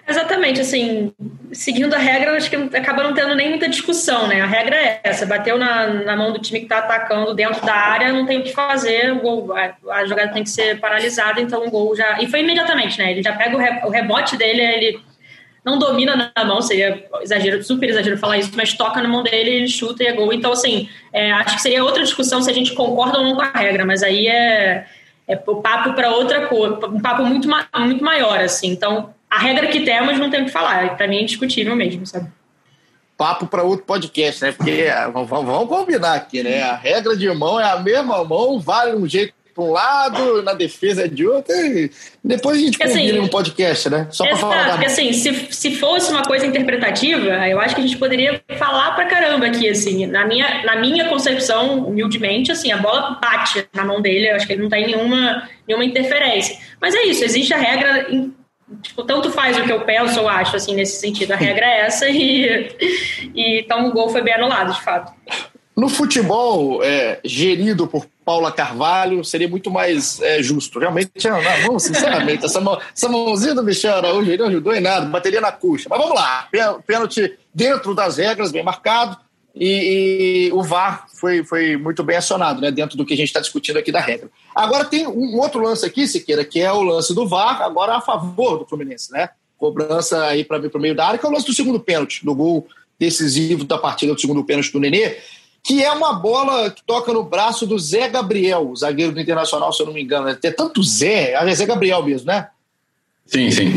Exatamente, 0.10 0.62
assim, 0.62 1.14
seguindo 1.52 1.94
a 1.94 1.98
regra, 1.98 2.38
acho 2.38 2.50
que 2.50 2.56
acaba 2.56 3.04
não 3.04 3.14
tendo 3.14 3.36
nem 3.36 3.50
muita 3.50 3.68
discussão, 3.68 4.26
né? 4.26 4.40
A 4.40 4.46
regra 4.46 4.74
é 4.74 5.02
essa, 5.04 5.26
bateu 5.26 5.58
na, 5.58 5.88
na 5.88 6.16
mão 6.16 6.32
do 6.32 6.40
time 6.40 6.60
que 6.60 6.66
está 6.66 6.78
atacando 6.78 7.34
dentro 7.34 7.66
da 7.66 7.74
área, 7.74 8.14
não 8.14 8.26
tem 8.26 8.40
o 8.40 8.44
que 8.44 8.54
fazer, 8.54 9.12
o 9.12 9.20
gol, 9.20 9.54
a, 9.54 9.76
a, 9.92 10.06
jogada 10.06 10.32
tem 10.32 10.44
que 10.44 10.50
ser 10.50 10.80
paralisada, 10.80 11.42
então 11.42 11.68
o 11.68 11.70
gol 11.70 11.94
já... 11.94 12.22
E 12.22 12.28
foi 12.28 12.40
imediatamente, 12.40 12.98
né? 12.98 13.12
Ele 13.12 13.22
já 13.22 13.34
pega 13.34 13.58
o, 13.58 13.60
re, 13.60 13.82
o 13.84 13.90
rebote 13.90 14.38
dele, 14.38 14.62
ele 14.62 15.02
não 15.68 15.78
domina 15.78 16.32
na 16.34 16.46
mão, 16.46 16.62
seria 16.62 17.06
exagero, 17.22 17.62
super 17.62 17.90
exagero 17.90 18.18
falar 18.18 18.38
isso, 18.38 18.52
mas 18.56 18.74
toca 18.74 19.02
na 19.02 19.10
mão 19.10 19.22
dele, 19.22 19.50
ele 19.50 19.68
chuta 19.68 20.02
e 20.02 20.08
é 20.08 20.14
gol. 20.14 20.32
Então, 20.32 20.54
assim, 20.54 20.88
é, 21.12 21.30
acho 21.34 21.58
que 21.58 21.62
seria 21.62 21.84
outra 21.84 22.02
discussão 22.02 22.42
se 22.42 22.50
a 22.50 22.54
gente 22.54 22.74
concorda 22.74 23.18
ou 23.18 23.26
não 23.26 23.36
com 23.36 23.42
a 23.42 23.52
regra, 23.52 23.86
mas 23.86 24.02
aí 24.02 24.28
é, 24.28 24.88
é 25.28 25.38
o 25.46 25.56
papo 25.56 25.92
para 25.92 26.10
outra 26.12 26.48
coisa, 26.48 26.80
um 26.88 27.02
papo 27.02 27.26
muito, 27.26 27.50
muito 27.80 28.02
maior, 28.02 28.40
assim. 28.40 28.70
Então, 28.70 29.14
a 29.30 29.40
regra 29.40 29.68
que 29.68 29.82
temos 29.82 30.18
não 30.18 30.30
tem 30.30 30.44
o 30.44 30.46
que 30.46 30.52
falar. 30.52 30.96
Para 30.96 31.06
mim 31.06 31.18
é 31.18 31.22
indiscutível 31.24 31.76
mesmo, 31.76 32.06
sabe? 32.06 32.30
Papo 33.18 33.46
para 33.46 33.64
outro 33.64 33.86
podcast, 33.86 34.42
né? 34.46 34.54
Porque 34.54 34.72
é, 34.72 35.10
vamos 35.12 35.68
combinar 35.68 36.14
aqui, 36.14 36.44
né? 36.44 36.62
A 36.62 36.76
regra 36.76 37.18
de 37.18 37.30
mão 37.34 37.60
é 37.60 37.70
a 37.70 37.78
mesma 37.78 38.24
mão, 38.24 38.58
vale 38.58 38.96
um 38.96 39.06
jeito 39.06 39.34
para 39.58 39.66
um 39.66 39.72
lado, 39.72 40.44
na 40.44 40.54
defesa 40.54 41.06
é 41.06 41.08
de 41.08 41.26
outro. 41.26 41.52
depois 42.24 42.58
a 42.58 42.62
gente 42.62 42.82
assim, 42.84 43.00
combina 43.00 43.22
um 43.22 43.28
podcast, 43.28 43.90
né? 43.90 44.08
Só 44.12 44.24
para 44.28 44.38
falar. 44.38 44.70
Porque 44.70 44.86
assim, 44.86 45.12
se, 45.14 45.48
se 45.50 45.76
fosse 45.76 46.12
uma 46.12 46.22
coisa 46.22 46.46
interpretativa, 46.46 47.48
eu 47.48 47.60
acho 47.60 47.74
que 47.74 47.82
a 47.82 47.84
gente 47.84 47.98
poderia 47.98 48.40
falar 48.60 48.92
para 48.92 49.08
caramba 49.08 49.48
aqui, 49.48 49.68
assim. 49.68 50.06
Na 50.06 50.28
minha, 50.28 50.64
na 50.64 50.76
minha 50.76 51.10
concepção, 51.10 51.88
humildemente, 51.88 52.52
assim, 52.52 52.72
a 52.72 52.78
bola 52.78 53.20
bate 53.20 53.68
na 53.74 53.84
mão 53.84 54.00
dele, 54.00 54.30
eu 54.30 54.36
acho 54.36 54.46
que 54.46 54.54
ele 54.54 54.62
não 54.62 54.70
tem 54.70 54.86
nenhuma, 54.86 55.50
nenhuma 55.68 55.84
interferência. 55.84 56.56
Mas 56.80 56.94
é 56.94 57.06
isso, 57.06 57.24
existe 57.24 57.52
a 57.52 57.58
regra 57.58 58.08
tipo, 58.84 59.04
tanto 59.04 59.32
faz 59.32 59.58
o 59.58 59.64
que 59.64 59.72
eu 59.72 59.82
penso 59.82 60.22
ou 60.22 60.30
acho, 60.30 60.56
assim, 60.56 60.76
nesse 60.76 61.00
sentido. 61.00 61.32
A 61.32 61.36
regra 61.36 61.66
é 61.66 61.80
essa 61.82 62.08
e, 62.08 62.70
e 63.34 63.62
então 63.62 63.88
o 63.88 63.92
gol 63.92 64.10
foi 64.10 64.22
bem 64.22 64.36
anulado, 64.36 64.74
de 64.74 64.82
fato. 64.82 65.12
No 65.76 65.90
futebol 65.90 66.84
é, 66.84 67.20
gerido 67.24 67.88
por 67.88 68.06
Paula 68.28 68.52
Carvalho, 68.52 69.24
seria 69.24 69.48
muito 69.48 69.72
mais 69.72 70.22
é, 70.22 70.44
justo. 70.44 70.80
Realmente, 70.80 71.12
não, 71.30 71.42
não, 71.66 71.80
sinceramente, 71.80 72.44
essa, 72.44 72.60
mão, 72.60 72.78
essa 72.94 73.08
mãozinha 73.08 73.56
do 73.56 73.64
Michel 73.64 73.96
Araújo 73.96 74.38
não 74.38 74.48
ajudou 74.48 74.76
em 74.76 74.82
nada, 74.82 75.06
bateria 75.06 75.40
na 75.40 75.50
cuxa. 75.50 75.88
Mas 75.90 75.98
vamos 75.98 76.14
lá, 76.14 76.46
pênalti 76.86 77.40
dentro 77.54 77.96
das 77.96 78.18
regras, 78.18 78.52
bem 78.52 78.62
marcado. 78.62 79.18
e, 79.56 80.50
e, 80.50 80.52
o 80.52 80.62
VAR 80.62 81.08
foi, 81.16 81.42
foi 81.46 81.78
muito 81.78 82.04
bem 82.04 82.18
acionado, 82.18 82.60
né, 82.60 82.70
dentro 82.70 82.98
do 82.98 83.06
que 83.06 83.14
a 83.14 83.18
gente 83.18 83.30
está 83.30 83.40
discutindo 83.40 83.80
aqui 83.80 83.94
da 83.94 84.02
regra. 84.02 84.30
Agora 84.54 84.84
tem 84.84 85.08
um 85.08 85.38
outro 85.38 85.62
lance 85.62 85.86
aqui, 85.86 86.06
Siqueira, 86.06 86.44
que 86.44 86.60
é 86.60 86.70
o 86.70 86.82
lance 86.82 87.16
do 87.16 87.26
VAR, 87.26 87.62
agora 87.62 87.96
a 87.96 88.02
favor 88.02 88.60
do 88.60 88.66
Fluminense, 88.66 89.10
né? 89.10 89.30
Cobrança 89.58 90.26
aí 90.26 90.44
para 90.44 90.60
o 90.60 90.80
meio 90.82 90.94
da 90.94 91.08
área, 91.08 91.18
que 91.18 91.26
é 91.26 91.30
o 91.30 91.32
lance 91.32 91.46
do 91.46 91.54
segundo 91.54 91.80
pênalti, 91.80 92.26
do 92.26 92.36
gol 92.36 92.68
decisivo 93.00 93.64
da 93.64 93.78
partida 93.78 94.14
do 94.14 94.20
segundo 94.20 94.44
pênalti 94.44 94.74
do 94.74 94.82
Nenê, 94.82 95.16
que 95.68 95.84
é 95.84 95.92
uma 95.92 96.14
bola 96.14 96.72
que 96.72 96.82
toca 96.82 97.12
no 97.12 97.26
braço 97.26 97.68
do 97.68 97.78
Zé 97.78 98.08
Gabriel, 98.08 98.74
zagueiro 98.74 99.12
do 99.12 99.20
Internacional, 99.20 99.74
se 99.74 99.82
eu 99.82 99.86
não 99.86 99.94
me 99.94 100.02
engano. 100.02 100.34
Tem 100.34 100.50
tanto 100.50 100.82
Zé, 100.82 101.34
é 101.34 101.54
Zé 101.54 101.66
Gabriel 101.66 102.02
mesmo, 102.02 102.28
né? 102.28 102.48
Sim, 103.26 103.52
sim. 103.52 103.74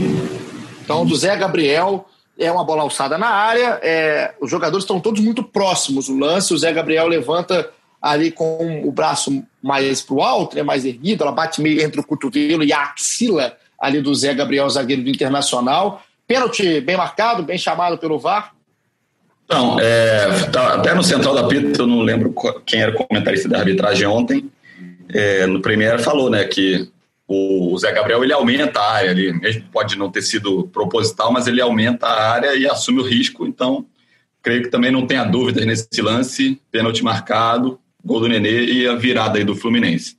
Então, 0.85 1.05
do 1.05 1.17
Zé 1.17 1.37
Gabriel, 1.37 2.07
é 2.39 2.51
uma 2.53 2.63
bola 2.63 2.83
alçada 2.83 3.19
na 3.19 3.27
área, 3.27 3.81
é, 3.83 4.33
os 4.41 4.49
jogadores 4.49 4.85
estão 4.85 5.01
todos 5.01 5.21
muito 5.21 5.43
próximos 5.43 6.09
o 6.09 6.17
lance, 6.17 6.55
o 6.55 6.59
Zé 6.59 6.73
Gabriel 6.73 7.09
levanta 7.09 7.69
ali 8.01 8.31
com 8.31 8.83
o 8.85 8.93
braço 8.93 9.43
mais 9.61 10.01
para 10.01 10.15
o 10.15 10.23
alto, 10.23 10.55
né, 10.55 10.63
mais 10.63 10.85
erguido, 10.85 11.25
ela 11.25 11.33
bate 11.33 11.61
meio 11.61 11.83
entre 11.83 12.01
o 12.01 12.07
cotovelo 12.07 12.63
e 12.63 12.73
a 12.73 12.83
axila 12.85 13.57
ali 13.77 14.01
do 14.01 14.15
Zé 14.15 14.33
Gabriel, 14.33 14.71
zagueiro 14.71 15.03
do 15.03 15.11
Internacional. 15.11 16.01
Pênalti 16.25 16.81
bem 16.81 16.97
marcado, 16.97 17.43
bem 17.43 17.59
chamado 17.59 17.99
pelo 17.99 18.17
VAR. 18.17 18.55
Não, 19.51 19.81
é, 19.81 20.45
tá, 20.53 20.75
até 20.75 20.95
no 20.95 21.03
Central 21.03 21.35
da 21.35 21.45
Pita, 21.45 21.83
eu 21.83 21.87
não 21.87 22.03
lembro 22.03 22.33
quem 22.65 22.81
era 22.81 22.93
o 22.93 22.95
comentarista 22.95 23.49
da 23.49 23.59
arbitragem 23.59 24.07
ontem, 24.07 24.49
é, 25.13 25.47
no 25.47 25.61
Premier 25.61 25.99
falou 25.99 26.31
né, 26.31 26.45
que 26.45 26.89
o 27.27 27.77
Zé 27.79 27.93
Gabriel 27.93 28.23
ele 28.25 28.33
aumenta 28.33 28.81
a 28.81 28.93
área 28.93 29.11
ali, 29.11 29.33
mesmo 29.33 29.65
pode 29.73 29.97
não 29.97 30.11
ter 30.11 30.23
sido 30.23 30.69
proposital, 30.69 31.33
mas 31.33 31.47
ele 31.47 31.61
aumenta 31.61 32.07
a 32.07 32.31
área 32.33 32.57
e 32.57 32.67
assume 32.67 33.01
o 33.01 33.05
risco. 33.05 33.47
Então, 33.47 33.87
creio 34.43 34.63
que 34.63 34.69
também 34.69 34.91
não 34.91 35.07
tenha 35.07 35.25
dúvidas 35.25 35.65
nesse 35.65 36.03
lance, 36.03 36.61
pênalti 36.73 37.05
marcado, 37.05 37.79
gol 38.05 38.21
do 38.21 38.29
Nenê 38.29 38.65
e 38.65 38.89
a 38.89 38.97
virada 38.97 39.39
aí 39.39 39.45
do 39.45 39.55
Fluminense. 39.55 40.17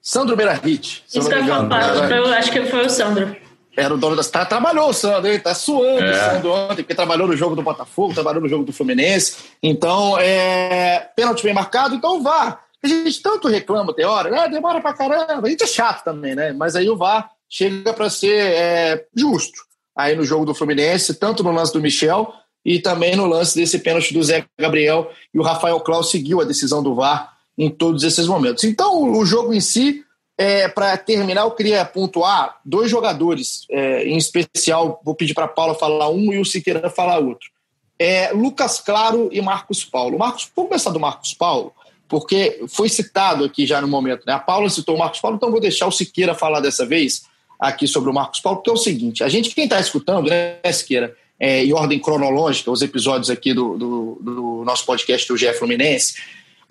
Sandro 0.00 0.36
Berahit. 0.36 1.04
Isso 1.08 1.28
que 1.28 1.34
eu 1.34 1.44
falar, 1.46 2.38
acho 2.38 2.50
que 2.50 2.64
foi 2.64 2.84
o 2.84 2.90
Sandro. 2.90 3.36
Era 3.76 3.94
o 3.94 3.98
dono 3.98 4.14
da 4.14 4.22
cidade, 4.22 4.48
trabalhou 4.48 4.90
o 4.90 4.92
Sandro, 4.92 5.30
ele 5.30 5.38
tá 5.38 5.54
suando 5.54 6.04
é. 6.04 6.10
o 6.10 6.14
Sandro 6.14 6.52
ontem, 6.52 6.82
porque 6.82 6.94
trabalhou 6.94 7.26
no 7.26 7.36
jogo 7.36 7.56
do 7.56 7.62
Botafogo, 7.62 8.12
trabalhou 8.12 8.42
no 8.42 8.48
jogo 8.48 8.64
do 8.64 8.72
Fluminense. 8.72 9.36
Então, 9.62 10.18
é, 10.18 11.10
pênalti 11.16 11.42
bem 11.42 11.54
marcado, 11.54 11.94
então 11.94 12.22
vá 12.22 12.58
a 12.84 12.88
gente 12.88 13.22
tanto 13.22 13.48
reclama, 13.48 13.94
tem 13.94 14.04
hora, 14.04 14.28
né? 14.28 14.48
demora 14.48 14.80
pra 14.80 14.92
caramba. 14.92 15.46
A 15.46 15.50
gente 15.50 15.62
é 15.62 15.66
chato 15.66 16.02
também, 16.02 16.34
né? 16.34 16.52
Mas 16.52 16.74
aí 16.74 16.90
o 16.90 16.96
VAR 16.96 17.30
chega 17.48 17.92
para 17.92 18.10
ser 18.10 18.36
é, 18.36 19.06
justo. 19.16 19.60
Aí 19.96 20.16
no 20.16 20.24
jogo 20.24 20.44
do 20.44 20.54
Fluminense, 20.54 21.14
tanto 21.14 21.44
no 21.44 21.52
lance 21.52 21.72
do 21.72 21.80
Michel 21.80 22.32
e 22.64 22.80
também 22.80 23.14
no 23.14 23.26
lance 23.26 23.54
desse 23.54 23.78
pênalti 23.78 24.12
do 24.12 24.22
Zé 24.22 24.44
Gabriel. 24.58 25.12
E 25.32 25.38
o 25.38 25.42
Rafael 25.42 25.78
Claus 25.80 26.10
seguiu 26.10 26.40
a 26.40 26.44
decisão 26.44 26.82
do 26.82 26.94
VAR 26.94 27.32
em 27.56 27.70
todos 27.70 28.02
esses 28.02 28.26
momentos. 28.26 28.64
Então, 28.64 29.12
o 29.12 29.24
jogo 29.24 29.52
em 29.52 29.60
si, 29.60 30.02
é, 30.38 30.68
para 30.68 30.96
terminar, 30.96 31.42
eu 31.42 31.50
queria 31.50 31.84
pontuar 31.84 32.60
dois 32.64 32.90
jogadores, 32.90 33.66
é, 33.70 34.04
em 34.04 34.16
especial, 34.16 35.00
vou 35.04 35.14
pedir 35.14 35.34
para 35.34 35.48
Paula 35.48 35.74
falar 35.74 36.08
um 36.08 36.32
e 36.32 36.38
o 36.38 36.44
Siqueira 36.44 36.88
falar 36.90 37.18
outro. 37.18 37.50
É, 37.98 38.32
Lucas 38.32 38.80
Claro 38.80 39.28
e 39.30 39.40
Marcos 39.40 39.84
Paulo. 39.84 40.18
Marcos, 40.18 40.50
vamos 40.56 40.70
começar 40.70 40.90
do 40.90 40.98
Marcos 40.98 41.34
Paulo 41.34 41.72
porque 42.12 42.62
foi 42.68 42.90
citado 42.90 43.42
aqui 43.42 43.64
já 43.64 43.80
no 43.80 43.88
momento, 43.88 44.24
né? 44.26 44.34
A 44.34 44.38
Paula 44.38 44.68
citou 44.68 44.96
o 44.96 44.98
Marcos 44.98 45.18
Paulo, 45.18 45.38
então 45.38 45.50
vou 45.50 45.58
deixar 45.58 45.86
o 45.86 45.90
Siqueira 45.90 46.34
falar 46.34 46.60
dessa 46.60 46.84
vez 46.84 47.22
aqui 47.58 47.88
sobre 47.88 48.10
o 48.10 48.12
Marcos 48.12 48.38
Paulo, 48.38 48.58
porque 48.58 48.68
é 48.68 48.72
o 48.74 48.76
seguinte: 48.76 49.24
a 49.24 49.30
gente, 49.30 49.54
quem 49.54 49.64
está 49.64 49.80
escutando, 49.80 50.28
né, 50.28 50.58
Siqueira, 50.70 51.16
é, 51.40 51.64
em 51.64 51.72
ordem 51.72 51.98
cronológica, 51.98 52.70
os 52.70 52.82
episódios 52.82 53.30
aqui 53.30 53.54
do, 53.54 53.78
do, 53.78 54.18
do 54.20 54.62
nosso 54.62 54.84
podcast 54.84 55.26
do 55.26 55.38
GE 55.38 55.54
Fluminense, 55.54 56.16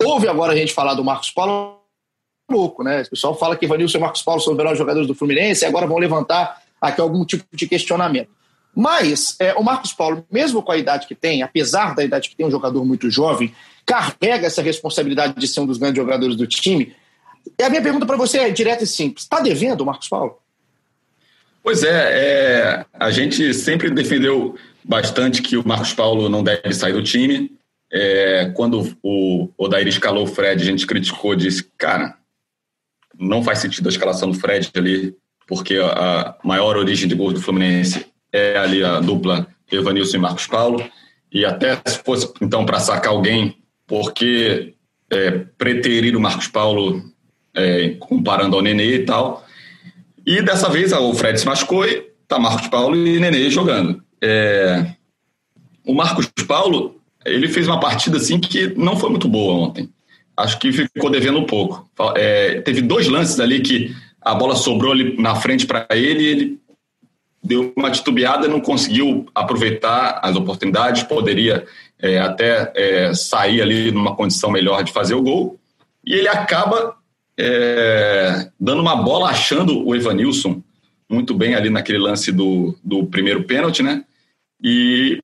ouve 0.00 0.28
agora 0.28 0.52
a 0.52 0.56
gente 0.56 0.72
falar 0.72 0.94
do 0.94 1.02
Marcos 1.02 1.30
Paulo, 1.30 1.81
louco, 2.50 2.82
né? 2.82 3.02
O 3.02 3.10
pessoal 3.10 3.38
fala 3.38 3.56
que 3.56 3.66
Vanilson 3.66 3.98
e 3.98 4.00
Marcos 4.00 4.22
Paulo 4.22 4.40
são 4.40 4.52
os 4.52 4.56
melhores 4.56 4.78
jogadores 4.78 5.06
do 5.06 5.14
Fluminense 5.14 5.64
e 5.64 5.66
agora 5.66 5.86
vão 5.86 5.98
levantar 5.98 6.62
aqui 6.80 7.00
algum 7.00 7.24
tipo 7.24 7.44
de 7.52 7.66
questionamento. 7.66 8.30
Mas 8.74 9.36
é, 9.38 9.54
o 9.54 9.62
Marcos 9.62 9.92
Paulo, 9.92 10.24
mesmo 10.30 10.62
com 10.62 10.72
a 10.72 10.76
idade 10.76 11.06
que 11.06 11.14
tem, 11.14 11.42
apesar 11.42 11.94
da 11.94 12.02
idade 12.02 12.30
que 12.30 12.36
tem, 12.36 12.46
um 12.46 12.50
jogador 12.50 12.84
muito 12.84 13.10
jovem, 13.10 13.54
carrega 13.84 14.46
essa 14.46 14.62
responsabilidade 14.62 15.34
de 15.38 15.46
ser 15.46 15.60
um 15.60 15.66
dos 15.66 15.78
grandes 15.78 16.02
jogadores 16.02 16.36
do 16.36 16.46
time. 16.46 16.94
E 17.58 17.62
a 17.62 17.68
minha 17.68 17.82
pergunta 17.82 18.06
para 18.06 18.16
você 18.16 18.38
é 18.38 18.50
direta 18.50 18.84
e 18.84 18.86
simples: 18.86 19.24
está 19.24 19.40
devendo 19.40 19.82
o 19.82 19.86
Marcos 19.86 20.08
Paulo? 20.08 20.38
Pois 21.62 21.84
é, 21.84 21.90
é, 21.90 22.86
a 22.92 23.10
gente 23.10 23.54
sempre 23.54 23.90
defendeu 23.90 24.56
bastante 24.82 25.42
que 25.42 25.56
o 25.56 25.66
Marcos 25.66 25.92
Paulo 25.92 26.28
não 26.28 26.42
deve 26.42 26.72
sair 26.72 26.92
do 26.92 27.02
time. 27.02 27.52
É, 27.94 28.50
quando 28.56 28.96
o 29.02 29.50
Odair 29.56 29.86
escalou 29.86 30.24
o 30.24 30.26
Fred, 30.26 30.62
a 30.62 30.64
gente 30.64 30.86
criticou, 30.86 31.36
disse, 31.36 31.62
cara, 31.76 32.16
não 33.18 33.42
faz 33.42 33.58
sentido 33.58 33.86
a 33.86 33.90
escalação 33.90 34.30
do 34.30 34.38
Fred 34.38 34.70
ali, 34.74 35.14
porque 35.46 35.76
a 35.76 36.36
maior 36.44 36.76
origem 36.76 37.08
de 37.08 37.14
gols 37.14 37.34
do 37.34 37.40
Fluminense 37.40 38.06
é 38.32 38.56
ali 38.56 38.82
a 38.82 39.00
dupla 39.00 39.46
Evanilson 39.70 40.16
e 40.16 40.20
Marcos 40.20 40.46
Paulo. 40.46 40.84
E 41.30 41.44
até 41.44 41.80
se 41.86 41.98
fosse, 41.98 42.30
então, 42.40 42.64
para 42.64 42.78
sacar 42.78 43.12
alguém 43.12 43.56
porque 43.86 44.74
é, 45.10 45.30
preterir 45.58 46.16
o 46.16 46.20
Marcos 46.20 46.48
Paulo 46.48 47.02
é, 47.54 47.90
comparando 48.00 48.56
ao 48.56 48.62
Nenê 48.62 48.96
e 48.96 49.04
tal. 49.04 49.44
E 50.26 50.40
dessa 50.40 50.68
vez 50.68 50.92
o 50.92 51.14
Fred 51.14 51.38
se 51.38 51.46
machucou 51.46 51.84
e 51.84 52.12
tá 52.26 52.38
Marcos 52.38 52.68
Paulo 52.68 52.96
e 52.96 53.20
Nenê 53.20 53.50
jogando. 53.50 54.02
É, 54.22 54.94
o 55.84 55.94
Marcos 55.94 56.26
Paulo, 56.46 57.00
ele 57.24 57.48
fez 57.48 57.66
uma 57.66 57.80
partida 57.80 58.16
assim 58.16 58.40
que 58.40 58.68
não 58.76 58.96
foi 58.96 59.10
muito 59.10 59.28
boa 59.28 59.54
ontem. 59.54 59.91
Acho 60.36 60.58
que 60.58 60.72
ficou 60.72 61.10
devendo 61.10 61.38
um 61.38 61.46
pouco. 61.46 61.88
É, 62.16 62.60
teve 62.62 62.80
dois 62.80 63.08
lances 63.08 63.38
ali 63.38 63.60
que 63.60 63.94
a 64.20 64.34
bola 64.34 64.54
sobrou 64.54 64.92
ali 64.92 65.16
na 65.20 65.34
frente 65.34 65.66
para 65.66 65.86
ele 65.90 66.24
ele 66.24 66.62
deu 67.42 67.72
uma 67.76 67.90
titubeada 67.90 68.46
não 68.46 68.60
conseguiu 68.60 69.26
aproveitar 69.34 70.20
as 70.22 70.36
oportunidades, 70.36 71.02
poderia 71.02 71.66
é, 71.98 72.18
até 72.18 72.72
é, 72.74 73.14
sair 73.14 73.60
ali 73.60 73.90
numa 73.90 74.14
condição 74.14 74.50
melhor 74.50 74.84
de 74.84 74.92
fazer 74.92 75.14
o 75.14 75.22
gol, 75.22 75.58
e 76.06 76.14
ele 76.14 76.28
acaba 76.28 76.94
é, 77.38 78.48
dando 78.60 78.80
uma 78.80 78.94
bola 78.94 79.28
achando 79.28 79.84
o 79.84 79.94
Evanilson 79.94 80.62
muito 81.08 81.34
bem 81.34 81.54
ali 81.54 81.68
naquele 81.68 81.98
lance 81.98 82.30
do, 82.30 82.76
do 82.82 83.06
primeiro 83.06 83.44
pênalti, 83.44 83.82
né? 83.82 84.04
E 84.62 85.18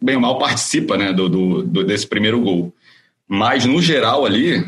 bem 0.00 0.14
ou 0.14 0.20
mal 0.20 0.38
participa 0.38 0.96
né, 0.96 1.12
do, 1.12 1.28
do, 1.28 1.62
do 1.62 1.84
desse 1.84 2.06
primeiro 2.06 2.40
gol. 2.40 2.72
Mas 3.28 3.64
no 3.64 3.82
geral 3.82 4.24
ali, 4.24 4.64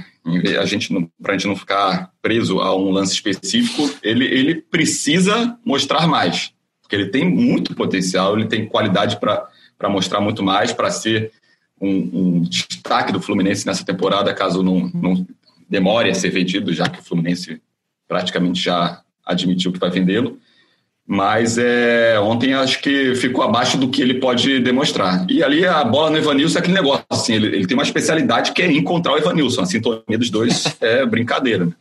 a 0.61 0.64
gente 0.64 0.92
para 1.23 1.35
a 1.35 1.37
gente 1.37 1.47
não 1.47 1.57
ficar 1.57 2.12
preso 2.21 2.61
a 2.61 2.77
um 2.77 2.90
lance 2.90 3.14
específico, 3.14 3.90
ele, 4.03 4.25
ele 4.25 4.55
precisa 4.57 5.59
mostrar 5.64 6.07
mais 6.07 6.53
porque 6.88 6.97
ele 6.97 7.11
tem 7.11 7.29
muito 7.29 7.77
potencial, 7.77 8.35
ele 8.35 8.49
tem 8.49 8.66
qualidade 8.66 9.21
para 9.21 9.90
mostrar 9.90 10.23
muito 10.23 10.42
mais, 10.42 10.73
para 10.73 10.90
ser 10.90 11.31
um, 11.79 11.90
um, 11.90 12.40
destaque 12.40 13.12
do 13.12 13.21
Fluminense 13.21 13.66
nessa 13.66 13.85
temporada, 13.85 14.33
caso 14.33 14.62
não, 14.62 14.90
não 14.94 15.27
demore 15.68 16.09
a 16.09 16.14
ser 16.14 16.31
vendido, 16.31 16.73
já 16.73 16.88
que 16.88 16.99
o 16.99 17.05
Fluminense 17.05 17.61
praticamente 18.09 18.62
já 18.62 19.03
admitiu 19.23 19.71
que 19.71 19.79
vai 19.79 19.90
vendê-lo. 19.90 20.40
Mas 21.11 21.57
é, 21.57 22.21
ontem 22.21 22.53
acho 22.53 22.83
que 22.83 23.14
ficou 23.14 23.42
abaixo 23.42 23.79
do 23.79 23.88
que 23.88 24.03
ele 24.03 24.21
pode 24.21 24.61
demonstrar. 24.61 25.25
E 25.31 25.42
ali 25.42 25.64
a 25.64 25.83
bola 25.83 26.11
no 26.11 26.18
Evanilson 26.18 26.59
é 26.59 26.61
aquele 26.61 26.75
negócio, 26.75 27.03
assim, 27.09 27.33
ele, 27.33 27.47
ele 27.47 27.66
tem 27.66 27.75
uma 27.75 27.83
especialidade 27.83 28.53
que 28.53 28.61
é 28.61 28.71
encontrar 28.71 29.14
o 29.14 29.16
Evanilson. 29.16 29.62
A 29.62 29.66
sintonia 29.66 30.18
dos 30.18 30.29
dois 30.29 30.77
é 30.83 31.07
brincadeira. 31.07 31.64
Né? 31.64 31.73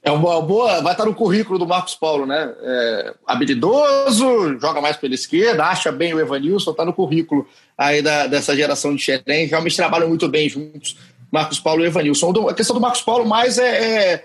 É 0.00 0.12
uma 0.12 0.40
boa, 0.40 0.80
vai 0.80 0.92
estar 0.92 1.06
no 1.06 1.14
currículo 1.14 1.58
do 1.58 1.66
Marcos 1.66 1.96
Paulo, 1.96 2.24
né? 2.24 2.54
É, 2.62 3.14
habilidoso, 3.26 4.60
joga 4.60 4.80
mais 4.80 4.96
pela 4.96 5.14
esquerda, 5.14 5.64
acha 5.64 5.90
bem 5.90 6.14
o 6.14 6.20
Evanilson, 6.20 6.70
está 6.70 6.84
no 6.84 6.92
currículo 6.92 7.48
aí 7.76 8.00
da, 8.00 8.28
dessa 8.28 8.54
geração 8.54 8.94
de 8.94 9.02
Xerém. 9.02 9.46
Realmente 9.46 9.74
trabalham 9.74 10.08
muito 10.08 10.28
bem 10.28 10.48
juntos, 10.48 10.96
Marcos 11.32 11.58
Paulo 11.58 11.82
e 11.82 11.86
Evanilson. 11.88 12.48
A 12.48 12.54
questão 12.54 12.76
do 12.76 12.80
Marcos 12.80 13.02
Paulo 13.02 13.26
mais 13.26 13.58
é, 13.58 14.12
é 14.12 14.24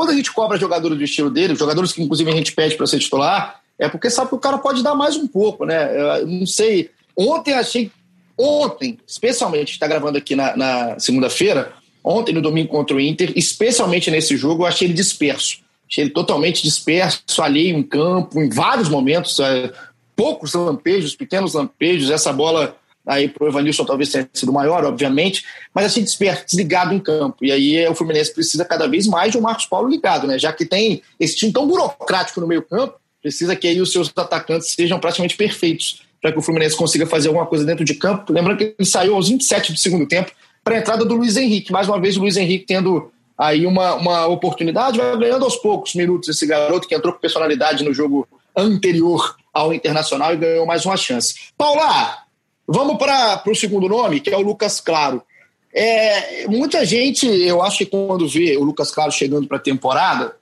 quando 0.00 0.12
a 0.12 0.14
gente 0.14 0.32
cobra 0.32 0.58
jogadores 0.58 0.96
do 0.96 1.04
estilo 1.04 1.28
dele, 1.28 1.54
jogadores 1.54 1.92
que 1.92 2.02
inclusive 2.02 2.30
a 2.30 2.34
gente 2.34 2.52
pede 2.52 2.74
para 2.74 2.86
ser 2.86 2.98
titular, 2.98 3.60
é 3.78 3.86
porque 3.86 4.08
sabe 4.08 4.30
que 4.30 4.34
o 4.34 4.38
cara 4.38 4.56
pode 4.56 4.82
dar 4.82 4.94
mais 4.94 5.14
um 5.14 5.28
pouco, 5.28 5.66
né? 5.66 6.20
Eu 6.20 6.26
não 6.26 6.46
sei. 6.46 6.88
Ontem 7.14 7.52
achei, 7.52 7.92
ontem, 8.38 8.98
especialmente, 9.06 9.72
está 9.72 9.86
gravando 9.86 10.16
aqui 10.16 10.34
na, 10.34 10.56
na 10.56 10.98
segunda-feira 10.98 11.74
ontem 12.02 12.32
no 12.32 12.40
domingo 12.40 12.70
contra 12.70 12.96
o 12.96 13.00
Inter, 13.00 13.30
especialmente 13.36 14.10
nesse 14.10 14.38
jogo, 14.38 14.62
eu 14.62 14.66
achei 14.66 14.88
ele 14.88 14.94
disperso. 14.94 15.58
Achei 15.86 16.04
ele 16.04 16.10
totalmente 16.10 16.62
disperso, 16.62 17.42
alheio 17.42 17.76
em 17.76 17.82
campo, 17.82 18.40
em 18.40 18.48
vários 18.48 18.88
momentos, 18.88 19.38
é, 19.38 19.70
poucos 20.16 20.54
lampejos, 20.54 21.14
pequenos 21.14 21.52
lampejos, 21.52 22.10
essa 22.10 22.32
bola 22.32 22.74
aí 23.10 23.28
pro 23.28 23.48
Evanilson 23.48 23.84
talvez 23.84 24.10
tenha 24.10 24.28
sido 24.32 24.52
maior, 24.52 24.84
obviamente, 24.84 25.44
mas 25.74 25.86
assim 25.86 26.04
disperso, 26.04 26.44
desligado 26.46 26.94
em 26.94 27.00
campo. 27.00 27.44
E 27.44 27.50
aí 27.50 27.88
o 27.88 27.94
Fluminense 27.94 28.32
precisa 28.32 28.64
cada 28.64 28.86
vez 28.86 29.06
mais 29.06 29.32
de 29.32 29.38
um 29.38 29.40
Marcos 29.40 29.66
Paulo 29.66 29.88
ligado, 29.88 30.28
né? 30.28 30.38
Já 30.38 30.52
que 30.52 30.64
tem 30.64 31.02
esse 31.18 31.34
time 31.34 31.52
tão 31.52 31.66
burocrático 31.66 32.40
no 32.40 32.46
meio 32.46 32.62
campo, 32.62 32.94
precisa 33.20 33.56
que 33.56 33.66
aí 33.66 33.80
os 33.80 33.90
seus 33.90 34.12
atacantes 34.14 34.70
sejam 34.70 35.00
praticamente 35.00 35.36
perfeitos 35.36 36.02
para 36.22 36.30
que 36.30 36.38
o 36.38 36.42
Fluminense 36.42 36.76
consiga 36.76 37.04
fazer 37.04 37.28
alguma 37.28 37.46
coisa 37.46 37.64
dentro 37.64 37.84
de 37.84 37.94
campo. 37.94 38.32
Lembrando 38.32 38.58
que 38.58 38.74
ele 38.78 38.88
saiu 38.88 39.16
aos 39.16 39.28
27 39.28 39.72
do 39.72 39.78
segundo 39.78 40.06
tempo 40.06 40.30
para 40.62 40.76
a 40.76 40.78
entrada 40.78 41.04
do 41.04 41.14
Luiz 41.14 41.36
Henrique. 41.36 41.72
Mais 41.72 41.88
uma 41.88 42.00
vez, 42.00 42.16
o 42.16 42.20
Luiz 42.20 42.36
Henrique 42.36 42.66
tendo 42.66 43.10
aí 43.36 43.66
uma, 43.66 43.94
uma 43.94 44.26
oportunidade, 44.26 44.98
vai 44.98 45.18
ganhando 45.18 45.44
aos 45.44 45.56
poucos 45.56 45.94
minutos 45.94 46.28
esse 46.28 46.46
garoto 46.46 46.86
que 46.86 46.94
entrou 46.94 47.14
com 47.14 47.20
personalidade 47.20 47.82
no 47.82 47.92
jogo 47.92 48.28
anterior 48.56 49.34
ao 49.52 49.72
Internacional 49.72 50.34
e 50.34 50.36
ganhou 50.36 50.66
mais 50.66 50.84
uma 50.84 50.96
chance. 50.96 51.34
Paula, 51.56 52.18
vamos 52.70 52.96
para 52.96 53.42
o 53.46 53.54
segundo 53.54 53.88
nome, 53.88 54.20
que 54.20 54.30
é 54.30 54.36
o 54.36 54.40
Lucas 54.40 54.80
Claro. 54.80 55.22
É, 55.74 56.46
muita 56.48 56.84
gente, 56.84 57.26
eu 57.26 57.62
acho 57.62 57.78
que 57.78 57.86
quando 57.86 58.28
vê 58.28 58.56
o 58.56 58.62
Lucas 58.62 58.90
Claro 58.90 59.10
chegando 59.10 59.46
para 59.46 59.56
a 59.56 59.60
temporada, 59.60 60.36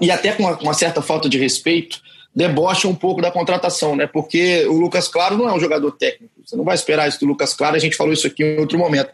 e 0.00 0.10
até 0.10 0.32
com 0.32 0.42
uma, 0.42 0.58
uma, 0.58 0.74
certa 0.74 1.00
falta 1.00 1.28
de 1.28 1.38
respeito, 1.38 2.00
debocha 2.34 2.86
um 2.86 2.94
pouco 2.94 3.22
da 3.22 3.30
contratação, 3.30 3.96
né? 3.96 4.06
Porque 4.06 4.66
o 4.66 4.74
Lucas 4.74 5.08
Claro 5.08 5.36
não 5.36 5.48
é 5.48 5.52
um 5.52 5.60
jogador 5.60 5.90
técnico. 5.92 6.32
Você 6.44 6.54
não 6.54 6.64
vai 6.64 6.74
esperar 6.74 7.08
isso 7.08 7.20
do 7.20 7.26
Lucas 7.26 7.54
Claro, 7.54 7.76
a 7.76 7.78
gente 7.78 7.96
falou 7.96 8.12
isso 8.12 8.26
aqui 8.26 8.44
em 8.44 8.60
outro 8.60 8.78
momento. 8.78 9.10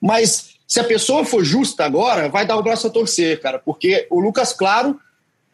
Mas 0.00 0.50
se 0.66 0.78
a 0.78 0.84
pessoa 0.84 1.24
for 1.24 1.42
justa 1.42 1.84
agora, 1.84 2.28
vai 2.28 2.46
dar 2.46 2.56
o 2.56 2.62
braço 2.62 2.86
a 2.86 2.90
torcer, 2.90 3.40
cara, 3.40 3.58
porque 3.58 4.06
o 4.10 4.20
Lucas 4.20 4.52
Claro 4.52 4.98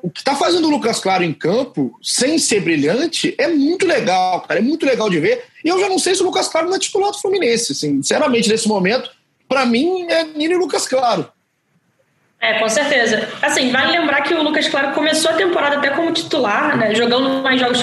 o 0.04 0.10
que 0.10 0.20
está 0.20 0.36
fazendo 0.36 0.68
o 0.68 0.70
Lucas 0.70 1.00
Claro 1.00 1.24
em 1.24 1.32
campo, 1.32 1.98
sem 2.02 2.38
ser 2.38 2.60
brilhante, 2.60 3.34
é 3.38 3.48
muito 3.48 3.86
legal, 3.86 4.42
cara. 4.42 4.60
É 4.60 4.62
muito 4.62 4.84
legal 4.84 5.08
de 5.08 5.18
ver. 5.18 5.44
E 5.64 5.68
eu 5.68 5.80
já 5.80 5.88
não 5.88 5.98
sei 5.98 6.14
se 6.14 6.20
o 6.20 6.26
Lucas 6.26 6.46
Claro 6.46 6.68
não 6.68 6.76
é 6.76 6.78
titular 6.78 7.10
do 7.10 7.18
Fluminense. 7.18 7.72
Assim, 7.72 8.02
sinceramente, 8.02 8.46
nesse 8.50 8.68
momento, 8.68 9.10
para 9.48 9.64
mim, 9.64 10.04
é 10.10 10.24
Nino 10.24 10.52
e 10.52 10.56
Lucas 10.58 10.86
Claro. 10.86 11.26
É, 12.38 12.58
com 12.58 12.68
certeza. 12.68 13.26
Assim, 13.40 13.72
vale 13.72 13.98
lembrar 13.98 14.20
que 14.20 14.34
o 14.34 14.42
Lucas 14.42 14.68
Claro 14.68 14.92
começou 14.92 15.30
a 15.30 15.34
temporada 15.34 15.78
até 15.78 15.88
como 15.88 16.12
titular, 16.12 16.76
né? 16.76 16.94
Jogando 16.94 17.42
mais 17.42 17.58
jogos 17.58 17.80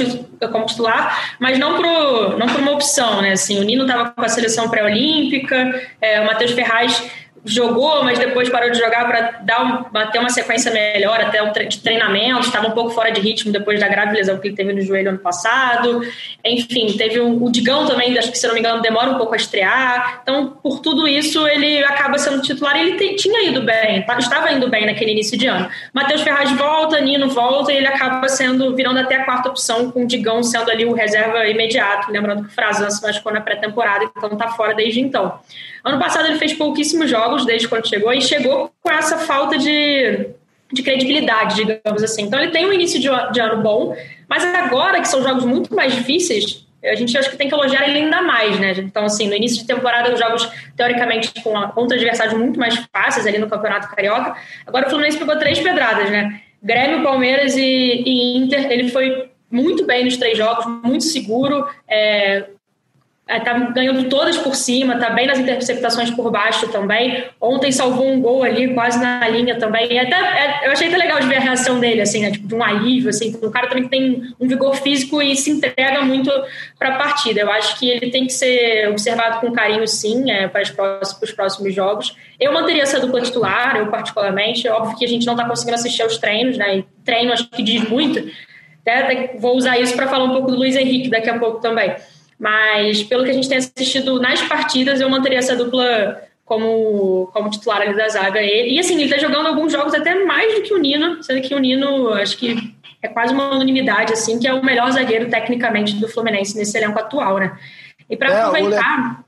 como 0.51 0.67
titular, 0.67 1.36
mas 1.39 1.57
não 1.57 1.76
por, 1.76 2.38
não 2.38 2.45
uma 2.45 2.74
opção, 2.74 3.24
né? 3.24 3.32
Assim, 3.32 3.59
o 3.59 3.63
Nino 3.63 3.82
estava 3.82 4.11
com 4.11 4.22
a 4.22 4.30
seleção 4.30 4.69
pré-olímpica, 4.69 5.89
é, 5.99 6.22
o 6.22 6.28
Matheus 6.28 6.51
Ferraz 6.51 7.03
jogou, 7.43 8.03
mas 8.03 8.19
depois 8.19 8.49
parou 8.49 8.69
de 8.69 8.77
jogar 8.77 9.07
para 9.07 9.21
dar 9.43 9.63
um, 9.63 10.11
ter 10.11 10.19
uma 10.19 10.29
sequência 10.29 10.71
melhor, 10.71 11.19
até 11.19 11.41
um 11.41 11.51
de 11.51 11.79
treinamento, 11.79 12.41
estava 12.41 12.67
um 12.67 12.71
pouco 12.71 12.91
fora 12.91 13.11
de 13.11 13.19
ritmo 13.19 13.51
depois 13.51 13.79
da 13.79 13.87
grave 13.87 14.13
lesão 14.15 14.37
que 14.37 14.47
ele 14.47 14.55
teve 14.55 14.73
no 14.73 14.81
joelho 14.81 15.09
ano 15.09 15.19
passado. 15.19 16.01
Enfim, 16.45 16.95
teve 16.97 17.19
um, 17.19 17.43
o 17.43 17.51
Digão 17.51 17.85
também, 17.85 18.17
acho 18.17 18.31
que 18.31 18.37
se 18.37 18.45
não 18.47 18.53
me 18.53 18.59
engano, 18.59 18.81
demora 18.81 19.09
um 19.09 19.17
pouco 19.17 19.33
a 19.33 19.37
estrear. 19.37 20.19
Então, 20.21 20.57
por 20.61 20.79
tudo 20.79 21.07
isso, 21.07 21.47
ele 21.47 21.83
acaba 21.83 22.17
sendo 22.17 22.41
titular 22.41 22.71
ele 22.81 23.15
tinha 23.15 23.47
ido 23.47 23.61
bem, 23.61 24.01
tá, 24.03 24.17
estava 24.17 24.51
indo 24.51 24.69
bem 24.69 24.85
naquele 24.85 25.11
início 25.11 25.37
de 25.37 25.47
ano. 25.47 25.69
Matheus 25.93 26.21
Ferraz 26.21 26.51
volta, 26.51 26.99
Nino 27.01 27.29
volta 27.29 27.71
e 27.71 27.77
ele 27.77 27.87
acaba 27.87 28.27
sendo, 28.27 28.75
virando 28.75 28.99
até 28.99 29.15
a 29.15 29.25
quarta 29.25 29.49
opção, 29.49 29.91
com 29.91 30.03
o 30.03 30.07
Digão 30.07 30.43
sendo 30.43 30.69
ali 30.69 30.85
o 30.85 30.93
reserva 30.93 31.45
imediato. 31.47 32.11
Lembrando 32.11 32.43
que 32.43 32.49
o 32.49 32.53
Frazan 32.53 32.89
se 32.89 33.01
machucou 33.01 33.33
na 33.33 33.41
pré-temporada, 33.41 34.09
então 34.15 34.33
está 34.33 34.49
fora 34.49 34.73
desde 34.73 34.99
então. 34.99 35.39
Ano 35.84 35.99
passado 35.99 36.27
ele 36.27 36.38
fez 36.38 36.53
pouquíssimos 36.53 37.09
jogos 37.09 37.45
desde 37.45 37.67
quando 37.67 37.88
chegou 37.88 38.13
e 38.13 38.21
chegou 38.21 38.71
com 38.82 38.91
essa 38.91 39.17
falta 39.17 39.57
de, 39.57 40.27
de 40.71 40.84
credibilidade, 40.84 41.55
digamos 41.55 42.03
assim. 42.03 42.23
Então 42.23 42.39
ele 42.39 42.51
tem 42.51 42.65
um 42.65 42.73
início 42.73 42.99
de, 42.99 43.09
de 43.32 43.39
ano 43.39 43.61
bom, 43.61 43.95
mas 44.27 44.43
agora 44.43 45.01
que 45.01 45.07
são 45.07 45.23
jogos 45.23 45.43
muito 45.45 45.75
mais 45.75 45.93
difíceis, 45.93 46.65
a 46.84 46.95
gente 46.95 47.15
acho 47.17 47.29
que 47.29 47.38
tem 47.38 47.47
que 47.47 47.53
elogiar 47.53 47.88
ele 47.88 47.99
ainda 47.99 48.21
mais, 48.21 48.59
né? 48.59 48.73
Então, 48.77 49.05
assim, 49.05 49.27
no 49.27 49.36
início 49.36 49.59
de 49.59 49.67
temporada, 49.67 50.11
os 50.11 50.19
jogos, 50.19 50.49
teoricamente, 50.75 51.32
com 51.43 51.53
contra 51.69 51.95
adversários 51.95 52.36
muito 52.36 52.59
mais 52.59 52.75
fáceis 52.91 53.27
ali 53.27 53.38
no 53.38 53.47
Campeonato 53.47 53.93
Carioca. 53.95 54.36
Agora 54.65 54.88
o 54.88 54.89
Fluminense 54.89 55.17
pegou 55.17 55.38
três 55.38 55.59
pedradas, 55.59 56.09
né? 56.09 56.41
Grêmio, 56.61 57.03
Palmeiras 57.03 57.55
e, 57.55 57.61
e 57.61 58.38
Inter. 58.38 58.71
Ele 58.71 58.89
foi 58.89 59.29
muito 59.51 59.86
bem 59.86 60.05
nos 60.05 60.17
três 60.17 60.38
jogos, 60.38 60.65
muito 60.84 61.03
seguro, 61.03 61.67
é, 61.88 62.45
é, 63.32 63.39
ganhando 63.73 64.09
todas 64.09 64.38
por 64.38 64.53
cima, 64.55 64.95
está 64.95 65.09
bem 65.09 65.25
nas 65.25 65.39
interceptações 65.39 66.11
por 66.11 66.29
baixo 66.29 66.67
também. 66.67 67.23
Ontem 67.39 67.71
salvou 67.71 68.11
um 68.11 68.19
gol 68.19 68.43
ali, 68.43 68.73
quase 68.73 68.99
na 68.99 69.25
linha 69.29 69.57
também. 69.57 69.89
E 69.89 69.97
até, 69.97 70.15
é, 70.15 70.67
eu 70.67 70.71
achei 70.73 70.89
até 70.89 70.97
legal 70.97 71.17
de 71.17 71.27
ver 71.27 71.38
a 71.38 71.39
reação 71.39 71.79
dele, 71.79 72.01
assim, 72.01 72.21
né? 72.21 72.32
Tipo, 72.32 72.45
de 72.45 72.55
um 72.55 72.61
alívio, 72.61 73.09
assim. 73.09 73.38
O 73.41 73.49
cara 73.49 73.67
também 73.67 73.88
tem 73.88 74.34
um 74.38 74.47
vigor 74.47 74.75
físico 74.75 75.21
e 75.21 75.36
se 75.38 75.49
entrega 75.49 76.01
muito 76.01 76.29
para 76.77 76.95
a 76.95 76.97
partida. 76.97 77.39
Eu 77.39 77.49
acho 77.49 77.79
que 77.79 77.89
ele 77.89 78.11
tem 78.11 78.25
que 78.25 78.34
ser 78.34 78.89
observado 78.89 79.39
com 79.39 79.53
carinho, 79.53 79.88
sim, 79.88 80.29
é, 80.29 80.49
para, 80.49 80.61
os 80.61 81.32
próximos, 81.32 81.73
jogos. 81.73 82.17
Eu 82.38 82.51
manteria 82.51 82.84
essa 82.84 82.99
dupla 82.99 83.21
titular, 83.21 83.77
eu 83.77 83.88
particularmente. 83.88 84.67
É 84.67 84.73
óbvio 84.73 84.97
que 84.97 85.05
a 85.05 85.07
gente 85.07 85.25
não 85.25 85.36
está 85.36 85.47
conseguindo 85.47 85.75
assistir 85.75 86.01
aos 86.01 86.17
treinos, 86.17 86.57
né? 86.57 86.79
E 86.79 86.86
treino 87.05 87.32
acho 87.32 87.47
que 87.49 87.63
diz 87.63 87.88
muito. 87.88 88.29
Até 88.82 89.36
vou 89.38 89.55
usar 89.55 89.79
isso 89.79 89.95
para 89.95 90.07
falar 90.07 90.25
um 90.25 90.34
pouco 90.34 90.51
do 90.51 90.57
Luiz 90.57 90.75
Henrique 90.75 91.09
daqui 91.09 91.29
a 91.29 91.39
pouco 91.39 91.61
também. 91.61 91.95
Mas 92.41 93.03
pelo 93.03 93.23
que 93.23 93.29
a 93.29 93.33
gente 93.33 93.47
tem 93.47 93.59
assistido 93.59 94.19
nas 94.19 94.41
partidas, 94.41 94.99
eu 94.99 95.07
manteria 95.07 95.37
essa 95.37 95.55
dupla 95.55 96.19
como, 96.43 97.29
como 97.31 97.51
titular 97.51 97.83
ali 97.83 97.95
da 97.95 98.09
zaga. 98.09 98.41
E, 98.41 98.73
e 98.73 98.79
assim, 98.79 98.95
ele 98.95 99.03
está 99.03 99.19
jogando 99.19 99.45
alguns 99.45 99.71
jogos 99.71 99.93
até 99.93 100.25
mais 100.25 100.55
do 100.55 100.63
que 100.63 100.73
o 100.73 100.79
Nino, 100.79 101.21
sendo 101.21 101.39
que 101.39 101.53
o 101.53 101.59
Nino, 101.59 102.11
acho 102.15 102.35
que 102.39 102.73
é 102.99 103.07
quase 103.07 103.31
uma 103.31 103.53
unanimidade, 103.53 104.13
assim, 104.13 104.39
que 104.39 104.47
é 104.47 104.53
o 104.53 104.65
melhor 104.65 104.91
zagueiro 104.91 105.29
tecnicamente 105.29 105.97
do 105.97 106.07
Fluminense 106.07 106.57
nesse 106.57 106.75
elenco 106.75 106.97
atual, 106.97 107.37
né? 107.37 107.55
E 108.09 108.17
para 108.17 108.33
é, 108.33 108.41
aproveitar. 108.41 109.23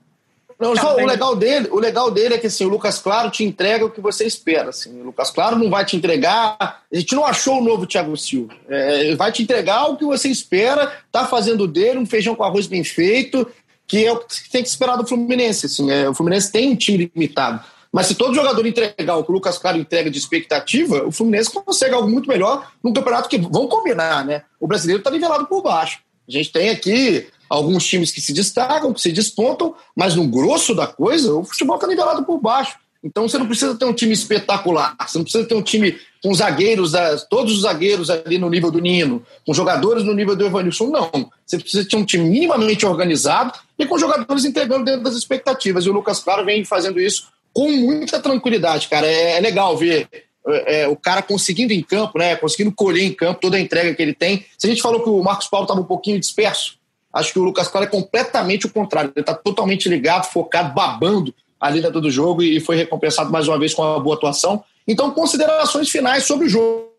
Não, 0.64 0.76
só, 0.76 0.96
o, 0.96 1.06
legal 1.06 1.36
dele, 1.36 1.68
o 1.70 1.80
legal 1.80 2.10
dele 2.10 2.36
é 2.36 2.38
que 2.38 2.48
assim, 2.48 2.66
o 2.66 2.70
Lucas 2.70 3.00
Claro 3.00 3.30
te 3.30 3.44
entrega 3.44 3.86
o 3.86 3.90
que 3.90 4.00
você 4.00 4.26
espera. 4.26 4.70
Assim. 4.70 5.02
O 5.02 5.06
Lucas 5.06 5.30
Claro 5.30 5.58
não 5.58 5.70
vai 5.70 5.84
te 5.84 5.98
entregar. 5.98 6.56
A 6.60 6.96
gente 6.96 7.14
não 7.14 7.26
achou 7.26 7.60
o 7.60 7.64
novo 7.64 7.86
Thiago 7.86 8.16
Silva. 8.16 8.54
É, 8.70 9.02
ele 9.02 9.16
vai 9.16 9.32
te 9.32 9.44
entregar 9.44 9.86
o 9.90 9.98
que 9.98 10.06
você 10.06 10.30
espera, 10.30 10.92
tá 11.12 11.26
fazendo 11.26 11.68
dele, 11.68 12.00
um 12.00 12.06
feijão 12.06 12.34
com 12.34 12.44
arroz 12.44 12.66
bem 12.66 12.84
feito, 12.84 13.46
que 13.86 14.06
é 14.06 14.12
o 14.12 14.20
que 14.20 14.50
tem 14.50 14.64
que 14.64 14.70
esperar 14.70 14.96
do 14.96 15.06
Fluminense. 15.06 15.66
Assim. 15.66 15.92
É, 15.92 16.08
o 16.10 16.14
Fluminense 16.14 16.52
tem 16.52 16.72
um 16.72 16.76
time 16.76 17.12
limitado. 17.14 17.62
Mas 17.92 18.08
se 18.08 18.16
todo 18.16 18.34
jogador 18.34 18.66
entregar 18.66 19.18
o 19.18 19.24
que 19.24 19.30
o 19.32 19.36
Lucas 19.36 19.60
Claro 19.60 19.78
entrega 19.78 20.10
de 20.10 20.18
expectativa, 20.18 21.06
o 21.06 21.12
Fluminense 21.12 21.52
consegue 21.52 21.94
algo 21.94 22.10
muito 22.10 22.28
melhor 22.28 22.72
num 22.82 22.92
campeonato 22.92 23.30
que, 23.30 23.38
vamos 23.38 23.70
combinar, 23.70 24.26
né? 24.26 24.44
O 24.60 24.66
brasileiro 24.66 25.00
está 25.00 25.12
nivelado 25.12 25.46
por 25.46 25.62
baixo. 25.62 26.00
A 26.28 26.32
gente 26.32 26.52
tem 26.52 26.70
aqui 26.70 27.28
alguns 27.54 27.86
times 27.86 28.12
que 28.12 28.20
se 28.20 28.34
destacam, 28.34 28.94
que 28.94 29.02
se 29.02 29.12
despontam, 29.12 29.76
mas 29.96 30.16
no 30.16 30.28
grosso 30.28 30.74
da 30.74 30.88
coisa, 30.88 31.34
o 31.36 31.44
futebol 31.44 31.76
está 31.76 31.88
nivelado 31.88 32.24
por 32.24 32.40
baixo. 32.40 32.78
Então 33.04 33.28
você 33.28 33.38
não 33.38 33.46
precisa 33.46 33.76
ter 33.76 33.86
um 33.86 33.94
time 33.94 34.14
espetacular, 34.14 34.96
você 35.06 35.18
não 35.18 35.26
precisa 35.26 35.46
ter 35.46 35.54
um 35.54 35.62
time 35.62 35.98
com 36.24 36.34
zagueiros, 36.34 36.94
todos 37.30 37.54
os 37.54 37.62
zagueiros 37.62 38.10
ali 38.10 38.38
no 38.38 38.50
nível 38.50 38.72
do 38.72 38.80
Nino, 38.80 39.22
com 39.46 39.54
jogadores 39.54 40.04
no 40.04 40.14
nível 40.14 40.38
do 40.38 40.46
Evanilson, 40.46 40.88
não. 40.88 41.12
Você 41.46 41.60
precisa 41.60 41.88
ter 41.88 41.98
um 41.98 42.06
time 42.06 42.24
minimamente 42.24 42.86
organizado 42.86 43.54
e 43.78 43.86
com 43.86 43.98
jogadores 43.98 44.46
entregando 44.46 44.86
dentro 44.86 45.04
das 45.04 45.16
expectativas. 45.16 45.86
E 45.86 45.90
o 45.90 45.94
Lucas 45.94 46.22
Claro 46.22 46.46
vem 46.46 46.64
fazendo 46.64 47.00
isso 47.00 47.28
com 47.54 47.70
muita 47.70 48.20
tranquilidade, 48.22 48.88
cara. 48.88 49.06
É, 49.06 49.38
é 49.38 49.40
legal 49.42 49.78
ver 49.78 50.08
é, 50.48 50.88
o 50.88 50.96
cara 50.96 51.22
conseguindo 51.22 51.74
em 51.74 51.84
campo, 51.84 52.18
né? 52.18 52.38
Conseguindo 52.38 52.72
colher 52.72 53.04
em 53.04 53.14
campo 53.14 53.42
toda 53.42 53.58
a 53.58 53.60
entrega 53.60 53.94
que 53.94 54.02
ele 54.02 54.14
tem. 54.14 54.46
Se 54.58 54.66
a 54.66 54.70
gente 54.70 54.82
falou 54.82 55.04
que 55.04 55.10
o 55.10 55.22
Marcos 55.22 55.48
Paulo 55.48 55.66
estava 55.66 55.82
um 55.82 55.86
pouquinho 55.86 56.20
disperso, 56.20 56.78
Acho 57.14 57.32
que 57.32 57.40
o 57.40 57.44
Lucas 57.44 57.68
Claro 57.68 57.86
é 57.86 57.90
completamente 57.90 58.66
o 58.66 58.74
contrário. 58.74 59.12
Ele 59.16 59.22
está 59.22 59.36
totalmente 59.36 59.88
ligado, 59.88 60.26
focado, 60.26 60.74
babando 60.74 61.34
ali 61.60 61.80
dentro 61.82 62.02
do 62.02 62.10
jogo 62.10 62.42
e 62.42 62.60
foi 62.60 62.76
recompensado 62.76 63.32
mais 63.32 63.48
uma 63.48 63.60
vez 63.60 63.74
com 63.74 63.84
uma 63.84 64.00
boa 64.00 64.16
atuação. 64.16 64.64
Então, 64.88 65.12
considerações 65.12 65.90
finais 65.90 66.26
sobre 66.26 66.48
o 66.48 66.50
jogo. 66.50 66.92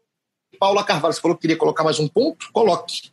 Paula 0.59 0.85
Carvalho, 0.85 1.13
você 1.13 1.21
falou 1.21 1.37
que 1.37 1.43
queria 1.43 1.57
colocar 1.57 1.83
mais 1.83 1.99
um 1.99 2.09
ponto? 2.09 2.49
Coloque. 2.53 3.11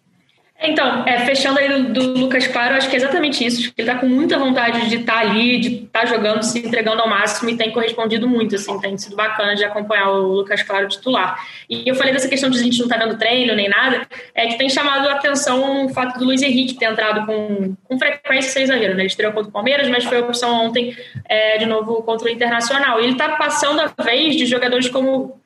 Então, 0.64 1.04
é, 1.08 1.26
fechando 1.26 1.58
aí 1.58 1.68
do, 1.68 1.92
do, 1.92 2.20
Lucas 2.20 2.46
Claro, 2.46 2.76
acho 2.76 2.88
que 2.88 2.96
é 2.96 3.00
exatamente 3.00 3.44
isso. 3.44 3.74
Ele 3.76 3.90
está 3.90 4.00
com 4.00 4.06
muita 4.06 4.38
vontade 4.38 4.88
de 4.90 4.98
estar 4.98 5.14
tá 5.14 5.20
ali, 5.20 5.60
de 5.60 5.86
estar 5.86 6.02
tá 6.02 6.06
jogando, 6.06 6.44
se 6.44 6.60
entregando 6.60 7.02
ao 7.02 7.10
máximo 7.10 7.50
e 7.50 7.58
tem 7.58 7.72
correspondido 7.72 8.28
muito, 8.28 8.54
assim, 8.54 8.80
tem 8.80 8.96
sido 8.96 9.16
bacana 9.16 9.56
de 9.56 9.64
acompanhar 9.64 10.12
o 10.12 10.34
Lucas 10.34 10.62
Claro 10.62 10.88
titular. 10.88 11.44
E 11.68 11.90
eu 11.90 11.96
falei 11.96 12.14
dessa 12.14 12.30
questão 12.30 12.48
de 12.48 12.60
a 12.60 12.62
gente 12.62 12.78
não 12.78 12.86
estar 12.86 13.00
tá 13.00 13.06
dando 13.06 13.18
treino 13.18 13.56
nem 13.56 13.68
nada, 13.68 14.08
é 14.36 14.48
que 14.48 14.58
tem 14.58 14.70
chamado 14.70 15.10
a 15.10 15.14
atenção 15.14 15.86
o 15.86 15.90
fato 15.90 16.20
do 16.20 16.26
Luiz 16.26 16.44
Henrique 16.44 16.76
ter 16.76 16.86
entrado 16.86 17.26
com, 17.26 17.76
com 17.84 17.98
frequência 17.98 18.52
sem 18.52 18.68
zagueiro, 18.68 18.94
né? 18.94 19.02
Ele 19.02 19.08
estreou 19.08 19.34
contra 19.34 19.50
o 19.50 19.52
Palmeiras, 19.52 19.90
mas 19.90 20.04
foi 20.04 20.20
a 20.20 20.22
opção 20.22 20.66
ontem 20.66 20.96
é, 21.28 21.58
de 21.58 21.66
novo 21.66 22.04
contra 22.04 22.28
o 22.28 22.30
Internacional. 22.30 23.00
E 23.00 23.06
ele 23.06 23.14
está 23.14 23.30
passando 23.30 23.82
a 23.82 24.04
vez 24.04 24.36
de 24.36 24.46
jogadores 24.46 24.88
como. 24.90 25.42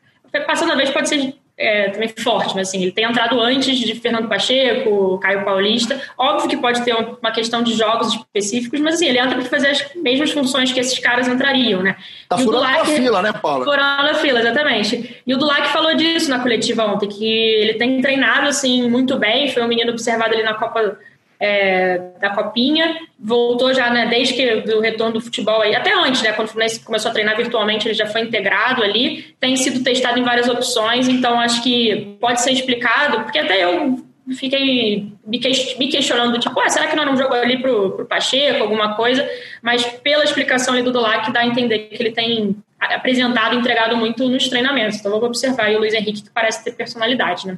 Passando 0.45 0.73
a 0.73 0.75
vez 0.75 0.89
pode 0.89 1.07
ser 1.07 1.33
é, 1.57 1.89
também 1.89 2.09
forte, 2.09 2.53
mas 2.53 2.67
assim, 2.67 2.81
ele 2.81 2.91
tem 2.91 3.05
entrado 3.05 3.39
antes 3.39 3.77
de 3.77 3.95
Fernando 3.95 4.27
Pacheco, 4.27 5.17
Caio 5.19 5.45
Paulista. 5.45 6.01
Óbvio 6.17 6.49
que 6.49 6.57
pode 6.57 6.83
ter 6.83 6.93
uma 6.93 7.31
questão 7.31 7.63
de 7.63 7.73
jogos 7.73 8.13
específicos, 8.13 8.79
mas 8.81 8.95
assim, 8.95 9.07
ele 9.07 9.19
entra 9.19 9.35
para 9.35 9.45
fazer 9.45 9.69
as 9.69 9.95
mesmas 9.95 10.31
funções 10.31 10.71
que 10.71 10.79
esses 10.79 10.99
caras 10.99 11.27
entrariam, 11.27 11.81
né? 11.81 11.95
Tá 12.27 12.37
furando 12.37 12.65
a 12.65 12.85
fila, 12.85 13.21
né, 13.21 13.31
Paula? 13.31 13.63
Furando 13.63 14.09
a 14.09 14.15
fila, 14.15 14.39
exatamente. 14.39 15.21
E 15.25 15.33
o 15.33 15.37
Dulac 15.37 15.69
falou 15.69 15.95
disso 15.95 16.29
na 16.29 16.39
coletiva 16.39 16.85
ontem, 16.85 17.07
que 17.07 17.25
ele 17.25 17.75
tem 17.75 18.01
treinado, 18.01 18.47
assim, 18.47 18.89
muito 18.89 19.17
bem, 19.17 19.49
foi 19.49 19.63
um 19.63 19.67
menino 19.67 19.91
observado 19.91 20.33
ali 20.33 20.43
na 20.43 20.55
Copa 20.55 20.97
é, 21.39 21.97
da 22.19 22.29
Copinha, 22.29 22.97
voltou 23.19 23.73
já, 23.73 23.89
né, 23.89 24.07
desde 24.07 24.33
que 24.33 24.71
o 24.71 24.79
retorno 24.79 25.13
do 25.13 25.21
futebol 25.21 25.61
aí, 25.61 25.75
até 25.75 25.93
antes, 25.93 26.21
né, 26.21 26.31
quando 26.33 26.47
o 26.47 26.51
Fluminense 26.51 26.83
começou 26.83 27.11
a 27.11 27.13
treinar 27.13 27.35
virtualmente, 27.35 27.87
ele 27.87 27.93
já 27.93 28.07
foi 28.07 28.21
integrado 28.21 28.83
ali, 28.83 29.35
tem 29.39 29.55
sido 29.55 29.83
testado 29.83 30.19
em 30.19 30.23
várias 30.23 30.47
opções, 30.47 31.07
então 31.07 31.39
acho 31.39 31.61
que 31.61 32.17
pode 32.19 32.41
ser 32.41 32.51
explicado, 32.51 33.21
porque 33.21 33.39
até 33.39 33.63
eu 33.63 34.05
fiquei 34.33 35.11
me 35.25 35.39
questionando, 35.39 36.39
tipo, 36.39 36.59
ah, 36.59 36.69
será 36.69 36.87
que 36.87 36.95
não 36.95 37.15
jogou 37.15 37.37
ali 37.37 37.61
pro, 37.61 37.91
pro 37.91 38.05
Pacheco, 38.05 38.63
alguma 38.63 38.95
coisa? 38.95 39.27
Mas 39.61 39.85
pela 39.85 40.23
explicação 40.23 40.73
ali 40.73 40.81
do 40.81 40.91
Dulac, 40.91 41.31
dá 41.31 41.41
a 41.41 41.45
entender 41.45 41.79
que 41.79 42.01
ele 42.01 42.11
tem 42.11 42.55
apresentado, 42.79 43.55
entregado 43.55 43.95
muito 43.95 44.27
nos 44.27 44.47
treinamentos. 44.47 44.99
Então, 44.99 45.11
vou 45.11 45.23
observar 45.25 45.65
aí 45.65 45.75
o 45.75 45.79
Luiz 45.79 45.93
Henrique, 45.93 46.23
que 46.23 46.29
parece 46.29 46.63
ter 46.63 46.71
personalidade, 46.71 47.47
né? 47.47 47.57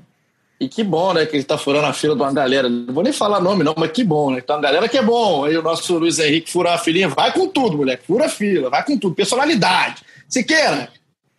E 0.59 0.67
que 0.67 0.83
bom, 0.83 1.13
né, 1.13 1.25
que 1.25 1.35
ele 1.35 1.43
tá 1.43 1.57
furando 1.57 1.85
a 1.85 1.93
fila 1.93 2.15
de 2.15 2.21
uma 2.21 2.33
galera. 2.33 2.67
Não 2.67 2.93
vou 2.93 3.03
nem 3.03 3.13
falar 3.13 3.39
nome, 3.39 3.63
não, 3.63 3.75
mas 3.77 3.91
que 3.91 4.03
bom, 4.03 4.31
né? 4.31 4.41
Tem 4.41 4.55
uma 4.55 4.61
galera 4.61 4.89
que 4.89 4.97
é 4.97 5.03
bom. 5.03 5.45
Aí 5.45 5.55
o 5.55 5.61
nosso 5.61 5.97
Luiz 5.97 6.17
Henrique 6.17 6.51
furar 6.51 6.73
a 6.73 6.77
filinha. 6.79 7.09
Vai 7.09 7.31
com 7.31 7.47
tudo, 7.47 7.77
moleque. 7.77 8.07
Fura 8.07 8.25
a 8.25 8.29
fila, 8.29 8.69
vai 8.69 8.83
com 8.83 8.97
tudo. 8.97 9.13
Personalidade. 9.13 10.01
Siqueira, 10.27 10.89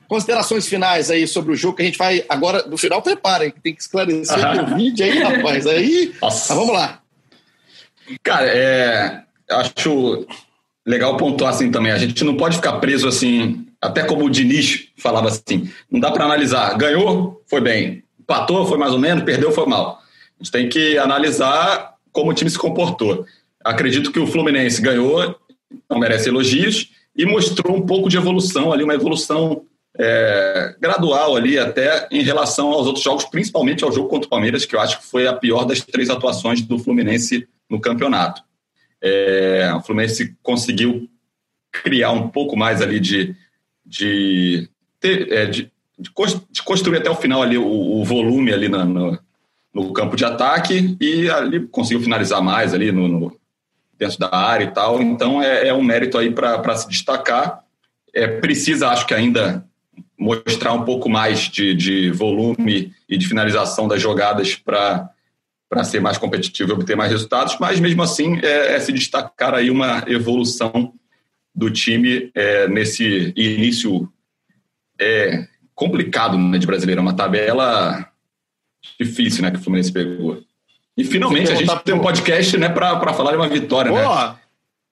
Considerações 0.08 0.66
finais 0.66 1.10
aí 1.10 1.28
sobre 1.28 1.52
o 1.52 1.54
jogo 1.54 1.76
que 1.76 1.82
a 1.82 1.84
gente 1.84 1.98
vai 1.98 2.24
agora, 2.30 2.66
no 2.66 2.78
final, 2.78 3.02
preparem, 3.02 3.52
tem 3.62 3.74
que 3.74 3.82
esclarecer 3.82 4.38
o 4.64 4.74
vídeo 4.74 5.04
aí, 5.04 5.18
rapaz. 5.18 5.66
Aí, 5.66 6.14
Nossa. 6.20 6.54
vamos 6.54 6.72
lá. 6.72 7.02
Cara, 8.22 8.46
é, 8.46 9.22
acho 9.50 10.26
legal 10.86 11.14
pontuar 11.18 11.52
assim 11.52 11.70
também. 11.70 11.92
A 11.92 11.98
gente 11.98 12.24
não 12.24 12.38
pode 12.38 12.56
ficar 12.56 12.78
preso 12.78 13.06
assim, 13.06 13.66
até 13.82 14.02
como 14.02 14.24
o 14.24 14.30
Diniz 14.30 14.88
falava 14.96 15.28
assim, 15.28 15.70
não 15.90 16.00
dá 16.00 16.10
para 16.10 16.24
analisar. 16.24 16.74
Ganhou, 16.78 17.42
foi 17.46 17.60
bem. 17.60 18.02
Empatou, 18.28 18.66
foi 18.66 18.76
mais 18.76 18.92
ou 18.92 18.98
menos. 18.98 19.24
Perdeu, 19.24 19.50
foi 19.50 19.64
mal. 19.64 20.02
A 20.38 20.42
gente 20.44 20.52
tem 20.52 20.68
que 20.68 20.98
analisar 20.98 21.94
como 22.12 22.30
o 22.30 22.34
time 22.34 22.50
se 22.50 22.58
comportou. 22.58 23.24
Acredito 23.64 24.12
que 24.12 24.18
o 24.20 24.26
Fluminense 24.26 24.82
ganhou, 24.82 25.34
não 25.88 25.98
merece 25.98 26.28
elogios, 26.28 26.90
e 27.16 27.24
mostrou 27.24 27.74
um 27.74 27.86
pouco 27.86 28.08
de 28.08 28.16
evolução 28.16 28.72
ali, 28.72 28.84
uma 28.84 28.94
evolução 28.94 29.64
é, 29.98 30.76
gradual 30.78 31.36
ali 31.36 31.58
até 31.58 32.06
em 32.10 32.22
relação 32.22 32.70
aos 32.72 32.86
outros 32.86 33.02
jogos, 33.02 33.24
principalmente 33.24 33.82
ao 33.82 33.90
jogo 33.90 34.08
contra 34.08 34.26
o 34.26 34.30
Palmeiras, 34.30 34.64
que 34.64 34.76
eu 34.76 34.80
acho 34.80 34.98
que 34.98 35.06
foi 35.06 35.26
a 35.26 35.32
pior 35.32 35.64
das 35.64 35.80
três 35.80 36.10
atuações 36.10 36.60
do 36.62 36.78
Fluminense 36.78 37.48
no 37.68 37.80
campeonato. 37.80 38.42
É, 39.02 39.72
o 39.74 39.80
Fluminense 39.80 40.36
conseguiu 40.42 41.08
criar 41.72 42.12
um 42.12 42.28
pouco 42.28 42.56
mais 42.56 42.82
ali 42.82 43.00
de, 43.00 43.34
de, 43.84 44.68
ter, 45.00 45.32
é, 45.32 45.46
de, 45.46 45.70
de, 45.98 46.62
construir 46.62 46.98
até 46.98 47.10
o 47.10 47.16
final 47.16 47.42
ali 47.42 47.58
o, 47.58 47.66
o 47.66 48.04
volume 48.04 48.52
ali 48.52 48.68
na, 48.68 48.84
no, 48.84 49.18
no, 49.74 49.92
campo 49.92 50.16
de 50.16 50.24
ataque 50.24 50.96
e 51.00 51.28
ali 51.28 51.66
conseguiu 51.66 52.02
finalizar 52.02 52.40
mais 52.40 52.72
ali 52.72 52.92
no, 52.92 53.08
no 53.08 53.36
dentro 53.98 54.18
da 54.18 54.34
área 54.34 54.64
e 54.64 54.70
tal. 54.70 55.02
Então 55.02 55.42
é, 55.42 55.68
é 55.68 55.74
um 55.74 55.82
mérito 55.82 56.16
aí 56.16 56.30
para 56.30 56.76
se 56.76 56.88
destacar. 56.88 57.64
É, 58.14 58.26
precisa, 58.26 58.88
acho 58.88 59.06
que 59.06 59.14
ainda 59.14 59.66
mostrar 60.18 60.72
um 60.72 60.84
pouco 60.84 61.08
mais 61.08 61.40
de, 61.40 61.74
de 61.74 62.10
volume 62.10 62.92
e 63.08 63.16
de 63.18 63.26
finalização 63.26 63.88
das 63.88 64.00
jogadas 64.00 64.54
para 64.54 65.10
para 65.68 65.84
ser 65.84 66.00
mais 66.00 66.16
competitivo 66.16 66.70
e 66.70 66.72
obter 66.72 66.96
mais 66.96 67.12
resultados, 67.12 67.58
mas 67.60 67.78
mesmo 67.78 68.02
assim 68.02 68.40
é, 68.42 68.76
é 68.76 68.80
se 68.80 68.90
destacar 68.90 69.54
aí 69.54 69.70
uma 69.70 70.02
evolução 70.06 70.94
do 71.54 71.70
time 71.70 72.30
é, 72.34 72.66
nesse 72.68 73.34
início 73.36 74.10
é, 74.98 75.46
complicado 75.78 76.36
né, 76.36 76.58
de 76.58 76.66
brasileiro, 76.66 77.00
uma 77.00 77.14
tabela 77.14 78.04
difícil 79.00 79.42
né, 79.42 79.50
que 79.52 79.58
o 79.58 79.60
Fluminense 79.60 79.92
pegou. 79.92 80.42
E 80.96 81.04
finalmente 81.04 81.52
a 81.52 81.54
gente 81.54 81.72
tem 81.84 81.94
um 81.94 82.00
podcast 82.00 82.58
né, 82.58 82.68
para 82.68 83.14
falar 83.14 83.30
de 83.30 83.36
uma 83.36 83.48
vitória. 83.48 83.92
Né? 83.92 84.02
Porra, 84.02 84.28
né? 84.30 84.36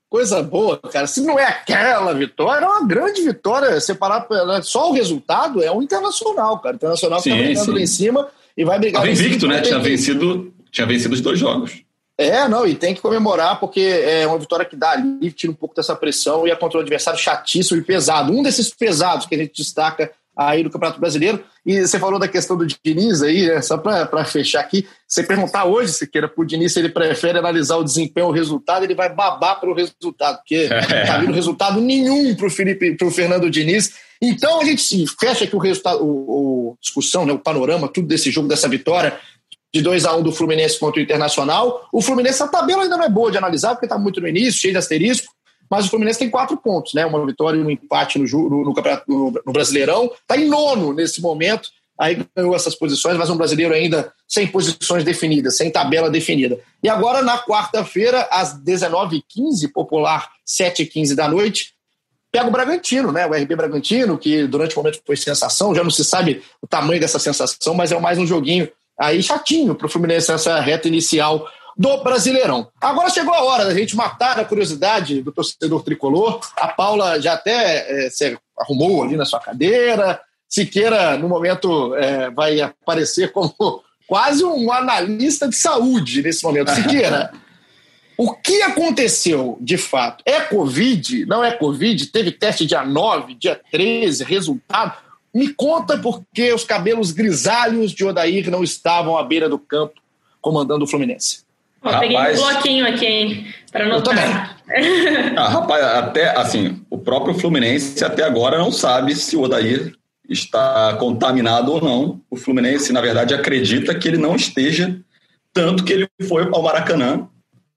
coisa 0.09 0.41
boa, 0.45 0.79
cara. 0.79 1.09
Se 1.09 1.21
não 1.23 1.37
é 1.37 1.45
aquela 1.45 2.15
vitória, 2.15 2.65
é 2.65 2.69
uma 2.69 2.87
grande 2.87 3.21
vitória. 3.21 3.81
Separar 3.81 4.29
né, 4.31 4.63
só 4.63 4.89
o 4.89 4.93
resultado 4.93 5.61
é 5.61 5.73
um 5.73 5.83
internacional, 5.83 6.61
cara. 6.61 6.75
O 6.75 6.77
internacional 6.77 7.19
sim, 7.19 7.31
tá 7.31 7.37
brigando 7.37 7.73
lá 7.73 7.81
em 7.81 7.87
cima 7.87 8.29
e 8.57 8.65
vai 8.65 8.79
brigar. 8.79 9.03
Tava 9.03 9.13
invicto, 9.13 9.49
né? 9.49 9.61
Tinha 9.63 9.81
vencido, 9.81 10.55
tinha 10.71 10.87
vencido 10.87 11.15
os 11.15 11.21
dois 11.21 11.37
jogos. 11.37 11.83
É, 12.17 12.49
não, 12.49 12.65
e 12.65 12.77
tem 12.77 12.95
que 12.95 13.01
comemorar 13.01 13.59
porque 13.59 13.81
é 13.81 14.25
uma 14.25 14.39
vitória 14.39 14.65
que 14.65 14.77
dá 14.77 14.93
ali, 14.93 15.33
tira 15.33 15.53
um 15.53 15.57
pouco 15.57 15.75
dessa 15.75 15.97
pressão 15.97 16.47
e 16.47 16.51
é 16.53 16.57
contra 16.57 16.79
um 16.79 16.81
adversário 16.81 17.19
chatíssimo 17.19 17.79
e 17.79 17.83
pesado. 17.83 18.33
Um 18.33 18.43
desses 18.45 18.73
pesados 18.73 19.27
que 19.27 19.35
a 19.35 19.39
gente 19.39 19.53
destaca 19.57 20.13
aí 20.37 20.63
no 20.63 20.71
Campeonato 20.71 21.01
Brasileiro. 21.01 21.43
E 21.65 21.81
você 21.81 21.99
falou 21.99 22.19
da 22.19 22.29
questão 22.29 22.57
do 22.57 22.67
Diniz 22.67 23.23
aí, 23.23 23.47
né? 23.47 23.63
só 23.63 23.79
para 23.79 24.25
fechar 24.25 24.61
aqui, 24.61 24.87
você 25.09 25.23
perguntar 25.23 25.65
hoje, 25.65 25.93
se 25.93 26.07
queira, 26.07 26.29
para 26.29 26.43
o 26.43 26.45
Diniz 26.45 26.73
se 26.73 26.79
ele 26.79 26.91
prefere 26.91 27.39
analisar 27.39 27.77
o 27.77 27.85
desempenho 27.85 28.27
ou 28.27 28.33
o 28.33 28.35
resultado, 28.35 28.85
ele 28.85 28.95
vai 28.95 29.13
babar 29.13 29.59
para 29.59 29.71
o 29.71 29.75
resultado, 29.75 30.37
porque 30.39 30.69
não 30.69 30.79
está 31.01 31.19
vindo 31.19 31.33
resultado 31.33 31.81
nenhum 31.81 32.35
para 32.35 32.47
o 32.47 32.51
Felipe, 32.51 32.97
para 32.97 33.07
o 33.07 33.11
Fernando 33.11 33.51
Diniz. 33.51 33.95
Então 34.21 34.61
a 34.61 34.65
gente 34.65 35.07
fecha 35.19 35.45
aqui 35.45 35.57
o 35.57 35.59
resultado, 35.59 36.05
o, 36.05 36.71
o 36.71 36.77
discussão, 36.81 37.25
né, 37.25 37.33
o 37.33 37.39
panorama, 37.39 37.89
tudo 37.89 38.07
desse 38.07 38.31
jogo, 38.31 38.49
dessa 38.49 38.69
vitória 38.69 39.19
de 39.75 39.83
2 39.83 40.07
a 40.07 40.17
1 40.17 40.21
um 40.21 40.23
do 40.23 40.33
Fluminense 40.33 40.79
contra 40.79 41.01
o 41.01 41.03
Internacional. 41.03 41.89
O 41.93 42.01
Fluminense, 42.01 42.43
a 42.43 42.49
tabela 42.49 42.83
ainda 42.83 42.97
não 42.97 43.05
é 43.05 43.09
boa 43.09 43.31
de 43.31 43.37
analisar, 43.39 43.71
porque 43.71 43.87
está 43.87 43.99
muito 43.99 44.21
no 44.21 44.29
início, 44.29 44.61
cheio 44.61 44.73
de 44.73 44.79
asterisco 44.79 45.36
mas 45.71 45.87
o 45.87 45.91
Fluminense 45.91 46.19
tem 46.19 46.31
quatro 46.31 46.57
pontos, 46.57 46.95
né? 46.95 47.05
Uma 47.05 47.25
vitória 47.25 47.59
e 47.59 47.63
um 47.63 47.71
empate 47.71 48.19
no, 48.19 48.27
no, 48.27 48.65
no, 48.65 48.75
no, 49.09 49.43
no 49.47 49.53
Brasileirão. 49.53 50.11
Está 50.21 50.37
em 50.37 50.49
nono 50.49 50.93
nesse 50.93 51.21
momento. 51.21 51.69
Aí 51.99 52.27
ganhou 52.37 52.55
essas 52.55 52.75
posições, 52.75 53.17
mas 53.17 53.31
um 53.31 53.39
brasileiro 53.39 53.73
ainda 53.73 54.13
sem 54.29 54.47
posições 54.47 55.03
definidas, 55.03 55.57
sem 55.57 55.71
tabela 55.71 56.11
definida. 56.11 56.59
E 56.83 56.91
agora, 56.91 57.23
na 57.23 57.39
quarta-feira, 57.39 58.29
às 58.31 58.55
19h15, 58.55 59.73
popular 59.73 60.29
7h15 60.47 61.15
da 61.15 61.27
noite, 61.27 61.73
pega 62.31 62.49
o 62.49 62.51
Bragantino, 62.51 63.11
né? 63.11 63.27
O 63.27 63.33
RB 63.33 63.57
Bragantino, 63.57 64.19
que 64.19 64.47
durante 64.47 64.77
o 64.77 64.79
momento 64.79 65.01
foi 65.07 65.17
sensação, 65.17 65.75
já 65.75 65.83
não 65.83 65.91
se 65.91 66.05
sabe 66.05 66.43
o 66.61 66.67
tamanho 66.67 67.01
dessa 67.01 67.19
sensação, 67.19 67.73
mas 67.75 67.91
é 67.91 67.99
mais 67.99 68.19
um 68.19 68.27
joguinho 68.27 68.69
aí 68.99 69.23
chatinho 69.23 69.75
para 69.75 69.87
o 69.87 69.91
Fluminense 69.91 70.31
nessa 70.31 70.61
reta 70.61 70.89
inicial 70.89 71.47
do 71.77 72.03
Brasileirão. 72.03 72.69
Agora 72.81 73.11
chegou 73.11 73.35
a 73.35 73.45
hora 73.45 73.67
da 73.67 73.75
gente 73.75 73.95
matar 73.95 74.41
a 74.41 74.45
curiosidade 74.45 75.23
do 75.23 75.31
torcedor 75.31 75.83
tricolor. 75.83 76.41
A 76.57 76.69
Paula 76.69 77.21
já 77.21 77.35
até 77.35 78.07
é, 78.07 78.11
se 78.11 78.39
arrumou 78.59 79.03
ali 79.03 79.17
na 79.17 79.27
sua 79.27 79.41
cadeira. 79.41 80.21
Siqueira, 80.49 81.19
no 81.19 81.29
momento, 81.29 81.95
é, 81.97 82.31
vai 82.31 82.61
aparecer 82.61 83.31
como 83.31 83.55
quase 84.09 84.43
um 84.45 84.73
analista 84.73 85.49
de 85.49 85.57
saúde 85.57 86.23
nesse 86.23 86.43
momento. 86.43 86.71
Siqueira, 86.71 87.33
o 88.17 88.33
que 88.33 88.63
aconteceu 88.63 89.59
de 89.61 89.77
fato? 89.77 90.23
É 90.25 90.41
Covid? 90.41 91.27
Não 91.27 91.45
é 91.45 91.53
Covid? 91.53 92.07
Teve 92.07 92.33
teste 92.33 92.65
dia 92.65 92.85
9, 92.85 93.35
dia 93.35 93.61
13, 93.71 94.25
resultado? 94.25 94.97
Me 95.35 95.53
conta 95.53 95.99
porque 95.99 96.51
os 96.55 96.65
cabelos 96.65 97.13
grisalhos 97.13 97.93
de 97.93 98.03
Odair 98.03 98.51
não 98.51 98.65
estavam 98.65 99.19
à 99.19 99.23
beira 99.23 99.51
do 99.51 99.59
campo 99.59 100.01
comandando 100.41 100.85
o 100.85 100.89
Fluminense. 100.89 101.46
Ó, 101.91 101.99
peguei 101.99 102.17
um 102.17 102.37
bloquinho 102.37 102.87
aqui, 102.87 103.07
hein, 103.07 103.47
para 103.71 103.85
anotar. 103.85 104.57
ah, 105.37 105.49
rapaz, 105.49 105.85
até 105.85 106.37
assim, 106.37 106.85
o 106.91 106.99
próprio 106.99 107.35
Fluminense 107.35 108.05
até 108.05 108.25
agora 108.25 108.59
não 108.59 108.73
sabe 108.73 109.15
se 109.15 109.37
o 109.37 109.43
Odair 109.43 109.93
está 110.29 110.97
contaminado 110.99 111.73
ou 111.73 111.81
não. 111.81 112.21
O 112.31 112.37
Fluminense, 112.37 112.93
na 112.93 113.01
verdade, 113.01 113.35
acredita 113.35 113.95
que 113.95 114.09
ele 114.09 114.19
não 114.19 114.35
esteja, 114.35 114.99
tanto 115.53 115.85
que 115.85 115.93
ele 115.93 116.09
foi 116.29 116.49
ao 116.53 116.63
Maracanã 116.63 117.29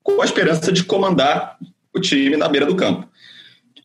com 0.04 0.22
a 0.22 0.26
esperança 0.26 0.72
de 0.72 0.84
comandar 0.84 1.58
o 1.94 2.00
time 2.00 2.36
na 2.36 2.48
beira 2.48 2.66
do 2.66 2.76
campo. 2.76 3.08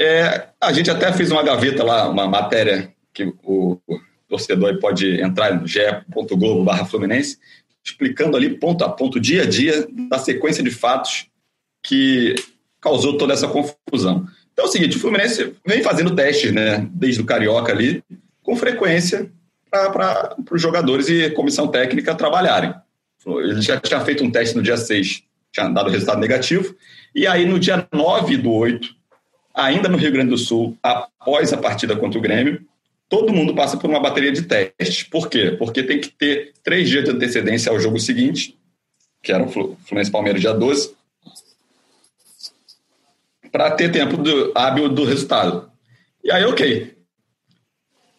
É, 0.00 0.48
a 0.60 0.72
gente 0.72 0.90
até 0.90 1.12
fez 1.12 1.30
uma 1.30 1.42
gaveta 1.42 1.84
lá, 1.84 2.08
uma 2.08 2.26
matéria 2.26 2.92
que 3.12 3.32
o, 3.44 3.78
o 3.86 4.00
torcedor 4.28 4.78
pode 4.80 5.20
entrar 5.20 5.54
no 5.54 5.66
ge.globo 5.66 6.64
barra 6.64 6.84
Fluminense, 6.84 7.38
explicando 7.84 8.36
ali 8.36 8.58
ponto 8.58 8.82
a 8.84 8.88
ponto, 8.88 9.20
dia 9.20 9.42
a 9.42 9.46
dia, 9.46 9.86
da 10.08 10.18
sequência 10.18 10.62
de 10.62 10.70
fatos 10.70 11.26
que 11.82 12.34
causou 12.80 13.18
toda 13.18 13.34
essa 13.34 13.46
confusão. 13.46 14.26
Então 14.52 14.64
é 14.64 14.68
o 14.68 14.70
seguinte, 14.70 14.96
o 14.96 15.00
Fluminense 15.00 15.54
vem 15.66 15.82
fazendo 15.82 16.14
testes, 16.14 16.52
né, 16.52 16.88
desde 16.92 17.20
o 17.20 17.26
Carioca 17.26 17.72
ali, 17.72 18.02
com 18.42 18.56
frequência 18.56 19.30
para 19.70 20.36
os 20.50 20.62
jogadores 20.62 21.08
e 21.08 21.30
comissão 21.30 21.68
técnica 21.68 22.14
trabalharem. 22.14 22.74
Ele 23.26 23.60
já 23.60 23.80
tinha 23.80 24.00
feito 24.00 24.22
um 24.22 24.30
teste 24.30 24.56
no 24.56 24.62
dia 24.62 24.76
6, 24.76 25.22
tinha 25.52 25.68
dado 25.68 25.90
resultado 25.90 26.20
negativo, 26.20 26.74
e 27.14 27.26
aí 27.26 27.44
no 27.44 27.58
dia 27.58 27.86
9 27.92 28.36
do 28.36 28.52
8, 28.52 28.94
ainda 29.54 29.88
no 29.88 29.96
Rio 29.96 30.12
Grande 30.12 30.30
do 30.30 30.38
Sul, 30.38 30.76
após 30.82 31.52
a 31.52 31.56
partida 31.56 31.96
contra 31.96 32.18
o 32.18 32.22
Grêmio, 32.22 32.64
todo 33.14 33.32
mundo 33.32 33.54
passa 33.54 33.76
por 33.76 33.88
uma 33.88 34.00
bateria 34.00 34.32
de 34.32 34.42
testes. 34.42 35.04
Por 35.04 35.30
quê? 35.30 35.52
Porque 35.56 35.84
tem 35.84 36.00
que 36.00 36.08
ter 36.08 36.52
três 36.64 36.88
dias 36.88 37.04
de 37.04 37.12
antecedência 37.12 37.70
ao 37.70 37.78
jogo 37.78 38.00
seguinte, 38.00 38.58
que 39.22 39.30
era 39.30 39.44
o 39.44 39.48
Fluminense 39.48 40.10
Palmeiras 40.10 40.40
dia 40.40 40.52
12, 40.52 40.92
para 43.52 43.70
ter 43.70 43.92
tempo 43.92 44.16
do, 44.16 44.50
hábil 44.52 44.88
do 44.88 45.04
resultado. 45.04 45.70
E 46.24 46.32
aí, 46.32 46.44
ok. 46.44 46.92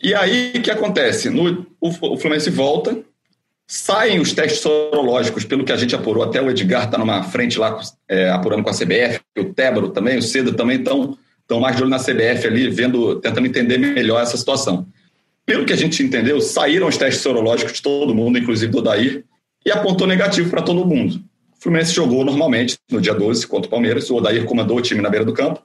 E 0.02 0.14
aí, 0.14 0.54
o 0.56 0.62
que 0.62 0.72
acontece? 0.72 1.30
No, 1.30 1.68
o, 1.82 1.90
o 1.90 2.18
Fluminense 2.18 2.50
volta, 2.50 2.98
saem 3.68 4.22
os 4.22 4.32
testes 4.32 4.62
sorológicos, 4.62 5.44
pelo 5.44 5.66
que 5.66 5.74
a 5.74 5.78
gente 5.78 5.94
apurou, 5.94 6.24
até 6.24 6.42
o 6.42 6.50
Edgar 6.50 6.86
está 6.86 6.98
numa 6.98 7.22
frente 7.24 7.60
lá, 7.60 7.82
é, 8.08 8.30
apurando 8.30 8.64
com 8.64 8.70
a 8.70 8.74
CBF, 8.74 9.20
o 9.38 9.54
Tébaro 9.54 9.90
também, 9.90 10.18
o 10.18 10.22
Cedo 10.22 10.54
também 10.54 10.78
estão 10.78 11.18
estão 11.46 11.60
mais 11.60 11.76
de 11.76 11.84
olho 11.84 11.92
na 11.92 12.00
CBF 12.00 12.48
ali, 12.48 12.70
vendo, 12.70 13.20
tentando 13.22 13.46
entender 13.46 13.78
melhor 13.78 14.22
essa 14.22 14.36
situação. 14.36 14.88
Pelo 15.46 15.64
que 15.64 15.72
a 15.72 15.78
gente 15.78 16.02
entendeu, 16.02 16.42
saíram 16.42 16.88
os 16.88 16.98
testes 16.98 17.22
sorológicos 17.22 17.74
de 17.74 17.82
todo 17.82 18.16
mundo, 18.16 18.40
inclusive 18.40 18.72
do 18.72 18.82
Dair, 18.82 19.24
e 19.64 19.72
apontou 19.72 20.08
negativo 20.08 20.50
para 20.50 20.64
todo 20.64 20.86
mundo. 20.86 21.22
O 21.58 21.62
Fluminense 21.62 21.94
jogou 21.94 22.26
normalmente 22.26 22.78
no 22.92 23.00
dia 23.00 23.14
12 23.14 23.46
contra 23.48 23.68
o 23.68 23.70
Palmeiras, 23.70 24.10
o 24.10 24.16
Odair 24.16 24.44
comandou 24.46 24.78
o 24.78 24.82
time 24.82 25.02
na 25.02 25.10
beira 25.10 25.26
do 25.26 25.34
campo. 25.34 25.64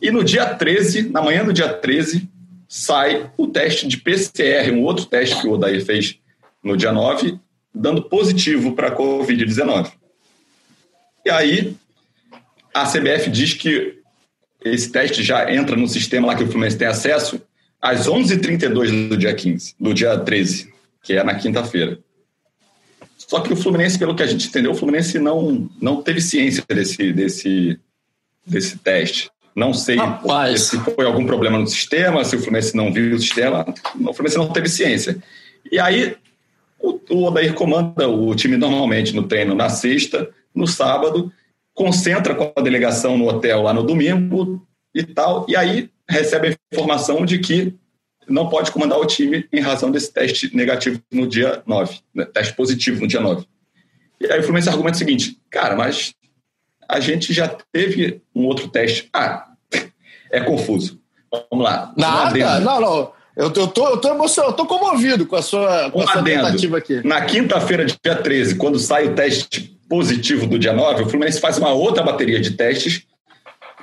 E 0.00 0.10
no 0.10 0.22
dia 0.22 0.54
13, 0.54 1.08
na 1.08 1.22
manhã 1.22 1.44
do 1.44 1.52
dia 1.52 1.68
13, 1.68 2.28
sai 2.68 3.30
o 3.36 3.46
teste 3.46 3.88
de 3.88 3.96
PCR, 3.96 4.70
um 4.72 4.82
outro 4.82 5.06
teste 5.06 5.40
que 5.40 5.46
o 5.46 5.52
Odair 5.52 5.84
fez 5.84 6.18
no 6.62 6.76
dia 6.76 6.92
9, 6.92 7.38
dando 7.74 8.02
positivo 8.02 8.74
para 8.74 8.88
a 8.88 8.96
Covid-19. 8.96 9.90
E 11.24 11.30
aí, 11.30 11.74
a 12.74 12.84
CBF 12.86 13.30
diz 13.30 13.54
que 13.54 13.97
esse 14.64 14.90
teste 14.90 15.22
já 15.22 15.52
entra 15.52 15.76
no 15.76 15.88
sistema 15.88 16.28
lá 16.28 16.34
que 16.34 16.42
o 16.42 16.46
Fluminense 16.46 16.76
tem 16.76 16.88
acesso 16.88 17.40
às 17.80 18.08
11h32 18.08 19.08
do 19.08 19.16
dia 19.16 19.34
15, 19.34 19.74
do 19.78 19.94
dia 19.94 20.18
13, 20.18 20.72
que 21.02 21.12
é 21.14 21.22
na 21.22 21.34
quinta-feira. 21.34 21.98
Só 23.16 23.40
que 23.40 23.52
o 23.52 23.56
Fluminense, 23.56 23.98
pelo 23.98 24.14
que 24.14 24.22
a 24.22 24.26
gente 24.26 24.48
entendeu, 24.48 24.72
o 24.72 24.74
Fluminense 24.74 25.18
não, 25.18 25.68
não 25.80 26.02
teve 26.02 26.20
ciência 26.20 26.64
desse, 26.68 27.12
desse, 27.12 27.78
desse 28.46 28.78
teste. 28.78 29.30
Não 29.54 29.74
sei 29.74 29.96
Rapaz. 29.96 30.62
se 30.62 30.78
foi 30.78 31.04
algum 31.04 31.26
problema 31.26 31.58
no 31.58 31.66
sistema, 31.66 32.24
se 32.24 32.36
o 32.36 32.38
Fluminense 32.38 32.76
não 32.76 32.92
viu 32.92 33.14
o 33.14 33.18
sistema. 33.18 33.66
O 33.94 34.14
Fluminense 34.14 34.38
não 34.38 34.48
teve 34.52 34.68
ciência. 34.68 35.18
E 35.70 35.78
aí, 35.78 36.16
o, 36.80 36.98
o 37.10 37.24
Odair 37.24 37.54
comanda 37.54 38.08
o 38.08 38.34
time 38.34 38.56
normalmente 38.56 39.14
no 39.14 39.24
treino 39.24 39.54
na 39.54 39.68
sexta, 39.68 40.30
no 40.54 40.66
sábado, 40.66 41.32
concentra 41.78 42.34
com 42.34 42.52
a 42.56 42.60
delegação 42.60 43.16
no 43.16 43.28
hotel 43.28 43.62
lá 43.62 43.72
no 43.72 43.84
domingo 43.84 44.66
e 44.92 45.04
tal. 45.04 45.46
E 45.48 45.56
aí 45.56 45.88
recebe 46.10 46.48
a 46.48 46.74
informação 46.74 47.24
de 47.24 47.38
que 47.38 47.72
não 48.28 48.48
pode 48.48 48.72
comandar 48.72 48.98
o 48.98 49.06
time 49.06 49.46
em 49.52 49.60
razão 49.60 49.88
desse 49.88 50.12
teste 50.12 50.54
negativo 50.54 51.00
no 51.12 51.24
dia 51.24 51.62
9, 51.64 52.00
né? 52.12 52.24
teste 52.24 52.52
positivo 52.54 53.00
no 53.00 53.06
dia 53.06 53.20
9. 53.20 53.46
E 54.20 54.26
aí 54.26 54.40
o 54.40 54.42
Fluminense 54.42 54.68
argumenta 54.68 54.96
o 54.96 54.98
seguinte, 54.98 55.38
cara, 55.48 55.76
mas 55.76 56.12
a 56.88 56.98
gente 56.98 57.32
já 57.32 57.46
teve 57.72 58.20
um 58.34 58.44
outro 58.44 58.66
teste. 58.66 59.08
Ah, 59.14 59.46
é 60.32 60.40
confuso. 60.40 61.00
Vamos 61.30 61.64
lá. 61.64 61.94
Nada, 61.96 62.58
não, 62.58 62.80
não. 62.80 63.12
Eu 63.36 63.52
tô, 63.52 63.60
eu 63.60 63.68
tô, 63.68 63.88
eu 63.90 63.96
tô 63.98 64.08
emocionado, 64.08 64.52
eu 64.52 64.56
tô 64.56 64.66
comovido 64.66 65.24
com 65.26 65.36
a 65.36 65.42
sua, 65.42 65.92
com 65.92 66.00
um 66.00 66.02
a 66.02 66.08
sua 66.08 66.24
tentativa 66.24 66.78
aqui. 66.78 67.06
Na 67.06 67.24
quinta-feira, 67.24 67.86
dia 67.86 68.16
13, 68.16 68.56
quando 68.56 68.80
sai 68.80 69.06
o 69.06 69.14
teste 69.14 69.77
positivo 69.88 70.46
do 70.46 70.58
dia 70.58 70.72
9, 70.72 71.04
o 71.04 71.08
Fluminense 71.08 71.40
faz 71.40 71.58
uma 71.58 71.72
outra 71.72 72.02
bateria 72.02 72.40
de 72.40 72.52
testes 72.52 73.06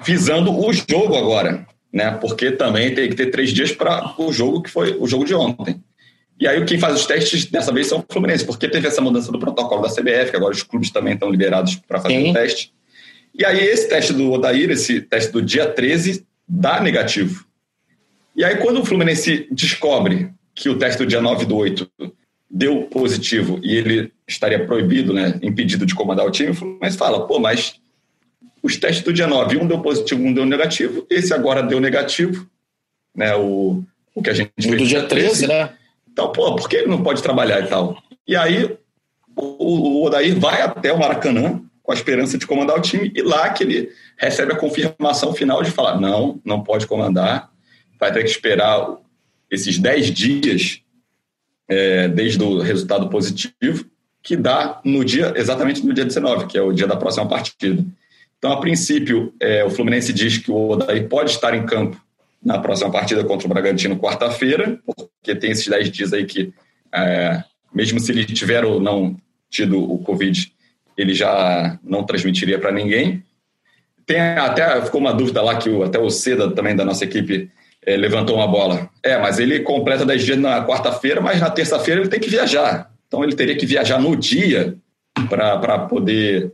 visando 0.04 0.58
o 0.58 0.72
jogo 0.72 1.16
agora 1.16 1.66
né? 1.96 2.12
Porque 2.20 2.52
também 2.52 2.94
tem 2.94 3.10
que 3.10 3.16
ter 3.16 3.28
três 3.28 3.52
dias 3.52 3.72
para 3.72 4.14
o 4.18 4.34
jogo 4.34 4.62
que 4.62 4.70
foi 4.70 4.98
o 5.00 5.08
jogo 5.08 5.24
de 5.24 5.34
ontem. 5.34 5.82
E 6.38 6.46
aí 6.46 6.64
quem 6.66 6.78
faz 6.78 6.94
os 6.94 7.06
testes 7.06 7.46
dessa 7.46 7.72
vez 7.72 7.88
são 7.88 8.00
o 8.00 8.14
Fluminense, 8.14 8.44
porque 8.44 8.68
teve 8.68 8.86
essa 8.86 9.02
mudança 9.02 9.32
do 9.32 9.40
protocolo 9.40 9.82
da 9.82 9.88
CBF, 9.88 10.32
que 10.32 10.36
agora 10.36 10.54
os 10.54 10.62
clubes 10.62 10.92
também 10.92 11.14
estão 11.14 11.30
liberados 11.30 11.76
para 11.76 12.02
fazer 12.02 12.22
Sim. 12.22 12.32
o 12.32 12.34
teste. 12.34 12.74
E 13.34 13.46
aí 13.46 13.64
esse 13.64 13.88
teste 13.88 14.12
do 14.12 14.30
Odair, 14.34 14.70
esse 14.70 15.00
teste 15.00 15.32
do 15.32 15.42
dia 15.42 15.68
13, 15.68 16.26
dá 16.46 16.82
negativo. 16.82 17.46
E 18.36 18.44
aí 18.44 18.58
quando 18.58 18.82
o 18.82 18.86
Fluminense 18.86 19.48
descobre 19.50 20.30
que 20.54 20.68
o 20.68 20.78
teste 20.78 20.98
do 20.98 21.06
dia 21.06 21.22
9 21.22 21.46
do 21.46 21.56
8 21.56 21.90
deu 22.50 22.84
positivo 22.84 23.60
e 23.64 23.76
ele 23.76 24.12
estaria 24.28 24.66
proibido, 24.66 25.14
né, 25.14 25.40
impedido 25.42 25.86
de 25.86 25.96
comandar 25.96 26.26
o 26.26 26.32
time, 26.32 26.52
o 26.52 26.56
Fluminense 26.56 26.98
fala, 26.98 27.26
pô, 27.28 27.40
mas 27.40 27.80
os 28.66 28.78
testes 28.78 29.04
do 29.04 29.14
dia 29.14 29.28
9, 29.28 29.58
um 29.58 29.68
deu 29.68 29.80
positivo, 29.80 30.24
um 30.24 30.34
deu 30.34 30.46
negativo. 30.46 31.06
Esse 31.08 31.34
agora 31.34 31.62
deu 31.62 31.80
negativo, 31.80 32.50
né? 33.16 33.36
O, 33.36 33.84
o 34.16 34.24
que 34.24 34.30
a 34.32 34.34
gente 34.34 34.52
fez. 34.60 34.76
Do 34.76 34.88
dia 34.88 35.04
13, 35.04 35.46
né? 35.46 35.74
Então, 36.12 36.32
pô, 36.32 36.56
por 36.56 36.68
que 36.68 36.78
ele 36.78 36.88
não 36.88 37.04
pode 37.04 37.22
trabalhar 37.22 37.60
e 37.62 37.68
tal? 37.68 38.02
E 38.28 38.36
aí 38.36 38.76
o, 39.36 39.44
o 39.44 40.06
Odair 40.06 40.40
vai 40.40 40.62
até 40.62 40.92
o 40.92 40.98
Maracanã 40.98 41.62
com 41.84 41.92
a 41.92 41.96
esperança 41.96 42.38
de 42.40 42.48
comandar 42.48 42.76
o 42.76 42.82
time 42.82 43.12
e 43.16 43.22
lá 43.22 43.50
que 43.50 43.64
ele 43.64 43.92
recebe 44.18 44.54
a 44.54 44.58
confirmação 44.58 45.34
final 45.34 45.62
de 45.62 45.70
falar 45.70 46.00
não, 46.00 46.42
não 46.44 46.64
pode 46.64 46.88
comandar, 46.88 47.52
vai 48.00 48.12
ter 48.12 48.24
que 48.24 48.30
esperar 48.30 48.98
esses 49.52 49.78
10 49.78 50.12
dias 50.12 50.82
é, 51.68 52.08
desde 52.08 52.44
o 52.44 52.60
resultado 52.60 53.10
positivo, 53.10 53.86
que 54.22 54.36
dá 54.36 54.82
no 54.84 55.06
dia, 55.06 55.34
exatamente 55.36 55.86
no 55.86 55.94
dia 55.94 56.06
19, 56.06 56.48
que 56.48 56.58
é 56.58 56.62
o 56.62 56.74
dia 56.74 56.88
da 56.88 56.96
próxima 56.96 57.28
partida. 57.28 57.86
Então, 58.38 58.52
a 58.52 58.60
princípio, 58.60 59.34
é, 59.40 59.64
o 59.64 59.70
Fluminense 59.70 60.14
diz 60.14 60.38
que 60.38 60.52
o 60.52 60.70
Odair 60.70 61.08
pode 61.08 61.32
estar 61.32 61.56
em 61.56 61.66
campo 61.66 62.00
na 62.44 62.60
próxima 62.60 62.92
partida 62.92 63.24
contra 63.24 63.48
o 63.48 63.50
Bragantino, 63.50 63.98
quarta-feira, 63.98 64.80
porque 64.86 65.36
tem 65.36 65.52
esses 65.52 65.68
10 65.68 65.92
dias 65.92 66.14
aí 66.14 66.26
que, 66.26 66.54
é, 66.94 67.44
mesmo 67.74 68.00
se 68.00 68.12
ele 68.12 68.26
tiver 68.26 68.64
ou 68.64 68.80
não 68.80 69.16
tido 69.50 69.80
o 69.80 69.98
Covid, 70.00 70.52
ele 70.98 71.14
já 71.14 71.80
não 71.84 72.04
transmitiria 72.04 72.60
para 72.60 72.72
ninguém. 72.72 73.24
Tem 74.06 74.20
até 74.20 74.82
ficou 74.82 75.02
uma 75.02 75.14
dúvida 75.14 75.42
lá 75.42 75.58
que 75.58 75.70
o, 75.70 75.84
até 75.84 76.00
o 76.00 76.10
Seda 76.10 76.52
também 76.52 76.76
da 76.76 76.86
nossa 76.86 77.04
equipe 77.04 77.50
é, 77.86 77.96
levantou 77.96 78.36
uma 78.36 78.48
bola. 78.48 78.90
É, 79.04 79.18
mas 79.18 79.40
ele 79.40 79.60
completa 79.60 80.06
10 80.06 80.24
dias 80.24 80.38
na 80.38 80.66
quarta-feira, 80.66 81.22
mas 81.22 81.40
na 81.40 81.50
terça-feira 81.50 82.02
ele 82.02 82.10
tem 82.10 82.20
que 82.20 82.30
viajar. 82.30 82.92
Então 83.08 83.24
ele 83.24 83.36
teria 83.36 83.56
que 83.56 83.66
viajar 83.66 84.00
no 84.00 84.16
dia 84.16 84.76
para 85.30 85.80
poder 85.80 86.52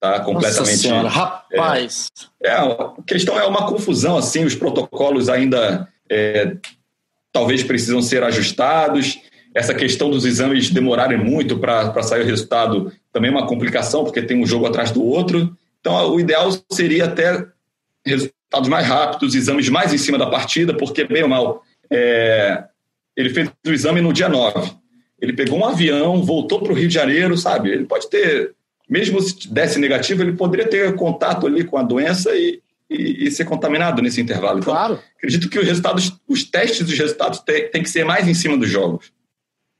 tá 0.00 0.20
completamente. 0.20 0.70
Nossa 0.70 0.76
senhora, 0.76 1.08
rapaz. 1.08 2.08
É, 2.42 2.48
é, 2.48 2.52
a 2.52 2.92
questão 3.06 3.38
é 3.38 3.44
uma 3.44 3.66
confusão 3.66 4.16
assim, 4.16 4.44
os 4.44 4.54
protocolos 4.54 5.28
ainda 5.28 5.88
é, 6.10 6.56
talvez 7.32 7.62
precisam 7.62 8.02
ser 8.02 8.22
ajustados. 8.22 9.18
Essa 9.54 9.72
questão 9.72 10.10
dos 10.10 10.24
exames 10.24 10.70
demorarem 10.70 11.18
muito 11.18 11.58
para 11.58 12.02
sair 12.02 12.22
o 12.22 12.26
resultado 12.26 12.92
também 13.12 13.30
é 13.30 13.34
uma 13.34 13.46
complicação, 13.46 14.02
porque 14.02 14.20
tem 14.20 14.42
um 14.42 14.46
jogo 14.46 14.66
atrás 14.66 14.90
do 14.90 15.04
outro. 15.04 15.56
Então, 15.80 16.10
o 16.10 16.18
ideal 16.18 16.50
seria 16.72 17.04
até 17.04 17.46
resultados 18.54 18.68
mais 18.68 18.86
rápidos, 18.86 19.34
exames 19.34 19.68
mais 19.68 19.92
em 19.92 19.98
cima 19.98 20.16
da 20.18 20.26
partida, 20.26 20.74
porque, 20.74 21.04
bem 21.04 21.22
ou 21.22 21.28
mal, 21.28 21.62
é, 21.90 22.64
ele 23.16 23.30
fez 23.30 23.50
o 23.66 23.70
exame 23.70 24.00
no 24.00 24.12
dia 24.12 24.28
9. 24.28 24.72
Ele 25.20 25.32
pegou 25.32 25.58
um 25.58 25.66
avião, 25.66 26.22
voltou 26.22 26.60
para 26.60 26.72
o 26.72 26.76
Rio 26.76 26.88
de 26.88 26.94
Janeiro, 26.94 27.36
sabe? 27.36 27.70
Ele 27.70 27.84
pode 27.84 28.08
ter 28.08 28.54
mesmo 28.88 29.20
se 29.20 29.48
desse 29.48 29.78
negativo, 29.78 30.22
ele 30.22 30.32
poderia 30.32 30.68
ter 30.68 30.94
contato 30.94 31.46
ali 31.46 31.64
com 31.64 31.78
a 31.78 31.82
doença 31.82 32.34
e, 32.34 32.60
e, 32.90 33.26
e 33.26 33.30
ser 33.30 33.44
contaminado 33.44 34.02
nesse 34.02 34.20
intervalo. 34.20 34.58
Então, 34.58 34.72
claro. 34.72 35.00
acredito 35.16 35.48
que 35.48 35.58
os 35.58 35.66
resultados, 35.66 36.12
os 36.28 36.44
testes 36.44 36.86
dos 36.86 36.98
resultados 36.98 37.40
têm 37.40 37.82
que 37.82 37.88
ser 37.88 38.04
mais 38.04 38.28
em 38.28 38.34
cima 38.34 38.58
dos 38.58 38.68
jogos. 38.68 39.10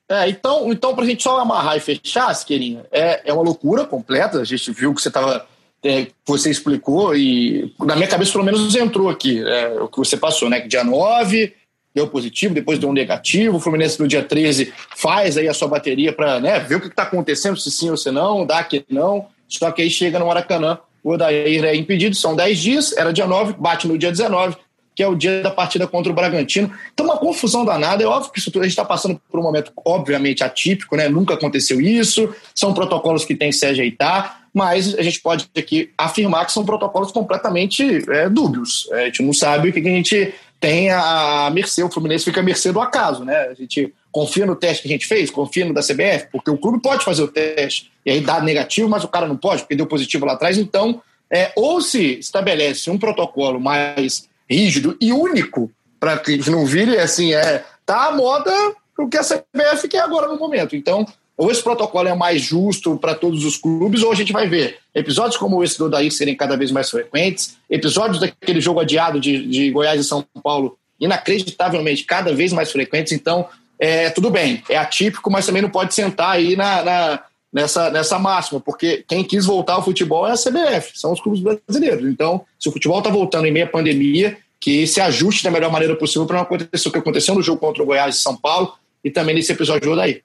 É, 0.09 0.29
então, 0.29 0.71
então 0.73 0.95
para 0.95 1.05
a 1.05 1.07
gente 1.07 1.23
só 1.23 1.39
amarrar 1.39 1.77
e 1.77 1.81
fechar, 1.81 2.33
Siqueirinha, 2.35 2.85
é, 2.91 3.29
é 3.29 3.33
uma 3.33 3.43
loucura 3.43 3.85
completa. 3.85 4.41
A 4.41 4.45
gente 4.45 4.71
viu 4.73 4.95
que 4.95 5.01
você 5.01 5.09
estava. 5.09 5.47
É, 5.85 6.07
você 6.27 6.51
explicou 6.51 7.15
e 7.15 7.75
na 7.81 7.95
minha 7.95 8.09
cabeça 8.09 8.33
pelo 8.33 8.45
menos 8.45 8.75
entrou 8.75 9.11
aqui 9.11 9.45
é, 9.47 9.83
o 9.83 9.89
que 9.89 9.99
você 9.99 10.17
passou, 10.17 10.49
né? 10.49 10.61
Dia 10.61 10.83
9 10.83 11.53
deu 11.95 12.09
positivo, 12.09 12.55
depois 12.55 12.79
deu 12.79 12.89
um 12.89 12.93
negativo. 12.93 13.57
O 13.57 13.61
Fluminense 13.61 14.01
no 14.01 14.09
dia 14.09 14.23
13 14.23 14.73
faz 14.97 15.37
aí 15.37 15.47
a 15.47 15.55
sua 15.55 15.69
bateria 15.69 16.13
para 16.13 16.41
né, 16.41 16.59
ver 16.59 16.77
o 16.77 16.81
que 16.81 16.89
está 16.89 17.05
acontecendo, 17.05 17.57
se 17.57 17.71
sim 17.71 17.91
ou 17.91 17.97
se 17.97 18.11
não, 18.11 18.45
dá 18.45 18.65
que 18.65 18.85
não. 18.91 19.27
Só 19.47 19.71
que 19.71 19.83
aí 19.83 19.91
chega 19.91 20.19
no 20.19 20.27
Maracanã, 20.27 20.79
o 21.03 21.13
Odair 21.13 21.65
é 21.65 21.77
impedido, 21.77 22.17
são 22.17 22.35
10 22.35 22.59
dias, 22.59 22.97
era 22.97 23.13
dia 23.13 23.27
9, 23.27 23.55
bate 23.59 23.87
no 23.87 23.97
dia 23.97 24.11
19, 24.11 24.57
que 24.97 25.03
é 25.03 25.07
o 25.07 25.15
dia 25.15 25.43
da 25.43 25.51
partida 25.51 25.87
contra 25.87 26.11
o 26.11 26.15
Bragantino. 26.15 26.73
Então, 26.93 27.07
uma 27.07 27.19
confusão 27.19 27.65
danada. 27.65 28.03
É 28.03 28.07
óbvio 28.07 28.33
que 28.33 28.39
isso, 28.39 28.51
a 28.51 28.63
gente 28.63 28.71
está 28.71 28.85
passando 28.85 29.21
por 29.31 29.39
um 29.39 29.43
momento, 29.43 29.71
obviamente, 29.85 30.43
atípico, 30.43 30.97
né? 30.97 31.09
Nunca 31.09 31.35
aconteceu 31.35 31.81
isso, 31.81 32.35
são 32.55 32.73
protocolos 32.73 33.25
que 33.25 33.35
tem 33.35 33.51
que 33.51 33.57
se 33.57 33.67
ajeitar, 33.67 34.44
mas 34.55 34.95
a 34.95 35.03
gente 35.03 35.21
pode 35.21 35.51
aqui 35.57 35.91
afirmar 35.99 36.47
que 36.47 36.53
são 36.53 36.65
protocolos 36.65 37.11
completamente 37.11 38.09
é, 38.09 38.29
dúbios. 38.29 38.89
É, 38.93 39.03
a 39.03 39.05
gente 39.07 39.23
não 39.25 39.33
sabe 39.33 39.69
o 39.69 39.73
que 39.73 39.81
a 39.81 39.83
gente 39.83 40.33
tem 40.61 40.91
a 40.91 41.51
mercê, 41.53 41.83
o 41.83 41.91
Fluminense 41.91 42.25
fica 42.25 42.41
a 42.41 42.43
mercê 42.43 42.73
do 42.73 42.81
acaso, 42.81 43.25
né? 43.25 43.37
A 43.51 43.55
gente 43.55 43.93
confia 44.11 44.47
no 44.47 44.55
teste 44.55 44.83
que 44.83 44.89
a 44.89 44.93
gente 44.93 45.07
fez, 45.07 45.29
confia 45.29 45.65
no 45.65 45.75
da 45.75 45.83
CBF, 45.83 46.29
porque 46.31 46.51
o 46.51 46.57
clube 46.57 46.81
pode 46.81 47.05
fazer 47.05 47.23
o 47.23 47.29
teste 47.29 47.91
e 48.07 48.13
aí 48.13 48.21
dá 48.21 48.41
negativo, 48.41 48.89
mas 48.89 49.03
o 49.03 49.09
cara 49.09 49.27
não 49.27 49.37
pode, 49.37 49.63
porque 49.63 49.75
deu 49.75 49.87
positivo 49.87 50.25
lá 50.25 50.35
atrás. 50.35 50.57
Então, 50.57 51.03
é, 51.31 51.53
ou 51.57 51.81
se 51.81 52.19
estabelece 52.19 52.89
um 52.91 52.97
protocolo 52.97 53.61
mais 53.61 54.29
rígido 54.49 54.97
e 55.01 55.13
único 55.13 55.71
para 55.99 56.17
que 56.17 56.39
não 56.49 56.65
vire 56.65 56.97
assim, 56.97 57.35
é, 57.35 57.65
tá 57.85 58.13
moda 58.13 58.53
o 58.97 59.09
que 59.09 59.19
a 59.19 59.23
CBF 59.23 59.89
quer 59.89 60.01
agora 60.01 60.29
no 60.29 60.39
momento. 60.39 60.77
Então, 60.77 61.05
ou 61.37 61.51
esse 61.51 61.63
protocolo 61.63 62.09
é 62.09 62.15
mais 62.15 62.41
justo 62.41 62.97
para 62.97 63.15
todos 63.15 63.45
os 63.45 63.57
clubes, 63.57 64.03
ou 64.03 64.13
a 64.13 64.15
gente 64.15 64.33
vai 64.33 64.49
ver 64.49 64.79
episódios 64.95 65.37
como 65.37 65.63
esse 65.65 65.79
do 65.79 65.91
Daí 65.91 66.11
serem 66.11 66.37
cada 66.37 66.57
vez 66.57 66.71
mais 66.71 66.91
frequentes, 66.91 67.57
episódios 67.69 68.21
daquele 68.21 68.61
jogo 68.61 68.81
adiado 68.81 69.19
de, 69.19 69.47
de 69.47 69.71
Goiás 69.71 70.01
e 70.01 70.05
São 70.05 70.25
Paulo 70.43 70.79
inacreditavelmente 71.01 72.05
cada 72.05 72.33
vez 72.33 72.53
mais 72.53 72.71
frequentes. 72.71 73.13
Então, 73.13 73.47
é, 73.79 74.11
tudo 74.11 74.31
bem, 74.31 74.63
é 74.69 74.77
atípico, 74.77 75.31
mas 75.31 75.45
também 75.45 75.63
não 75.63 75.71
pode 75.71 75.93
sentar 75.93 76.31
aí 76.31 76.55
na, 76.55 76.83
na, 76.83 77.21
nessa, 77.53 77.91
nessa 77.91 78.19
máxima, 78.19 78.61
porque 78.61 79.05
quem 79.09 79.25
quis 79.25 79.45
voltar 79.45 79.75
ao 79.75 79.85
futebol 79.85 80.27
é 80.27 80.33
a 80.33 80.37
CBF, 80.37 80.99
são 80.99 81.13
os 81.13 81.21
clubes 81.21 81.41
brasileiros. 81.41 82.09
Então, 82.09 82.45
se 82.59 82.69
o 82.69 82.73
futebol 82.73 82.99
está 82.99 83.11
voltando 83.11 83.47
em 83.47 83.53
meia 83.53 83.67
pandemia, 83.67 84.39
que 84.61 84.87
se 84.87 85.01
ajuste 85.01 85.45
da 85.45 85.51
melhor 85.51 85.71
maneira 85.71 85.95
possível 85.95 86.27
para 86.27 86.37
não 86.37 86.45
acontecer 86.45 86.89
o 86.89 86.93
que 86.93 86.99
aconteceu 86.99 87.35
no 87.35 87.43
jogo 87.43 87.61
contra 87.61 87.83
o 87.83 87.87
Goiás 87.87 88.17
e 88.17 88.21
São 88.21 88.37
Paulo 88.37 88.73
e 89.05 89.11
também 89.11 89.35
nesse 89.35 89.53
episódio 89.53 89.95
Daí. 89.95 90.23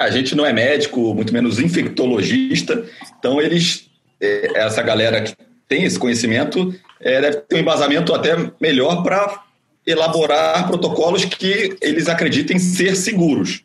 A 0.00 0.10
gente 0.10 0.34
não 0.34 0.46
é 0.46 0.52
médico, 0.52 1.14
muito 1.14 1.30
menos 1.30 1.58
infectologista, 1.58 2.86
então 3.18 3.38
eles, 3.38 3.90
é, 4.18 4.50
essa 4.54 4.82
galera 4.82 5.20
que 5.20 5.36
tem 5.68 5.84
esse 5.84 5.98
conhecimento, 5.98 6.74
é, 6.98 7.20
deve 7.20 7.36
ter 7.42 7.56
um 7.56 7.58
embasamento 7.58 8.14
até 8.14 8.34
melhor 8.58 9.02
para 9.02 9.44
elaborar 9.86 10.66
protocolos 10.66 11.26
que 11.26 11.76
eles 11.82 12.08
acreditem 12.08 12.58
ser 12.58 12.96
seguros. 12.96 13.62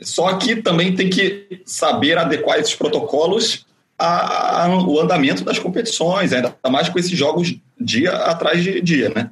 Só 0.00 0.34
que 0.34 0.56
também 0.56 0.94
tem 0.94 1.08
que 1.08 1.62
saber 1.64 2.18
adequar 2.18 2.58
esses 2.58 2.74
protocolos 2.74 3.66
ao 3.98 5.00
andamento 5.00 5.42
das 5.42 5.58
competições, 5.58 6.34
ainda 6.34 6.54
mais 6.70 6.88
com 6.90 6.98
esses 6.98 7.10
jogos 7.10 7.56
dia 7.80 8.12
atrás 8.12 8.62
de 8.62 8.80
dia, 8.82 9.08
né? 9.08 9.30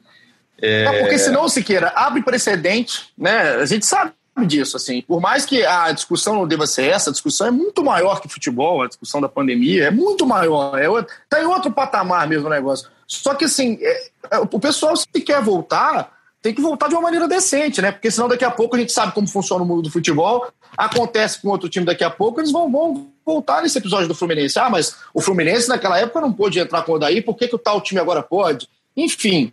É... 0.60 1.00
porque 1.00 1.18
senão, 1.18 1.48
Siqueira, 1.50 1.92
abre 1.94 2.22
precedente, 2.22 3.02
né? 3.16 3.56
A 3.56 3.66
gente 3.66 3.84
sabe 3.84 4.12
disso, 4.44 4.76
assim. 4.76 5.00
Por 5.02 5.20
mais 5.20 5.46
que 5.46 5.64
a 5.64 5.90
discussão 5.92 6.34
não 6.34 6.46
deva 6.46 6.66
ser 6.66 6.90
essa, 6.90 7.10
a 7.10 7.12
discussão 7.12 7.46
é 7.46 7.50
muito 7.50 7.82
maior 7.82 8.20
que 8.20 8.28
futebol, 8.28 8.82
a 8.82 8.88
discussão 8.88 9.20
da 9.20 9.28
pandemia 9.28 9.84
é 9.84 9.90
muito 9.90 10.26
maior, 10.26 10.78
é 10.78 10.88
outro, 10.88 11.14
tá 11.28 11.40
em 11.40 11.46
outro 11.46 11.70
patamar 11.70 12.28
mesmo 12.28 12.46
o 12.46 12.50
negócio. 12.50 12.88
Só 13.06 13.34
que, 13.34 13.44
assim, 13.44 13.78
é, 13.80 14.10
é, 14.32 14.38
o 14.38 14.60
pessoal, 14.60 14.96
se 14.96 15.06
quer 15.24 15.40
voltar, 15.40 16.12
tem 16.42 16.54
que 16.54 16.60
voltar 16.60 16.88
de 16.88 16.94
uma 16.94 17.02
maneira 17.02 17.26
decente, 17.26 17.80
né? 17.80 17.92
Porque 17.92 18.10
senão 18.10 18.28
daqui 18.28 18.44
a 18.44 18.50
pouco 18.50 18.76
a 18.76 18.78
gente 18.78 18.92
sabe 18.92 19.12
como 19.12 19.28
funciona 19.28 19.62
o 19.62 19.66
mundo 19.66 19.82
do 19.82 19.90
futebol, 19.90 20.48
acontece 20.76 21.40
com 21.40 21.48
outro 21.48 21.68
time 21.68 21.86
daqui 21.86 22.04
a 22.04 22.10
pouco, 22.10 22.40
eles 22.40 22.52
vão, 22.52 22.70
vão 22.70 23.08
voltar 23.24 23.62
nesse 23.62 23.78
episódio 23.78 24.08
do 24.08 24.14
Fluminense. 24.14 24.58
Ah, 24.58 24.68
mas 24.68 24.96
o 25.14 25.20
Fluminense 25.20 25.68
naquela 25.68 25.98
época 25.98 26.20
não 26.20 26.32
pôde 26.32 26.58
entrar 26.58 26.82
com 26.82 26.92
o 26.92 26.94
Odaí, 26.96 27.22
por 27.22 27.36
que, 27.36 27.48
que 27.48 27.54
o 27.54 27.58
tal 27.58 27.80
time 27.80 28.00
agora 28.00 28.22
pode? 28.22 28.68
Enfim, 28.96 29.52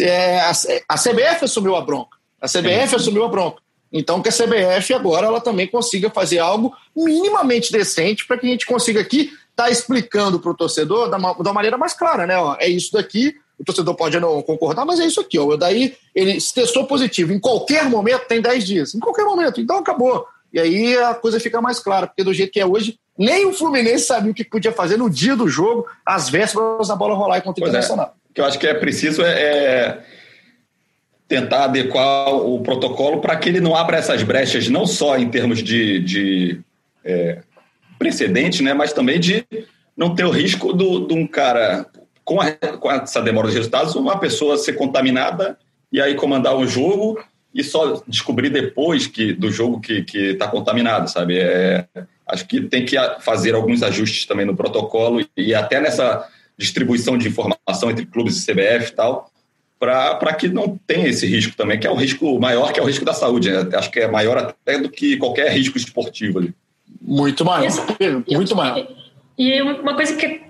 é, 0.00 0.40
a, 0.40 0.50
a, 0.88 0.98
CBF 0.98 1.44
assumiu 1.44 1.76
a 1.76 1.80
bronca. 1.80 2.16
A 2.40 2.46
CBF 2.46 2.96
assumiu 2.96 3.24
a 3.24 3.28
bronca. 3.28 3.62
Então 3.92 4.22
que 4.22 4.28
a 4.28 4.32
CBF 4.32 4.94
agora 4.94 5.26
ela 5.26 5.40
também 5.40 5.66
consiga 5.66 6.08
fazer 6.08 6.38
algo 6.38 6.74
minimamente 6.96 7.70
decente 7.70 8.26
para 8.26 8.38
que 8.38 8.46
a 8.46 8.50
gente 8.50 8.66
consiga 8.66 9.00
aqui 9.00 9.30
estar 9.50 9.64
tá 9.64 9.70
explicando 9.70 10.40
para 10.40 10.50
o 10.50 10.56
torcedor 10.56 11.10
da, 11.10 11.18
da 11.18 11.52
maneira 11.52 11.76
mais 11.76 11.92
clara, 11.92 12.26
né? 12.26 12.38
Ó, 12.38 12.56
é 12.58 12.68
isso 12.68 12.92
daqui, 12.92 13.34
o 13.58 13.64
torcedor 13.64 13.94
pode 13.94 14.18
não 14.18 14.40
concordar, 14.42 14.84
mas 14.84 14.98
é 14.98 15.06
isso 15.06 15.20
aqui. 15.20 15.38
Ó. 15.38 15.56
Daí 15.56 15.94
ele 16.14 16.40
se 16.40 16.54
testou 16.54 16.86
positivo. 16.86 17.32
Em 17.32 17.38
qualquer 17.38 17.84
momento 17.84 18.26
tem 18.26 18.40
10 18.40 18.64
dias. 18.64 18.94
Em 18.94 18.98
qualquer 18.98 19.24
momento. 19.24 19.60
Então 19.60 19.76
acabou. 19.76 20.26
E 20.52 20.58
aí 20.58 20.96
a 20.98 21.14
coisa 21.14 21.38
fica 21.38 21.60
mais 21.60 21.78
clara, 21.78 22.06
porque 22.06 22.24
do 22.24 22.34
jeito 22.34 22.52
que 22.52 22.60
é 22.60 22.66
hoje, 22.66 22.98
nem 23.16 23.46
o 23.46 23.52
Fluminense 23.52 24.06
sabia 24.06 24.32
o 24.32 24.34
que 24.34 24.44
podia 24.44 24.72
fazer 24.72 24.96
no 24.96 25.08
dia 25.08 25.36
do 25.36 25.48
jogo, 25.48 25.86
às 26.04 26.28
vésperas 26.28 26.88
da 26.88 26.96
bola 26.96 27.14
rolar 27.14 27.40
contra 27.40 27.62
o 27.62 27.66
é. 27.66 27.68
Internacional. 27.68 28.06
É. 28.06 28.30
O 28.30 28.34
que 28.34 28.40
eu 28.40 28.44
acho 28.44 28.58
que 28.58 28.66
é 28.66 28.74
preciso 28.74 29.22
é, 29.22 29.42
é 29.42 30.04
tentar 31.32 31.64
adequar 31.64 32.28
o 32.28 32.60
protocolo 32.60 33.18
para 33.18 33.34
que 33.36 33.48
ele 33.48 33.58
não 33.58 33.74
abra 33.74 33.96
essas 33.96 34.22
brechas, 34.22 34.68
não 34.68 34.86
só 34.86 35.16
em 35.16 35.30
termos 35.30 35.62
de, 35.62 35.98
de 36.00 36.60
é, 37.02 37.38
precedente, 37.98 38.62
né, 38.62 38.74
mas 38.74 38.92
também 38.92 39.18
de 39.18 39.42
não 39.96 40.14
ter 40.14 40.26
o 40.26 40.30
risco 40.30 40.76
de 40.76 41.14
um 41.14 41.26
cara 41.26 41.86
com, 42.22 42.38
a, 42.38 42.50
com 42.52 42.92
essa 42.92 43.22
demora 43.22 43.48
de 43.48 43.54
resultados, 43.54 43.94
uma 43.94 44.18
pessoa 44.18 44.58
ser 44.58 44.74
contaminada 44.74 45.56
e 45.90 46.02
aí 46.02 46.14
comandar 46.14 46.54
um 46.54 46.66
jogo 46.66 47.18
e 47.54 47.64
só 47.64 48.02
descobrir 48.06 48.50
depois 48.50 49.06
que 49.06 49.32
do 49.32 49.50
jogo 49.50 49.80
que 49.80 50.04
está 50.14 50.46
contaminado, 50.48 51.10
sabe? 51.10 51.38
É, 51.38 51.86
acho 52.26 52.46
que 52.46 52.60
tem 52.60 52.84
que 52.84 52.94
fazer 53.20 53.54
alguns 53.54 53.82
ajustes 53.82 54.26
também 54.26 54.44
no 54.44 54.54
protocolo 54.54 55.26
e 55.34 55.54
até 55.54 55.80
nessa 55.80 56.28
distribuição 56.58 57.16
de 57.16 57.26
informação 57.26 57.90
entre 57.90 58.04
clubes 58.04 58.36
e 58.36 58.44
CBF 58.44 58.90
e 58.90 58.94
tal, 58.94 59.31
para 59.82 60.32
que 60.34 60.46
não 60.46 60.78
tenha 60.86 61.08
esse 61.08 61.26
risco 61.26 61.56
também, 61.56 61.76
que 61.76 61.88
é 61.88 61.90
o 61.90 61.96
risco 61.96 62.38
maior, 62.38 62.72
que 62.72 62.78
é 62.78 62.82
o 62.82 62.86
risco 62.86 63.04
da 63.04 63.12
saúde. 63.12 63.50
Né? 63.50 63.68
Acho 63.74 63.90
que 63.90 63.98
é 63.98 64.06
maior 64.06 64.38
até 64.38 64.78
do 64.78 64.88
que 64.88 65.16
qualquer 65.16 65.50
risco 65.50 65.76
esportivo 65.76 66.38
ali. 66.38 66.54
Muito 67.00 67.44
maior, 67.44 67.68
muito 68.30 68.54
maior. 68.54 68.86
E 69.36 69.60
uma 69.60 69.94
coisa 69.94 70.14
que 70.14 70.24
é 70.24 70.40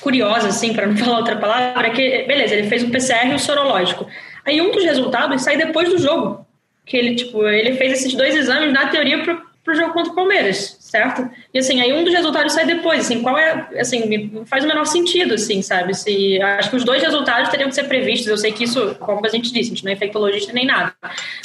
curiosa, 0.00 0.48
assim, 0.48 0.72
para 0.72 0.88
não 0.88 0.96
falar 0.96 1.18
outra 1.18 1.36
palavra, 1.36 1.86
é 1.86 1.90
que, 1.90 2.24
beleza, 2.24 2.54
ele 2.56 2.68
fez 2.68 2.82
um 2.82 2.90
PCR 2.90 3.28
e 3.28 3.34
um 3.34 3.38
sorológico. 3.38 4.08
Aí 4.44 4.60
um 4.60 4.72
dos 4.72 4.82
resultados 4.82 5.40
sai 5.42 5.56
depois 5.56 5.88
do 5.88 5.98
jogo. 5.98 6.44
Que 6.84 6.96
ele, 6.96 7.14
tipo, 7.14 7.46
ele 7.46 7.76
fez 7.76 7.92
esses 7.92 8.14
dois 8.14 8.34
exames, 8.34 8.72
na 8.72 8.88
teoria, 8.88 9.22
pro, 9.22 9.40
pro 9.62 9.76
jogo 9.76 9.92
contra 9.92 10.10
o 10.10 10.16
Palmeiras, 10.16 10.78
certo? 10.90 11.30
E 11.54 11.58
assim, 11.60 11.80
aí 11.80 11.92
um 11.92 12.02
dos 12.02 12.12
resultados 12.12 12.52
sai 12.52 12.66
depois, 12.66 13.00
assim, 13.00 13.22
qual 13.22 13.38
é, 13.38 13.68
assim, 13.78 14.42
faz 14.44 14.64
o 14.64 14.66
menor 14.66 14.84
sentido, 14.86 15.34
assim, 15.34 15.62
sabe? 15.62 15.94
Se, 15.94 16.42
acho 16.42 16.70
que 16.70 16.76
os 16.76 16.84
dois 16.84 17.00
resultados 17.00 17.48
teriam 17.48 17.68
que 17.68 17.74
ser 17.76 17.84
previstos, 17.84 18.26
eu 18.26 18.36
sei 18.36 18.50
que 18.50 18.64
isso, 18.64 18.96
como 18.96 19.24
a 19.24 19.28
gente 19.28 19.52
disse, 19.52 19.70
a 19.70 19.74
gente 19.74 19.84
não 19.84 19.92
é 19.92 19.94
infectologista 19.94 20.52
nem 20.52 20.66
nada, 20.66 20.92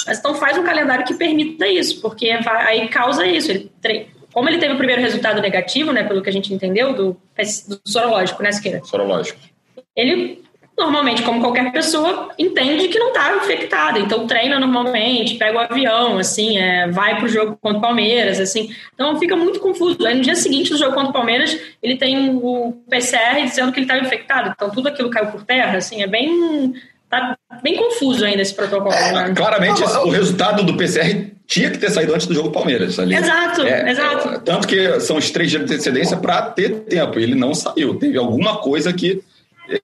mas 0.04 0.18
então 0.18 0.34
faz 0.34 0.58
um 0.58 0.64
calendário 0.64 1.04
que 1.04 1.14
permita 1.14 1.66
isso, 1.68 2.00
porque 2.00 2.28
aí 2.28 2.88
causa 2.88 3.24
isso, 3.24 3.52
ele 3.52 3.70
como 4.32 4.50
ele 4.50 4.58
teve 4.58 4.74
o 4.74 4.76
primeiro 4.76 5.00
resultado 5.00 5.40
negativo, 5.40 5.92
né, 5.92 6.04
pelo 6.04 6.20
que 6.20 6.28
a 6.28 6.32
gente 6.32 6.52
entendeu, 6.52 6.92
do, 6.92 7.16
do 7.68 7.80
sorológico, 7.86 8.42
né, 8.42 8.52
Siqueira? 8.52 8.84
Sorológico. 8.84 9.38
Ele, 9.96 10.44
normalmente, 10.76 11.22
como 11.22 11.40
qualquer 11.40 11.72
pessoa, 11.72 12.30
entende 12.38 12.88
que 12.88 12.98
não 12.98 13.08
está 13.08 13.34
infectado, 13.36 13.98
então 13.98 14.26
treina 14.26 14.60
normalmente, 14.60 15.36
pega 15.36 15.56
o 15.56 15.60
avião, 15.60 16.18
assim, 16.18 16.58
é, 16.58 16.88
vai 16.88 17.16
para 17.16 17.24
o 17.24 17.28
jogo 17.28 17.56
contra 17.60 17.78
o 17.78 17.80
Palmeiras, 17.80 18.38
assim. 18.38 18.70
Então 18.94 19.18
fica 19.18 19.34
muito 19.34 19.58
confuso. 19.58 20.06
Aí 20.06 20.14
no 20.14 20.22
dia 20.22 20.36
seguinte 20.36 20.70
do 20.70 20.78
jogo 20.78 20.94
contra 20.94 21.10
o 21.10 21.12
Palmeiras, 21.12 21.58
ele 21.82 21.96
tem 21.96 22.36
o 22.36 22.74
PCR 22.90 23.42
dizendo 23.42 23.72
que 23.72 23.78
ele 23.78 23.86
estava 23.86 24.04
infectado, 24.04 24.52
então 24.54 24.70
tudo 24.70 24.88
aquilo 24.88 25.10
caiu 25.10 25.28
por 25.28 25.44
terra, 25.44 25.78
assim, 25.78 26.02
é 26.02 26.06
bem 26.06 26.74
Tá 27.08 27.38
bem 27.62 27.76
confuso 27.76 28.24
ainda 28.24 28.42
esse 28.42 28.52
protocolo. 28.52 28.92
É, 28.92 29.12
né? 29.12 29.34
Claramente, 29.34 29.80
o 29.80 30.10
resultado 30.10 30.64
do 30.64 30.76
PCR 30.76 31.30
tinha 31.46 31.70
que 31.70 31.78
ter 31.78 31.88
saído 31.90 32.12
antes 32.12 32.26
do 32.26 32.34
jogo 32.34 32.50
Palmeiras. 32.50 32.98
Ali. 32.98 33.14
Exato, 33.14 33.62
é, 33.62 33.90
exato. 33.90 34.40
Tanto 34.40 34.66
que 34.66 34.98
são 34.98 35.16
os 35.16 35.30
três 35.30 35.50
dias 35.50 35.64
de 35.64 35.72
antecedência 35.72 36.16
para 36.16 36.42
ter 36.50 36.80
tempo. 36.80 37.18
Ele 37.20 37.36
não 37.36 37.54
saiu. 37.54 37.94
Teve 37.94 38.18
alguma 38.18 38.56
coisa 38.56 38.92
que 38.92 39.22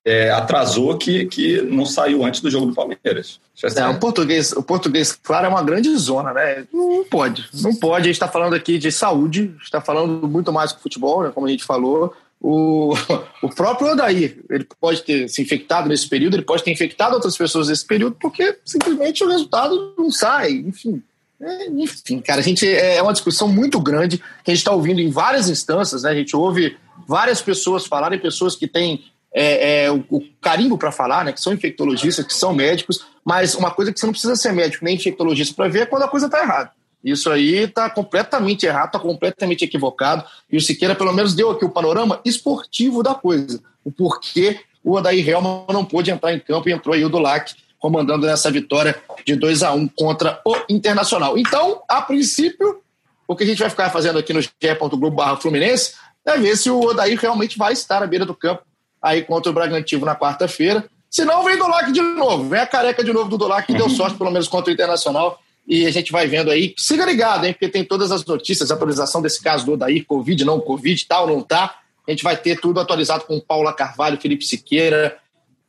é, 0.04 0.30
atrasou 0.30 0.96
que, 0.96 1.26
que 1.26 1.60
não 1.62 1.84
saiu 1.84 2.24
antes 2.24 2.40
do 2.40 2.50
jogo 2.50 2.66
do 2.66 2.74
Palmeiras. 2.74 3.40
É, 3.76 3.88
o, 3.88 3.98
português, 3.98 4.52
o 4.52 4.62
português, 4.62 5.12
claro, 5.12 5.46
é 5.46 5.48
uma 5.48 5.62
grande 5.62 5.94
zona, 5.96 6.32
né? 6.32 6.64
Não 6.72 7.04
pode. 7.04 7.48
Não 7.54 7.74
pode. 7.74 8.02
A 8.02 8.06
gente 8.06 8.14
está 8.14 8.28
falando 8.28 8.54
aqui 8.54 8.78
de 8.78 8.90
saúde, 8.90 9.54
está 9.62 9.80
falando 9.80 10.26
muito 10.26 10.52
mais 10.52 10.72
que 10.72 10.82
futebol, 10.82 11.22
né, 11.22 11.30
como 11.34 11.46
a 11.46 11.50
gente 11.50 11.64
falou. 11.64 12.14
O, 12.40 12.92
o 13.42 13.48
próprio 13.48 13.92
Odair, 13.92 14.38
ele 14.50 14.66
pode 14.80 15.02
ter 15.02 15.28
se 15.28 15.40
infectado 15.40 15.88
nesse 15.88 16.08
período, 16.08 16.34
ele 16.34 16.42
pode 16.42 16.64
ter 16.64 16.72
infectado 16.72 17.14
outras 17.14 17.36
pessoas 17.36 17.68
nesse 17.68 17.86
período, 17.86 18.16
porque 18.20 18.58
simplesmente 18.64 19.22
o 19.22 19.28
resultado 19.28 19.94
não 19.96 20.10
sai, 20.10 20.52
enfim. 20.52 21.02
É, 21.40 21.66
enfim, 21.70 22.20
cara, 22.20 22.40
a 22.40 22.44
gente 22.44 22.66
é, 22.66 22.96
é 22.96 23.02
uma 23.02 23.12
discussão 23.12 23.48
muito 23.48 23.80
grande 23.80 24.18
que 24.18 24.50
a 24.50 24.54
gente 24.54 24.58
está 24.58 24.72
ouvindo 24.72 25.00
em 25.00 25.10
várias 25.10 25.48
instâncias, 25.48 26.04
né? 26.04 26.10
A 26.10 26.14
gente 26.14 26.36
ouve 26.36 26.76
várias 27.06 27.42
pessoas 27.42 27.84
falarem, 27.84 28.18
pessoas 28.18 28.54
que 28.54 28.68
têm 28.68 29.04
é, 29.34 29.84
é, 29.84 29.90
o, 29.90 30.04
o, 30.10 30.22
carimbo 30.40 30.76
para 30.76 30.92
falar, 30.92 31.24
né? 31.24 31.32
Que 31.32 31.40
são 31.40 31.52
infectologistas, 31.52 32.26
que 32.26 32.34
são 32.34 32.54
médicos, 32.54 33.04
mas 33.24 33.54
uma 33.54 33.70
coisa 33.70 33.92
que 33.92 33.98
você 33.98 34.06
não 34.06 34.12
precisa 34.12 34.36
ser 34.36 34.52
médico 34.52 34.84
nem 34.84 34.96
infectologista 34.96 35.54
para 35.54 35.68
ver 35.68 35.80
é 35.80 35.86
quando 35.86 36.02
a 36.02 36.08
coisa 36.08 36.26
está 36.26 36.40
errada. 36.42 36.70
Isso 37.02 37.30
aí 37.30 37.64
está 37.64 37.90
completamente 37.90 38.64
errado, 38.64 38.86
está 38.86 38.98
completamente 38.98 39.64
equivocado. 39.64 40.24
E 40.50 40.56
o 40.56 40.60
Siqueira, 40.60 40.94
pelo 40.94 41.12
menos, 41.12 41.34
deu 41.34 41.50
aqui 41.50 41.64
o 41.64 41.70
panorama 41.70 42.20
esportivo 42.24 43.02
da 43.02 43.14
coisa. 43.14 43.60
O 43.84 43.90
porquê 43.90 44.60
o 44.84 44.92
Odair 44.94 45.28
Helman 45.28 45.64
não 45.70 45.84
pôde 45.84 46.10
entrar 46.10 46.32
em 46.32 46.38
campo 46.38 46.68
e 46.68 46.72
entrou 46.72 46.94
aí 46.94 47.04
o 47.04 47.08
Dulac 47.08 47.54
comandando 47.78 48.26
nessa 48.26 48.50
vitória 48.50 48.96
de 49.26 49.34
2 49.34 49.64
a 49.64 49.72
1 49.72 49.88
contra 49.88 50.40
o 50.44 50.54
Internacional. 50.68 51.36
Então, 51.36 51.82
a 51.88 52.00
princípio, 52.00 52.80
o 53.26 53.34
que 53.34 53.42
a 53.42 53.46
gente 53.46 53.58
vai 53.58 53.70
ficar 53.70 53.90
fazendo 53.90 54.20
aqui 54.20 54.32
no 54.32 54.40
ge.globo 54.40 55.36
Fluminense 55.38 55.94
é 56.24 56.38
ver 56.38 56.56
se 56.56 56.70
o 56.70 56.80
Odair 56.80 57.18
realmente 57.18 57.58
vai 57.58 57.72
estar 57.72 58.00
à 58.00 58.06
beira 58.06 58.24
do 58.24 58.34
campo 58.34 58.62
aí 59.02 59.22
contra 59.22 59.50
o 59.50 59.54
Bragantino 59.54 60.06
na 60.06 60.14
quarta-feira. 60.14 60.84
Se 61.10 61.24
não, 61.24 61.44
vem 61.44 61.58
Dulac 61.58 61.92
de 61.92 62.00
novo. 62.00 62.48
Vem 62.48 62.60
a 62.60 62.66
careca 62.66 63.02
de 63.04 63.12
novo 63.12 63.28
do 63.28 63.36
Dulac, 63.36 63.66
que 63.66 63.74
deu 63.74 63.90
sorte, 63.90 64.16
pelo 64.16 64.30
menos, 64.30 64.48
contra 64.48 64.70
o 64.70 64.74
Internacional 64.74 65.38
e 65.66 65.86
a 65.86 65.90
gente 65.90 66.10
vai 66.10 66.26
vendo 66.26 66.50
aí. 66.50 66.74
Siga 66.76 67.04
ligado, 67.04 67.44
hein? 67.44 67.52
Porque 67.52 67.68
tem 67.68 67.84
todas 67.84 68.10
as 68.10 68.24
notícias, 68.24 68.70
atualização 68.70 69.22
desse 69.22 69.40
caso 69.42 69.64
do 69.64 69.72
Odair, 69.72 70.04
Covid, 70.06 70.44
não 70.44 70.60
Covid, 70.60 71.06
tal, 71.06 71.26
não 71.26 71.40
tá. 71.40 71.76
A 72.06 72.10
gente 72.10 72.24
vai 72.24 72.36
ter 72.36 72.60
tudo 72.60 72.80
atualizado 72.80 73.24
com 73.24 73.38
Paula 73.38 73.72
Carvalho, 73.72 74.20
Felipe 74.20 74.44
Siqueira, 74.44 75.16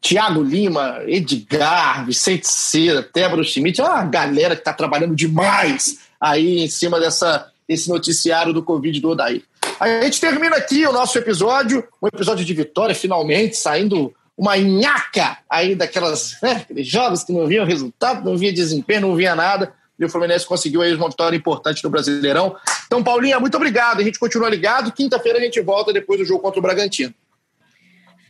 Tiago 0.01 0.41
Lima, 0.41 0.99
Edgar, 1.07 2.05
Vicente 2.05 2.47
Cera, 2.47 3.07
Débora 3.13 3.43
Schmidt, 3.43 3.81
uma 3.81 4.03
galera 4.03 4.55
que 4.55 4.61
está 4.61 4.73
trabalhando 4.73 5.15
demais 5.15 5.99
aí 6.19 6.63
em 6.63 6.67
cima 6.67 6.99
dessa, 6.99 7.51
desse 7.67 7.87
noticiário 7.87 8.51
do 8.51 8.63
Covid 8.63 8.99
do 8.99 9.11
Odair. 9.11 9.43
A 9.79 10.01
gente 10.01 10.19
termina 10.19 10.55
aqui 10.55 10.85
o 10.85 10.91
nosso 10.91 11.17
episódio, 11.17 11.87
um 12.01 12.07
episódio 12.07 12.45
de 12.45 12.53
vitória, 12.53 12.95
finalmente, 12.95 13.57
saindo 13.57 14.13
uma 14.37 14.57
nhaca 14.57 15.37
aí 15.49 15.75
daquelas, 15.75 16.37
né, 16.41 16.65
jogos 16.77 17.23
que 17.23 17.31
não 17.31 17.45
vinham 17.45 17.65
resultado, 17.65 18.25
não 18.25 18.37
via 18.37 18.51
desempenho, 18.51 19.01
não 19.01 19.15
via 19.15 19.35
nada 19.35 19.73
e 19.97 20.05
o 20.05 20.09
Fluminense 20.09 20.45
conseguiu 20.45 20.81
aí 20.81 20.93
uma 20.95 21.09
vitória 21.09 21.35
importante 21.35 21.83
no 21.83 21.89
Brasileirão. 21.89 22.55
Então, 22.85 23.03
Paulinha, 23.03 23.39
muito 23.39 23.55
obrigado. 23.55 23.99
A 23.99 24.03
gente 24.03 24.19
continua 24.19 24.49
ligado. 24.49 24.91
Quinta-feira 24.91 25.39
a 25.39 25.41
gente 25.41 25.59
volta 25.61 25.93
depois 25.93 26.19
do 26.19 26.25
jogo 26.25 26.41
contra 26.41 26.59
o 26.59 26.61
Bragantino. 26.63 27.13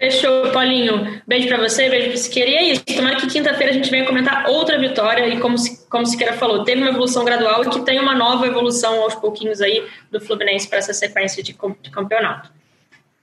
Fechou, 0.03 0.51
Paulinho. 0.51 1.21
Beijo 1.25 1.47
para 1.47 1.57
você, 1.57 1.89
beijo 1.89 2.09
para 2.09 2.17
Siqueira. 2.17 2.51
E 2.51 2.55
é 2.55 2.63
isso. 2.73 2.83
Tomara 2.83 3.15
que 3.15 3.25
quinta-feira 3.25 3.71
a 3.71 3.73
gente 3.73 3.89
venha 3.89 4.05
comentar 4.05 4.49
outra 4.49 4.77
vitória. 4.77 5.29
E 5.29 5.39
como, 5.39 5.55
como 5.89 6.05
Siqueira 6.05 6.33
falou, 6.33 6.65
teve 6.65 6.81
uma 6.81 6.89
evolução 6.89 7.23
gradual 7.23 7.63
e 7.63 7.69
que 7.69 7.79
tem 7.83 8.01
uma 8.01 8.13
nova 8.13 8.45
evolução 8.45 9.01
aos 9.01 9.15
pouquinhos 9.15 9.61
aí 9.61 9.81
do 10.11 10.19
Fluminense 10.19 10.67
para 10.67 10.79
essa 10.79 10.93
sequência 10.93 11.41
de, 11.41 11.55
de 11.81 11.89
campeonato. 11.89 12.51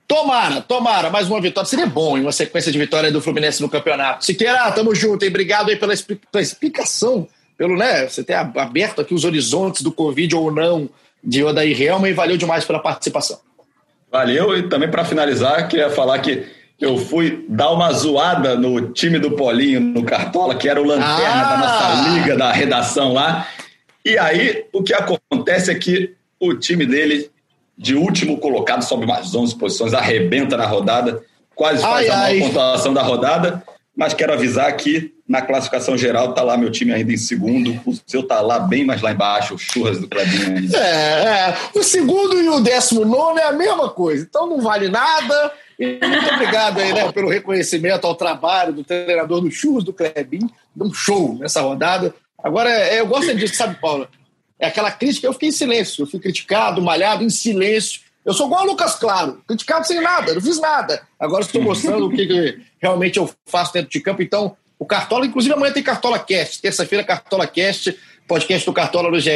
Tomara, 0.07 0.59
tomara, 0.59 1.11
mais 1.11 1.29
uma 1.29 1.39
vitória. 1.39 1.69
Seria 1.69 1.85
bom 1.85 2.17
em 2.17 2.21
uma 2.21 2.31
sequência 2.31 2.71
de 2.71 2.79
vitória 2.79 3.11
do 3.11 3.21
Fluminense 3.21 3.61
no 3.61 3.69
campeonato. 3.69 4.25
Siqueira, 4.25 4.71
tamo 4.71 4.95
junto, 4.95 5.21
hein? 5.21 5.29
Obrigado 5.29 5.69
aí 5.69 5.75
pela, 5.75 5.93
pela 6.31 6.41
explicação, 6.41 7.27
pelo, 7.59 7.77
né, 7.77 8.09
você 8.09 8.23
ter 8.23 8.33
aberto 8.33 9.01
aqui 9.01 9.13
os 9.13 9.23
horizontes 9.23 9.83
do 9.83 9.91
Covid 9.91 10.35
ou 10.35 10.51
não 10.51 10.89
de 11.23 11.43
Odair 11.43 11.79
Helma 11.79 12.09
e 12.09 12.13
valeu 12.13 12.37
demais 12.37 12.65
pela 12.65 12.79
participação. 12.79 13.39
Valeu, 14.11 14.57
e 14.57 14.67
também 14.67 14.89
para 14.89 15.05
finalizar, 15.05 15.67
queria 15.67 15.91
falar 15.91 16.17
que 16.19 16.60
eu 16.81 16.97
fui 16.97 17.45
dar 17.47 17.69
uma 17.69 17.93
zoada 17.93 18.55
no 18.55 18.91
time 18.91 19.19
do 19.19 19.31
Polinho, 19.31 19.79
no 19.79 20.03
Cartola, 20.03 20.55
que 20.55 20.67
era 20.67 20.81
o 20.81 20.83
lanterna 20.83 21.41
ah! 21.41 21.51
da 21.51 21.57
nossa 21.57 22.09
liga, 22.09 22.35
da 22.35 22.51
redação 22.51 23.13
lá. 23.13 23.47
E 24.03 24.17
aí, 24.17 24.65
o 24.73 24.81
que 24.81 24.91
acontece 24.91 25.69
é 25.69 25.75
que 25.75 26.15
o 26.39 26.55
time 26.55 26.87
dele 26.87 27.29
de 27.77 27.95
último 27.95 28.39
colocado, 28.39 28.81
sobe 28.81 29.05
mais 29.05 29.33
11 29.33 29.55
posições, 29.57 29.93
arrebenta 29.93 30.57
na 30.57 30.65
rodada, 30.65 31.23
quase 31.53 31.83
faz 31.83 32.09
ai, 32.09 32.09
a 32.09 32.17
maior 32.17 32.47
pontuação 32.47 32.93
da 32.93 33.03
rodada. 33.03 33.63
Mas 33.95 34.13
quero 34.13 34.33
avisar 34.33 34.75
que 34.75 35.13
na 35.27 35.41
classificação 35.41 35.97
geral 35.97 36.31
está 36.31 36.41
lá 36.41 36.57
meu 36.57 36.71
time 36.71 36.93
ainda 36.93 37.11
em 37.13 37.17
segundo. 37.17 37.79
O 37.85 37.93
seu 38.07 38.21
está 38.21 38.41
lá 38.41 38.59
bem 38.59 38.85
mais 38.85 39.01
lá 39.01 39.11
embaixo, 39.11 39.53
o 39.53 39.57
churras 39.57 39.99
do 39.99 40.07
Clebinho 40.07 40.57
ainda. 40.57 40.77
É, 40.77 41.49
é, 41.49 41.57
o 41.75 41.83
segundo 41.83 42.41
e 42.41 42.49
o 42.49 42.59
décimo 42.59 43.05
nono 43.05 43.37
é 43.37 43.43
a 43.43 43.53
mesma 43.53 43.89
coisa, 43.89 44.25
então 44.27 44.47
não 44.47 44.61
vale 44.61 44.89
nada. 44.89 45.53
E 45.81 45.99
muito 46.05 46.33
obrigado 46.35 46.79
aí, 46.79 46.93
né, 46.93 47.11
pelo 47.11 47.27
reconhecimento 47.27 48.05
ao 48.05 48.13
trabalho 48.13 48.71
do 48.71 48.83
treinador 48.83 49.41
do 49.41 49.49
churras 49.49 49.83
do 49.83 49.91
Clebinho. 49.91 50.47
Deu 50.75 50.85
um 50.85 50.93
show 50.93 51.35
nessa 51.39 51.59
rodada. 51.61 52.13
Agora, 52.37 52.69
é, 52.69 52.99
eu 52.99 53.07
gosto 53.07 53.33
disso, 53.33 53.55
sabe, 53.55 53.79
Paulo? 53.81 54.07
É 54.59 54.67
aquela 54.67 54.91
crítica, 54.91 55.25
eu 55.25 55.33
fiquei 55.33 55.49
em 55.49 55.51
silêncio, 55.51 56.03
eu 56.03 56.07
fui 56.07 56.19
criticado, 56.19 56.83
malhado 56.83 57.23
em 57.23 57.31
silêncio. 57.31 58.01
Eu 58.23 58.31
sou 58.31 58.45
igual 58.45 58.61
ao 58.61 58.67
Lucas 58.67 58.93
Claro, 58.93 59.41
criticado 59.47 59.87
sem 59.87 59.99
nada, 59.99 60.35
não 60.35 60.41
fiz 60.41 60.61
nada. 60.61 61.01
Agora 61.19 61.41
estou 61.41 61.59
mostrando 61.63 62.05
o 62.05 62.11
que, 62.11 62.27
que, 62.27 62.61
realmente 62.79 63.17
eu 63.17 63.27
faço 63.47 63.73
dentro 63.73 63.89
de 63.89 63.99
campo. 64.01 64.21
Então, 64.21 64.55
o 64.77 64.85
Cartola, 64.85 65.25
inclusive 65.25 65.55
amanhã 65.55 65.73
tem 65.73 65.81
Cartola 65.81 66.19
Cast, 66.19 66.61
terça-feira 66.61 67.03
Cartola 67.03 67.47
Cast, 67.47 67.97
podcast 68.27 68.67
do 68.67 68.73
Cartola 68.73 69.09
do 69.09 69.19
GE, 69.19 69.31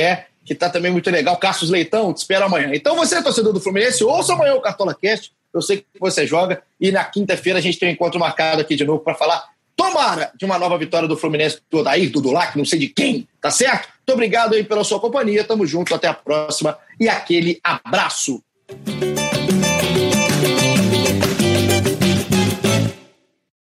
que 0.45 0.53
está 0.53 0.69
também 0.69 0.91
muito 0.91 1.09
legal. 1.09 1.35
Cassius 1.37 1.71
Leitão, 1.71 2.13
te 2.13 2.17
espero 2.17 2.45
amanhã. 2.45 2.69
Então, 2.75 2.95
você, 2.95 3.19
torcedor 3.23 3.51
do 3.51 3.59
Fluminense, 3.59 4.03
ouça 4.03 4.33
amanhã 4.33 4.53
o 4.53 4.61
Cartola 4.61 4.93
Cast. 4.93 5.33
Eu 5.55 5.61
sei 5.61 5.77
que 5.77 5.85
você 5.99 6.27
joga. 6.27 6.61
E 6.79 6.91
na 6.91 7.03
quinta-feira 7.03 7.59
a 7.59 7.61
gente 7.61 7.79
tem 7.79 7.89
um 7.89 7.91
encontro 7.91 8.19
marcado 8.19 8.61
aqui 8.61 8.75
de 8.75 8.83
novo 8.83 8.99
para 8.99 9.15
falar 9.15 9.55
Tomara 9.75 10.31
de 10.37 10.45
uma 10.45 10.57
nova 10.57 10.77
vitória 10.77 11.07
do 11.07 11.17
Fluminense, 11.17 11.59
do 11.69 11.79
Odair, 11.79 12.09
do 12.09 12.21
Dulac, 12.21 12.57
não 12.57 12.63
sei 12.63 12.79
de 12.79 12.87
quem, 12.87 13.27
tá 13.41 13.51
certo? 13.51 13.89
Muito 14.07 14.13
obrigado 14.13 14.53
aí 14.53 14.63
pela 14.63 14.83
sua 14.83 14.99
companhia, 14.99 15.43
tamo 15.43 15.65
junto, 15.67 15.93
até 15.93 16.07
a 16.07 16.13
próxima 16.13 16.77
e 16.99 17.09
aquele 17.09 17.59
abraço. 17.61 18.41